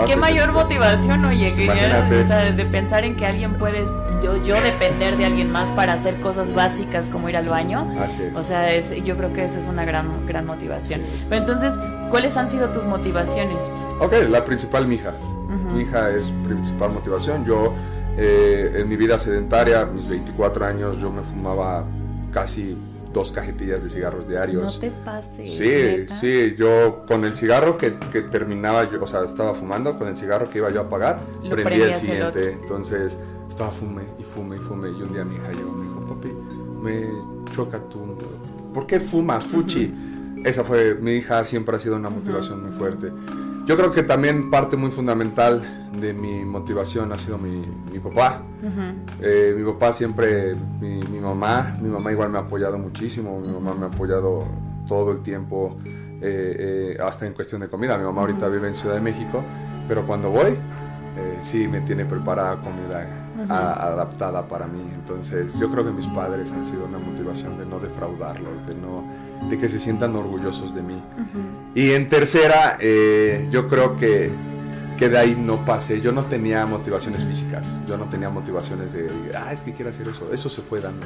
¿Qué, 0.08 0.15
mayor 0.15 0.52
motivación, 0.52 1.26
oye, 1.26 1.52
de 1.52 2.65
pensar 2.65 3.06
en 3.06 3.15
que 3.15 3.26
alguien 3.26 3.56
puede, 3.56 3.86
yo, 4.22 4.38
yo 4.43 4.62
depender 4.62 5.17
de 5.17 5.26
alguien 5.26 5.52
más 5.52 5.72
para 5.72 5.93
hacer 5.93 6.19
cosas 6.19 6.54
básicas 6.54 7.10
como 7.10 7.28
ir 7.30 7.38
al 7.38 7.48
baño. 7.48 7.89
O 8.36 8.43
sea, 8.43 8.72
es, 8.72 8.91
yo 9.04 9.17
creo 9.17 9.34
que 9.34 9.46
eso 9.46 9.58
es 9.58 9.65
una 9.65 9.84
gran, 9.84 10.28
gran 10.28 10.46
motivación. 10.46 11.02
Pero 11.28 11.41
entonces, 11.41 11.80
¿cuáles 12.12 12.38
han 12.38 12.52
sido 12.52 12.69
tus 12.69 12.86
motivaciones? 12.86 13.72
Ok, 14.00 14.13
la 14.30 14.46
principal, 14.46 14.86
mi 14.86 14.96
hija. 14.96 15.12
Mi 15.74 15.82
hija 15.82 16.12
es 16.12 16.32
principal 16.45 16.91
motivación. 16.91 17.45
Yo, 17.45 17.74
eh, 18.18 18.74
en 18.76 18.89
mi 18.89 18.95
vida 18.95 19.18
sedentaria, 19.18 19.86
mis 19.86 20.07
24 20.07 20.66
años, 20.66 20.97
yo 20.99 21.11
me 21.11 21.24
fumaba 21.24 21.86
casi 22.32 22.78
dos 23.14 23.32
cajetillas 23.32 23.84
de 23.84 23.89
cigarros 23.89 24.28
diarios. 24.28 24.76
No 24.76 24.80
te 24.80 24.91
pases. 24.91 25.57
Sí, 25.57 26.05
sí, 26.20 26.55
yo 26.57 27.05
con 27.07 27.24
el 27.26 27.38
cigarro 27.38 27.78
que, 27.78 27.95
que, 28.11 28.22
terminaba, 28.22 28.89
yo, 28.91 29.01
o 29.01 29.07
sea, 29.07 29.24
estaba 29.24 29.53
fumando, 29.53 29.97
con 29.97 30.07
el 30.07 30.18
cigarro 30.18 30.49
que 30.49 30.57
iba 30.57 30.70
yo 30.72 30.82
a 30.82 30.84
apagar, 30.84 31.20
prendía 31.49 31.88
el 31.88 31.95
siguiente. 31.95 32.53
Entonces, 32.53 33.18
estaba 33.47 33.72
fume 33.72 34.03
y 34.20 34.24
fume 34.24 34.55
y 34.55 34.59
fume. 34.59 34.89
Y 34.89 35.01
un 35.01 35.14
día 35.14 35.24
mi 35.24 35.36
hija 35.36 35.51
llegó 35.51 35.70
y 35.70 35.76
me 35.76 35.84
dijo, 35.84 36.07
papi, 36.07 36.30
me 36.82 37.55
choca 37.55 37.80
tu... 37.89 38.18
¿Por 38.74 38.88
qué 38.88 38.99
fumas, 38.99 39.43
fuchi? 39.43 39.93
Esa 40.43 40.64
fue, 40.64 40.95
mi 40.95 41.14
hija 41.14 41.43
siempre 41.43 41.76
ha 41.76 41.80
sido 41.80 41.95
una 41.95 42.09
motivación 42.09 42.64
muy 42.64 42.72
fuerte. 42.72 43.11
Yo 43.66 43.78
creo 43.78 43.91
que 43.91 44.03
también 44.03 44.49
parte 44.49 44.76
muy 44.76 44.91
fundamental 44.91 45.89
de 45.99 46.14
mi 46.14 46.43
motivación 46.43 47.14
ha 47.14 47.18
sido 47.18 47.38
mi, 47.38 47.66
mi 47.91 47.99
papá. 47.99 48.41
Eh, 49.22 49.53
mi 49.57 49.64
papá 49.72 49.93
siempre, 49.93 50.55
mi, 50.82 50.99
mi, 51.09 51.20
mamá, 51.20 51.78
mi 51.82 51.88
mamá 51.88 52.11
igual 52.11 52.30
me 52.30 52.39
ha 52.39 52.41
apoyado 52.41 52.78
muchísimo, 52.78 53.39
mi 53.39 53.53
mamá 53.53 53.74
me 53.74 53.86
ha 53.86 53.88
apoyado 53.88 54.45
todo 54.88 55.14
el 55.14 55.22
tiempo, 55.22 55.78
eh, 55.86 56.95
eh, 56.95 56.97
hasta 57.01 57.26
en 57.26 57.34
cuestión 57.34 57.61
de 57.61 57.70
comida. 57.70 57.97
Mi 57.97 58.03
mamá 58.03 58.22
ahorita 58.22 58.49
vive 58.49 58.68
en 58.68 58.76
Ciudad 58.76 58.95
de 58.95 59.01
México, 59.01 59.41
pero 59.88 60.05
cuando 60.05 60.30
voy, 60.30 60.57
sí 61.41 61.68
me 61.68 61.82
tiene 61.82 62.05
preparada 62.05 62.59
comida 62.59 63.07
adaptada 63.49 64.45
para 64.47 64.68
mí. 64.68 64.82
Entonces 64.93 65.57
yo 65.57 65.72
creo 65.72 65.86
que 65.86 65.91
mis 65.91 66.07
padres 66.07 66.51
han 66.51 66.66
sido 66.66 66.86
una 66.86 66.97
motivación 66.97 67.57
de 67.57 67.66
no 67.66 67.80
defraudarlos, 67.80 68.68
de 68.68 68.76
no 68.76 69.03
de 69.50 69.58
que 69.58 69.70
se 69.70 69.80
sientan 69.80 70.16
orgullosos 70.16 70.74
de 70.74 70.82
mí. 70.82 71.02
Y 71.76 71.91
en 71.91 72.10
tercera, 72.10 72.78
eh, 72.80 73.48
yo 73.52 73.68
creo 73.68 73.98
que, 73.98 74.32
que 74.98 75.10
de 75.10 75.18
ahí 75.18 75.36
no 75.39 75.66
pasé. 75.66 76.02
Yo 76.02 76.12
no 76.12 76.24
tenía 76.24 76.66
motivaciones 76.66 77.24
físicas, 77.24 77.68
yo 77.88 77.98
no 77.98 78.06
tenía 78.06 78.30
motivaciones 78.30 78.94
de, 78.94 79.10
ah, 79.36 79.52
es 79.52 79.62
que 79.62 79.74
quiero 79.74 79.89
hacer 79.89 80.08
eso. 80.08 80.30
Eso 80.32 80.50
se 80.50 80.62
fue 80.62 80.82
dando. 80.82 81.06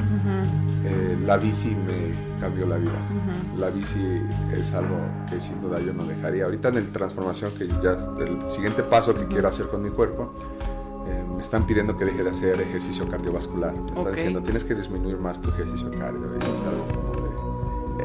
Eh, 0.86 1.18
la 1.26 1.38
bici 1.38 1.70
me 1.70 2.40
cambió 2.40 2.66
la 2.68 2.78
vida. 2.78 2.92
La 3.58 3.70
bici 3.70 4.22
es 4.54 4.74
algo 4.74 4.98
que 5.30 5.40
sin 5.40 5.62
duda 5.62 5.80
yo 5.80 5.94
no 5.94 6.06
dejaría. 6.06 6.46
Ahorita 6.46 6.70
en 6.70 6.76
la 6.76 6.82
transformación, 6.92 7.52
que 7.58 7.68
ya 7.68 7.98
el 8.20 8.52
siguiente 8.52 8.84
paso 8.84 9.16
que 9.16 9.26
quiero 9.28 9.48
hacer 9.48 9.68
con 9.68 9.84
mi 9.84 9.90
cuerpo, 9.90 10.34
eh, 11.08 11.24
me 11.36 11.42
están 11.42 11.66
pidiendo 11.66 11.98
que 11.98 12.06
deje 12.06 12.24
de 12.24 12.30
hacer 12.30 12.60
ejercicio 12.62 13.08
cardiovascular. 13.08 13.74
Me 13.74 13.86
están 13.86 14.14
diciendo, 14.14 14.42
tienes 14.42 14.64
que 14.64 14.76
disminuir 14.76 15.18
más 15.18 15.42
tu 15.42 15.50
ejercicio 15.50 15.90
cardio. 15.92 16.28
algo 16.28 17.17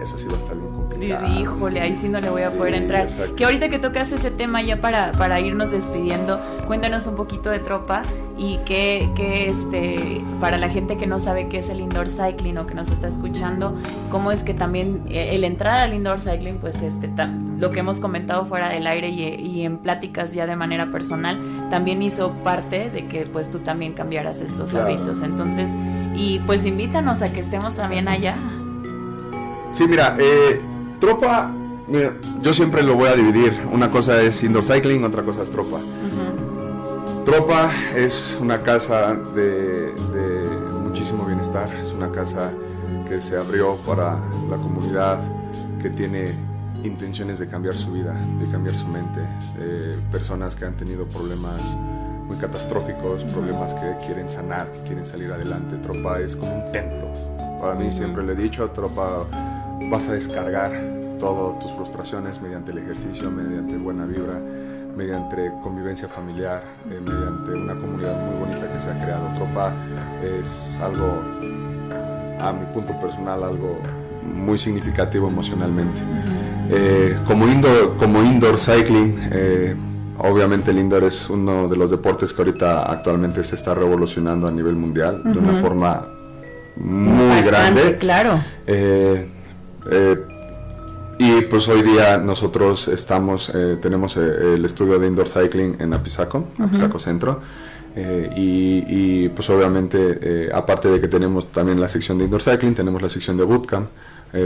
eso 0.00 0.18
sí 0.18 0.26
va 0.26 0.34
a 0.34 0.38
estar 0.38 0.56
bien 0.56 0.72
complicado. 0.72 1.40
Híjole, 1.40 1.80
ahí 1.80 1.96
sí 1.96 2.08
no 2.08 2.20
le 2.20 2.30
voy 2.30 2.42
a 2.42 2.52
poder 2.52 2.74
entrar. 2.74 3.08
Que 3.36 3.44
ahorita 3.44 3.68
que 3.68 3.78
tocas 3.78 4.12
ese 4.12 4.30
tema 4.30 4.62
ya 4.62 4.80
para, 4.80 5.12
para 5.12 5.40
irnos 5.40 5.70
despidiendo, 5.70 6.40
cuéntanos 6.66 7.06
un 7.06 7.16
poquito 7.16 7.50
de 7.50 7.58
tropa 7.58 8.02
y 8.38 8.58
que, 8.64 9.08
que 9.14 9.50
este, 9.50 10.20
para 10.40 10.56
la 10.56 10.68
gente 10.68 10.96
que 10.96 11.06
no 11.06 11.20
sabe 11.20 11.48
qué 11.48 11.58
es 11.58 11.68
el 11.68 11.80
indoor 11.80 12.08
cycling 12.08 12.58
o 12.58 12.66
que 12.66 12.74
nos 12.74 12.90
está 12.90 13.08
escuchando, 13.08 13.76
cómo 14.10 14.32
es 14.32 14.42
que 14.42 14.54
también 14.54 15.02
eh, 15.08 15.34
el 15.34 15.44
entrar 15.44 15.80
al 15.80 15.94
indoor 15.94 16.20
cycling, 16.20 16.58
pues 16.58 16.80
este, 16.82 17.10
lo 17.58 17.70
que 17.70 17.80
hemos 17.80 18.00
comentado 18.00 18.46
fuera 18.46 18.68
del 18.68 18.86
aire 18.86 19.08
y, 19.08 19.22
y, 19.22 19.64
en 19.64 19.78
pláticas 19.78 20.34
ya 20.34 20.46
de 20.46 20.56
manera 20.56 20.90
personal, 20.90 21.38
también 21.70 22.02
hizo 22.02 22.32
parte 22.38 22.90
de 22.90 23.06
que 23.06 23.26
pues 23.26 23.50
tú 23.50 23.60
también 23.60 23.92
cambiaras 23.92 24.40
estos 24.40 24.74
hábitos. 24.74 25.22
Entonces, 25.22 25.70
y 26.14 26.40
pues 26.40 26.64
invítanos 26.64 27.22
a 27.22 27.32
que 27.32 27.40
estemos 27.40 27.76
también 27.76 28.08
allá. 28.08 28.34
Sí, 29.72 29.86
mira, 29.88 30.16
eh, 30.18 30.60
tropa, 31.00 31.50
yo 32.42 32.52
siempre 32.52 32.82
lo 32.82 32.94
voy 32.94 33.08
a 33.08 33.14
dividir. 33.14 33.66
Una 33.72 33.90
cosa 33.90 34.20
es 34.22 34.42
indoor 34.42 34.64
cycling, 34.64 35.02
otra 35.04 35.22
cosa 35.22 35.42
es 35.42 35.50
tropa. 35.50 35.78
Tropa 37.24 37.70
es 37.96 38.36
una 38.40 38.62
casa 38.62 39.14
de, 39.14 39.94
muchísimo 40.82 41.24
bienestar, 41.24 41.68
es 41.82 41.92
una 41.92 42.10
casa 42.10 42.52
que 43.08 43.22
se 43.22 43.38
abrió 43.38 43.76
para 43.86 44.18
la 44.50 44.56
comunidad, 44.56 45.18
que 45.80 45.88
tiene 45.88 46.26
intenciones 46.84 47.38
de 47.38 47.46
cambiar 47.46 47.74
su 47.74 47.92
vida, 47.92 48.14
de 48.40 48.50
cambiar 48.50 48.76
su 48.76 48.88
mente. 48.88 49.20
Eh, 49.58 49.96
personas 50.10 50.54
que 50.54 50.66
han 50.66 50.76
tenido 50.76 51.06
problemas 51.06 51.62
muy 52.26 52.36
catastróficos, 52.36 53.24
problemas 53.24 53.72
que 53.74 54.04
quieren 54.04 54.28
sanar, 54.28 54.70
que 54.70 54.80
quieren 54.80 55.06
salir 55.06 55.32
adelante. 55.32 55.76
Tropa 55.76 56.20
es 56.20 56.36
como 56.36 56.52
un 56.52 56.72
templo. 56.72 57.10
Para 57.60 57.74
mí 57.74 57.88
siempre 57.88 58.24
le 58.24 58.32
he 58.32 58.36
dicho, 58.36 58.68
Tropa 58.70 59.24
vas 59.90 60.08
a 60.08 60.12
descargar 60.12 60.72
todas 61.18 61.58
tus 61.60 61.72
frustraciones 61.72 62.40
mediante 62.40 62.72
el 62.72 62.78
ejercicio, 62.78 63.30
mediante 63.30 63.76
buena 63.76 64.04
vibra, 64.06 64.40
mediante 64.96 65.52
convivencia 65.62 66.08
familiar, 66.08 66.62
eh, 66.90 67.00
mediante 67.00 67.52
una 67.52 67.74
comunidad 67.74 68.20
muy 68.26 68.40
bonita 68.40 68.72
que 68.72 68.80
se 68.80 68.90
ha 68.90 68.98
creado. 68.98 69.28
Tropa 69.34 69.72
es 70.22 70.78
algo, 70.82 71.22
a 72.40 72.52
mi 72.52 72.66
punto 72.72 72.98
personal, 73.00 73.44
algo 73.44 73.78
muy 74.22 74.58
significativo 74.58 75.28
emocionalmente. 75.28 76.00
Eh, 76.70 77.18
como, 77.26 77.46
indoor, 77.48 77.96
como 77.96 78.22
indoor 78.22 78.58
cycling, 78.58 79.16
eh, 79.30 79.76
obviamente 80.18 80.70
el 80.70 80.78
indoor 80.78 81.04
es 81.04 81.28
uno 81.28 81.68
de 81.68 81.76
los 81.76 81.90
deportes 81.90 82.32
que 82.32 82.42
ahorita 82.42 82.90
actualmente 82.90 83.44
se 83.44 83.56
está 83.56 83.74
revolucionando 83.74 84.46
a 84.46 84.50
nivel 84.50 84.76
mundial 84.76 85.22
de 85.24 85.38
una 85.38 85.60
forma 85.60 86.06
muy 86.76 87.42
grande. 87.42 87.98
Claro. 87.98 88.42
Eh, 88.66 89.28
y 91.18 91.42
pues 91.42 91.68
hoy 91.68 91.82
día 91.82 92.18
nosotros 92.18 92.88
estamos, 92.88 93.50
eh, 93.54 93.78
tenemos 93.80 94.16
eh, 94.16 94.54
el 94.54 94.64
estudio 94.64 94.98
de 94.98 95.06
indoor 95.06 95.28
cycling 95.28 95.76
en 95.78 95.94
Apizaco, 95.94 96.48
Apizaco 96.58 96.98
Centro. 96.98 97.40
y, 97.94 98.84
y, 98.88 99.28
pues 99.28 99.50
obviamente, 99.50 100.50
aparte 100.52 100.88
de 100.88 100.98
que 100.98 101.08
tenemos 101.08 101.52
también 101.52 101.78
la 101.78 101.88
sección 101.88 102.16
de 102.18 102.24
indoor 102.24 102.42
cycling, 102.42 102.74
tenemos 102.74 103.02
la 103.02 103.10
sección 103.10 103.36
de 103.36 103.44
bootcamp. 103.44 103.88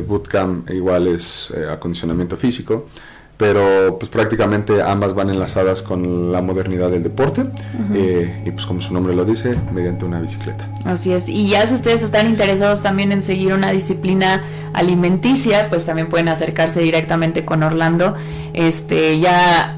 bootcamp 0.06 0.68
igual 0.70 1.06
es 1.06 1.52
acondicionamiento 1.70 2.36
físico 2.36 2.86
pero 3.36 3.98
pues 3.98 4.10
prácticamente 4.10 4.80
ambas 4.82 5.14
van 5.14 5.28
enlazadas 5.28 5.82
con 5.82 6.32
la 6.32 6.40
modernidad 6.40 6.90
del 6.90 7.02
deporte 7.02 7.44
eh, 7.92 8.42
y 8.46 8.50
pues 8.50 8.64
como 8.64 8.80
su 8.80 8.94
nombre 8.94 9.14
lo 9.14 9.24
dice, 9.24 9.56
mediante 9.72 10.04
una 10.04 10.20
bicicleta. 10.20 10.68
Así 10.84 11.12
es, 11.12 11.28
y 11.28 11.48
ya 11.48 11.66
si 11.66 11.74
ustedes 11.74 12.02
están 12.02 12.28
interesados 12.28 12.82
también 12.82 13.12
en 13.12 13.22
seguir 13.22 13.52
una 13.52 13.72
disciplina 13.72 14.42
alimenticia, 14.72 15.68
pues 15.68 15.84
también 15.84 16.08
pueden 16.08 16.28
acercarse 16.28 16.80
directamente 16.80 17.44
con 17.44 17.62
Orlando. 17.62 18.14
Este, 18.54 19.18
ya 19.18 19.76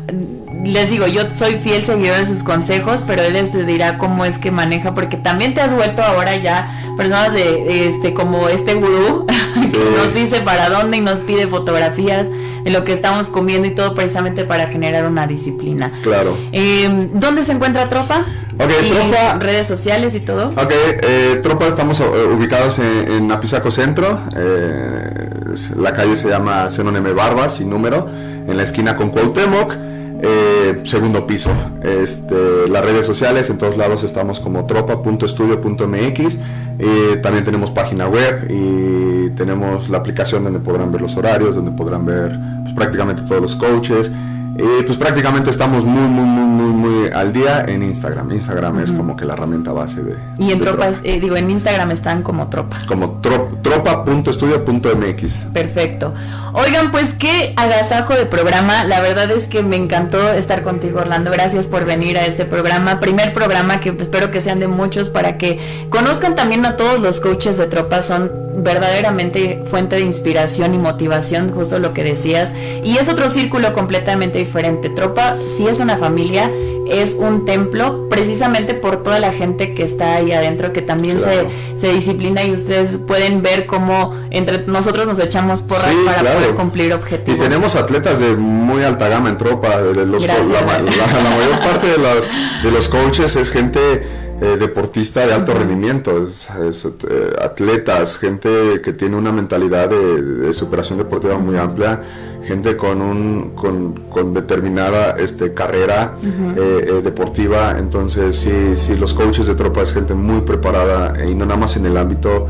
les 0.65 0.91
digo, 0.91 1.07
yo 1.07 1.29
soy 1.31 1.57
fiel 1.57 1.85
seguidor 1.85 2.19
de 2.19 2.27
sus 2.27 2.43
consejos, 2.43 3.05
pero 3.07 3.23
él 3.23 3.33
les 3.33 3.67
dirá 3.67 3.99
cómo 3.99 4.25
es 4.25 4.39
que 4.39 4.51
maneja, 4.51 4.95
porque 4.95 5.17
también 5.17 5.55
te 5.55 5.61
has 5.61 5.73
vuelto 5.73 6.03
ahora 6.03 6.37
ya 6.37 6.95
personas 6.97 7.33
de 7.33 7.89
este 7.89 8.15
como 8.15 8.49
este 8.49 8.75
gurú 8.75 9.27
que 9.73 9.97
nos 9.97 10.15
dice 10.15 10.41
para 10.41 10.69
dónde 10.69 10.97
y 10.97 11.01
nos 11.01 11.23
pide 11.23 11.47
fotografías 11.47 12.31
de 12.69 12.79
lo 12.79 12.85
que 12.85 12.93
estamos 12.93 13.29
comiendo 13.29 13.67
y 13.67 13.71
todo 13.71 13.95
precisamente 13.95 14.45
para 14.45 14.67
generar 14.69 15.07
una 15.07 15.27
disciplina. 15.27 15.93
Claro. 16.03 16.37
Em, 16.53 17.11
¿Dónde 17.15 17.43
se 17.43 17.53
encuentra 17.53 17.89
Tropa? 17.89 18.27
Ok, 18.59 18.71
Tropa. 18.89 19.39
Redes 19.39 19.67
sociales 19.67 20.15
y 20.15 20.21
todo. 20.21 20.49
Ok, 20.49 20.71
eh, 20.71 21.41
Tropa 21.43 21.67
estamos 21.67 22.01
eh, 22.01 22.05
ubicados 22.05 22.79
en, 22.79 23.11
en 23.11 23.33
Apizaco 23.33 23.71
Centro. 23.71 24.21
Eh, 24.37 25.31
la 25.77 25.95
calle 25.95 26.17
se 26.17 26.29
llama 26.29 26.69
Zenoneme 26.69 27.13
Barbas, 27.13 27.57
sin 27.57 27.71
número, 27.71 28.09
en 28.47 28.57
la 28.57 28.63
esquina 28.63 28.97
con 28.97 29.11
Cuauhtémoc. 29.11 29.75
Eh, 30.21 30.81
segundo 30.85 31.27
piso. 31.27 31.51
Este, 31.83 32.69
las 32.69 32.85
redes 32.85 33.07
sociales, 33.07 33.51
en 33.51 33.59
todos 33.59 33.77
lados 33.77 34.03
estamos 34.05 34.41
como 34.41 34.67
tropa.estudio.mx. 34.67 36.39
Eh, 36.81 37.19
también 37.23 37.45
tenemos 37.45 37.71
página 37.71 38.09
web 38.09 38.49
y 38.51 39.31
tenemos 39.31 39.89
la 39.89 39.99
aplicación 39.99 40.45
donde 40.45 40.59
podrán 40.59 40.91
ver 40.91 41.03
los 41.03 41.17
horarios, 41.17 41.55
donde 41.55 41.71
podrán 41.73 42.05
ver 42.05 42.39
pues, 42.63 42.75
prácticamente 42.75 43.23
todos 43.23 43.43
los 43.43 43.57
coaches. 43.57 44.11
Y 44.59 44.83
pues 44.83 44.99
prácticamente 44.99 45.49
estamos 45.51 45.85
muy, 45.85 46.09
muy, 46.09 46.25
muy, 46.25 46.45
muy, 46.45 46.73
muy 46.73 47.09
al 47.13 47.33
día 47.33 47.65
en 47.69 47.85
Instagram. 47.85 48.33
Instagram 48.33 48.81
es 48.81 48.91
como 48.91 49.17
que 49.17 49.25
la 49.25 49.35
herramienta 49.35 49.71
base 49.71 50.03
de. 50.03 50.17
Y 50.37 50.51
en 50.51 50.59
tropa, 50.59 50.91
eh, 51.05 51.21
digo, 51.21 51.37
en 51.37 51.49
Instagram 51.49 51.93
están 51.93 52.25
como 52.25 52.49
tropa. 52.49 52.79
Como 52.89 53.21
tropa.estudio.mx. 53.23 55.47
Perfecto. 55.53 56.13
Oigan, 56.55 56.91
pues 56.91 57.15
qué 57.15 57.53
agasajo 57.57 58.15
de 58.15 58.27
programa. 58.27 58.83
La 58.83 59.01
verdad 59.01 59.31
es 59.31 59.47
que 59.47 59.63
me 59.63 59.77
encantó 59.77 60.33
estar 60.33 60.65
contigo, 60.65 60.99
Orlando. 60.99 61.31
Gracias 61.31 61.69
por 61.69 61.85
venir 61.85 62.19
a 62.19 62.27
este 62.27 62.45
programa. 62.45 62.99
Primer 62.99 63.33
programa 63.33 63.79
que 63.79 63.91
espero 63.91 64.33
que 64.33 64.41
sean 64.41 64.59
de 64.59 64.67
muchos 64.67 65.09
para 65.09 65.39
que 65.39 65.87
conozcan 65.89 66.35
también 66.35 66.67
a 66.67 66.75
todos 66.75 66.99
los 66.99 67.21
coaches 67.21 67.59
de 67.59 67.69
tropa. 67.69 68.03
Son 68.03 68.33
verdaderamente 68.57 69.63
fuente 69.67 69.95
de 69.95 70.03
inspiración 70.03 70.75
y 70.75 70.79
motivación, 70.79 71.49
justo 71.49 71.79
lo 71.79 71.95
que 71.95 72.03
decías. 72.03 72.53
Y 72.83 72.97
es 72.97 73.09
otro 73.09 73.31
círculo 73.31 73.73
completamente 73.73 74.39
diferente. 74.39 74.48
Tropa, 74.95 75.37
si 75.47 75.67
es 75.67 75.79
una 75.79 75.97
familia, 75.97 76.51
es 76.87 77.15
un 77.15 77.45
templo 77.45 78.09
precisamente 78.09 78.75
por 78.75 79.03
toda 79.03 79.21
la 79.21 79.33
gente 79.33 79.75
que 79.75 79.83
está 79.83 80.17
ahí 80.17 80.33
adentro, 80.33 80.73
que 80.73 80.83
también 80.83 81.19
se, 81.19 81.49
se, 81.77 81.93
disciplina 81.93 82.43
y 82.45 82.53
ustedes 82.53 82.99
pueden 82.99 83.43
ver 83.43 83.67
cómo 83.67 84.15
entre 84.31 84.67
nosotros 84.67 85.07
nos 85.07 85.19
echamos 85.19 85.63
porras 85.63 85.95
para 86.05 86.35
poder 86.35 86.55
cumplir 86.55 86.93
objetivos. 86.93 87.39
Y 87.39 87.43
tenemos 87.43 87.77
atletas 87.77 88.19
de 88.19 88.35
muy 88.37 88.83
alta 88.83 89.09
gama 89.09 89.29
en 89.29 89.37
tropa, 89.37 89.81
de 89.81 90.07
los, 90.07 90.25
la, 90.25 90.35
mayor 90.35 91.59
parte 91.61 91.89
de 91.89 91.99
los, 91.99 92.29
de 92.63 92.71
los 92.71 92.89
coaches 92.89 93.37
es 93.37 93.51
gente 93.51 94.28
eh, 94.41 94.57
deportista 94.57 95.27
de 95.27 95.33
alto 95.33 95.53
rendimiento, 95.53 96.25
es, 96.25 96.49
eh, 96.85 97.37
atletas, 97.43 98.19
gente 98.19 98.81
que 98.85 98.93
tiene 98.93 99.17
una 99.17 99.33
mentalidad 99.33 99.91
de, 99.91 100.55
superación 100.55 100.99
deportiva 100.99 101.37
muy 101.39 101.57
amplia, 101.57 102.03
gente 102.45 102.77
con, 102.77 103.03
un, 103.03 103.51
con, 103.57 104.35
determinada 104.35 105.17
este, 105.19 105.55
carrera 105.55 106.15
eh, 106.57 107.01
deportiva, 107.03 107.79
entonces 107.79 108.39
sí, 108.39 108.77
sí, 108.77 108.97
los 108.97 109.13
coaches 109.13 109.47
de 109.47 109.57
tropa 109.57 109.83
es 109.83 109.93
gente 109.93 110.15
muy 110.15 110.43
preparada 110.43 111.25
y 111.27 111.35
no 111.35 111.45
nada 111.45 111.59
más 111.59 111.77
en 111.77 111.87
el 111.87 111.97
ámbito 111.97 112.47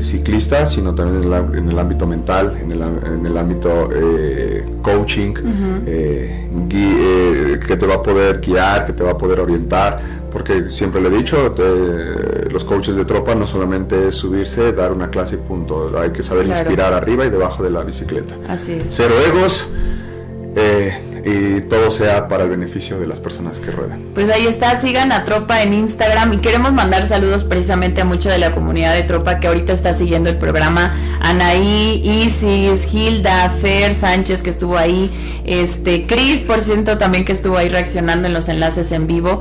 ciclista, 0.00 0.64
sino 0.64 0.94
también 0.94 1.30
en, 1.54 1.68
el 1.68 1.78
ámbito 1.78 2.06
mental, 2.06 2.56
en 2.62 2.72
el, 2.72 2.80
en 2.80 3.26
el 3.26 3.36
ámbito 3.36 3.90
coaching, 4.80 5.34
que 5.84 7.76
te 7.76 7.86
va 7.86 7.96
a 7.96 8.02
poder 8.02 8.40
guiar, 8.40 8.86
que 8.86 8.94
te 8.94 9.04
va 9.04 9.10
a 9.10 9.18
poder 9.18 9.40
orientar 9.40 10.19
porque 10.30 10.70
siempre 10.70 11.00
le 11.00 11.08
he 11.08 11.18
dicho, 11.18 11.54
los 12.50 12.64
coaches 12.64 12.96
de 12.96 13.04
tropa 13.04 13.34
no 13.34 13.46
solamente 13.46 14.08
es 14.08 14.16
subirse, 14.16 14.72
dar 14.72 14.92
una 14.92 15.10
clase 15.10 15.36
y 15.36 15.38
punto, 15.38 15.92
hay 15.98 16.10
que 16.10 16.22
saber 16.22 16.46
inspirar 16.46 16.92
arriba 16.92 17.26
y 17.26 17.30
debajo 17.30 17.62
de 17.62 17.70
la 17.70 17.82
bicicleta. 17.82 18.36
Así 18.48 18.72
es. 18.72 18.84
Cero 18.88 19.14
egos. 19.26 19.68
Eh, 20.56 21.09
todo 21.68 21.90
sea 21.90 22.28
para 22.28 22.44
el 22.44 22.50
beneficio 22.50 22.98
de 22.98 23.06
las 23.06 23.20
personas 23.20 23.58
que 23.58 23.70
ruedan. 23.70 24.00
Pues 24.14 24.30
ahí 24.30 24.46
está, 24.46 24.74
sigan 24.80 25.12
a 25.12 25.24
Tropa 25.24 25.62
en 25.62 25.74
Instagram 25.74 26.32
y 26.32 26.36
queremos 26.38 26.72
mandar 26.72 27.06
saludos 27.06 27.44
precisamente 27.44 28.00
a 28.00 28.04
mucha 28.04 28.30
de 28.30 28.38
la 28.38 28.52
comunidad 28.52 28.94
de 28.94 29.02
Tropa 29.02 29.38
que 29.38 29.48
ahorita 29.48 29.72
está 29.72 29.92
siguiendo 29.94 30.30
el 30.30 30.38
programa. 30.38 30.94
Anaí, 31.20 32.00
Isis, 32.02 32.92
Hilda, 32.92 33.50
Fer 33.50 33.94
Sánchez 33.94 34.42
que 34.42 34.50
estuvo 34.50 34.78
ahí, 34.78 35.10
este, 35.44 36.06
Cris, 36.06 36.44
por 36.44 36.60
ciento 36.60 36.98
también 36.98 37.24
que 37.24 37.32
estuvo 37.32 37.56
ahí 37.58 37.68
reaccionando 37.68 38.26
en 38.26 38.34
los 38.34 38.48
enlaces 38.48 38.90
en 38.92 39.06
vivo. 39.06 39.40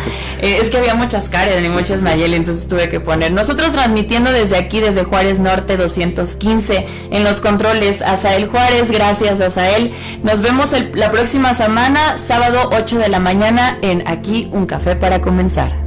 Eh, 0.41 0.59
es 0.61 0.69
que 0.69 0.77
había 0.77 0.95
muchas 0.95 1.29
Karen 1.29 1.63
y 1.63 1.69
muchas 1.69 2.01
Nayeli, 2.01 2.35
entonces 2.35 2.67
tuve 2.67 2.89
que 2.89 2.99
poner. 2.99 3.31
Nosotros 3.31 3.73
transmitiendo 3.73 4.31
desde 4.31 4.57
aquí, 4.57 4.79
desde 4.79 5.03
Juárez 5.03 5.39
Norte 5.39 5.77
215, 5.77 6.87
en 7.11 7.23
los 7.23 7.41
controles, 7.41 8.01
Asael 8.01 8.47
Juárez, 8.47 8.89
gracias 8.89 9.39
Asael. 9.39 9.91
Nos 10.23 10.41
vemos 10.41 10.71
la 10.93 11.11
próxima 11.11 11.53
semana, 11.53 12.17
sábado 12.17 12.69
8 12.73 12.97
de 12.97 13.09
la 13.09 13.19
mañana, 13.19 13.77
en 13.81 14.03
Aquí 14.07 14.49
un 14.51 14.65
café 14.65 14.95
para 14.95 15.21
comenzar. 15.21 15.82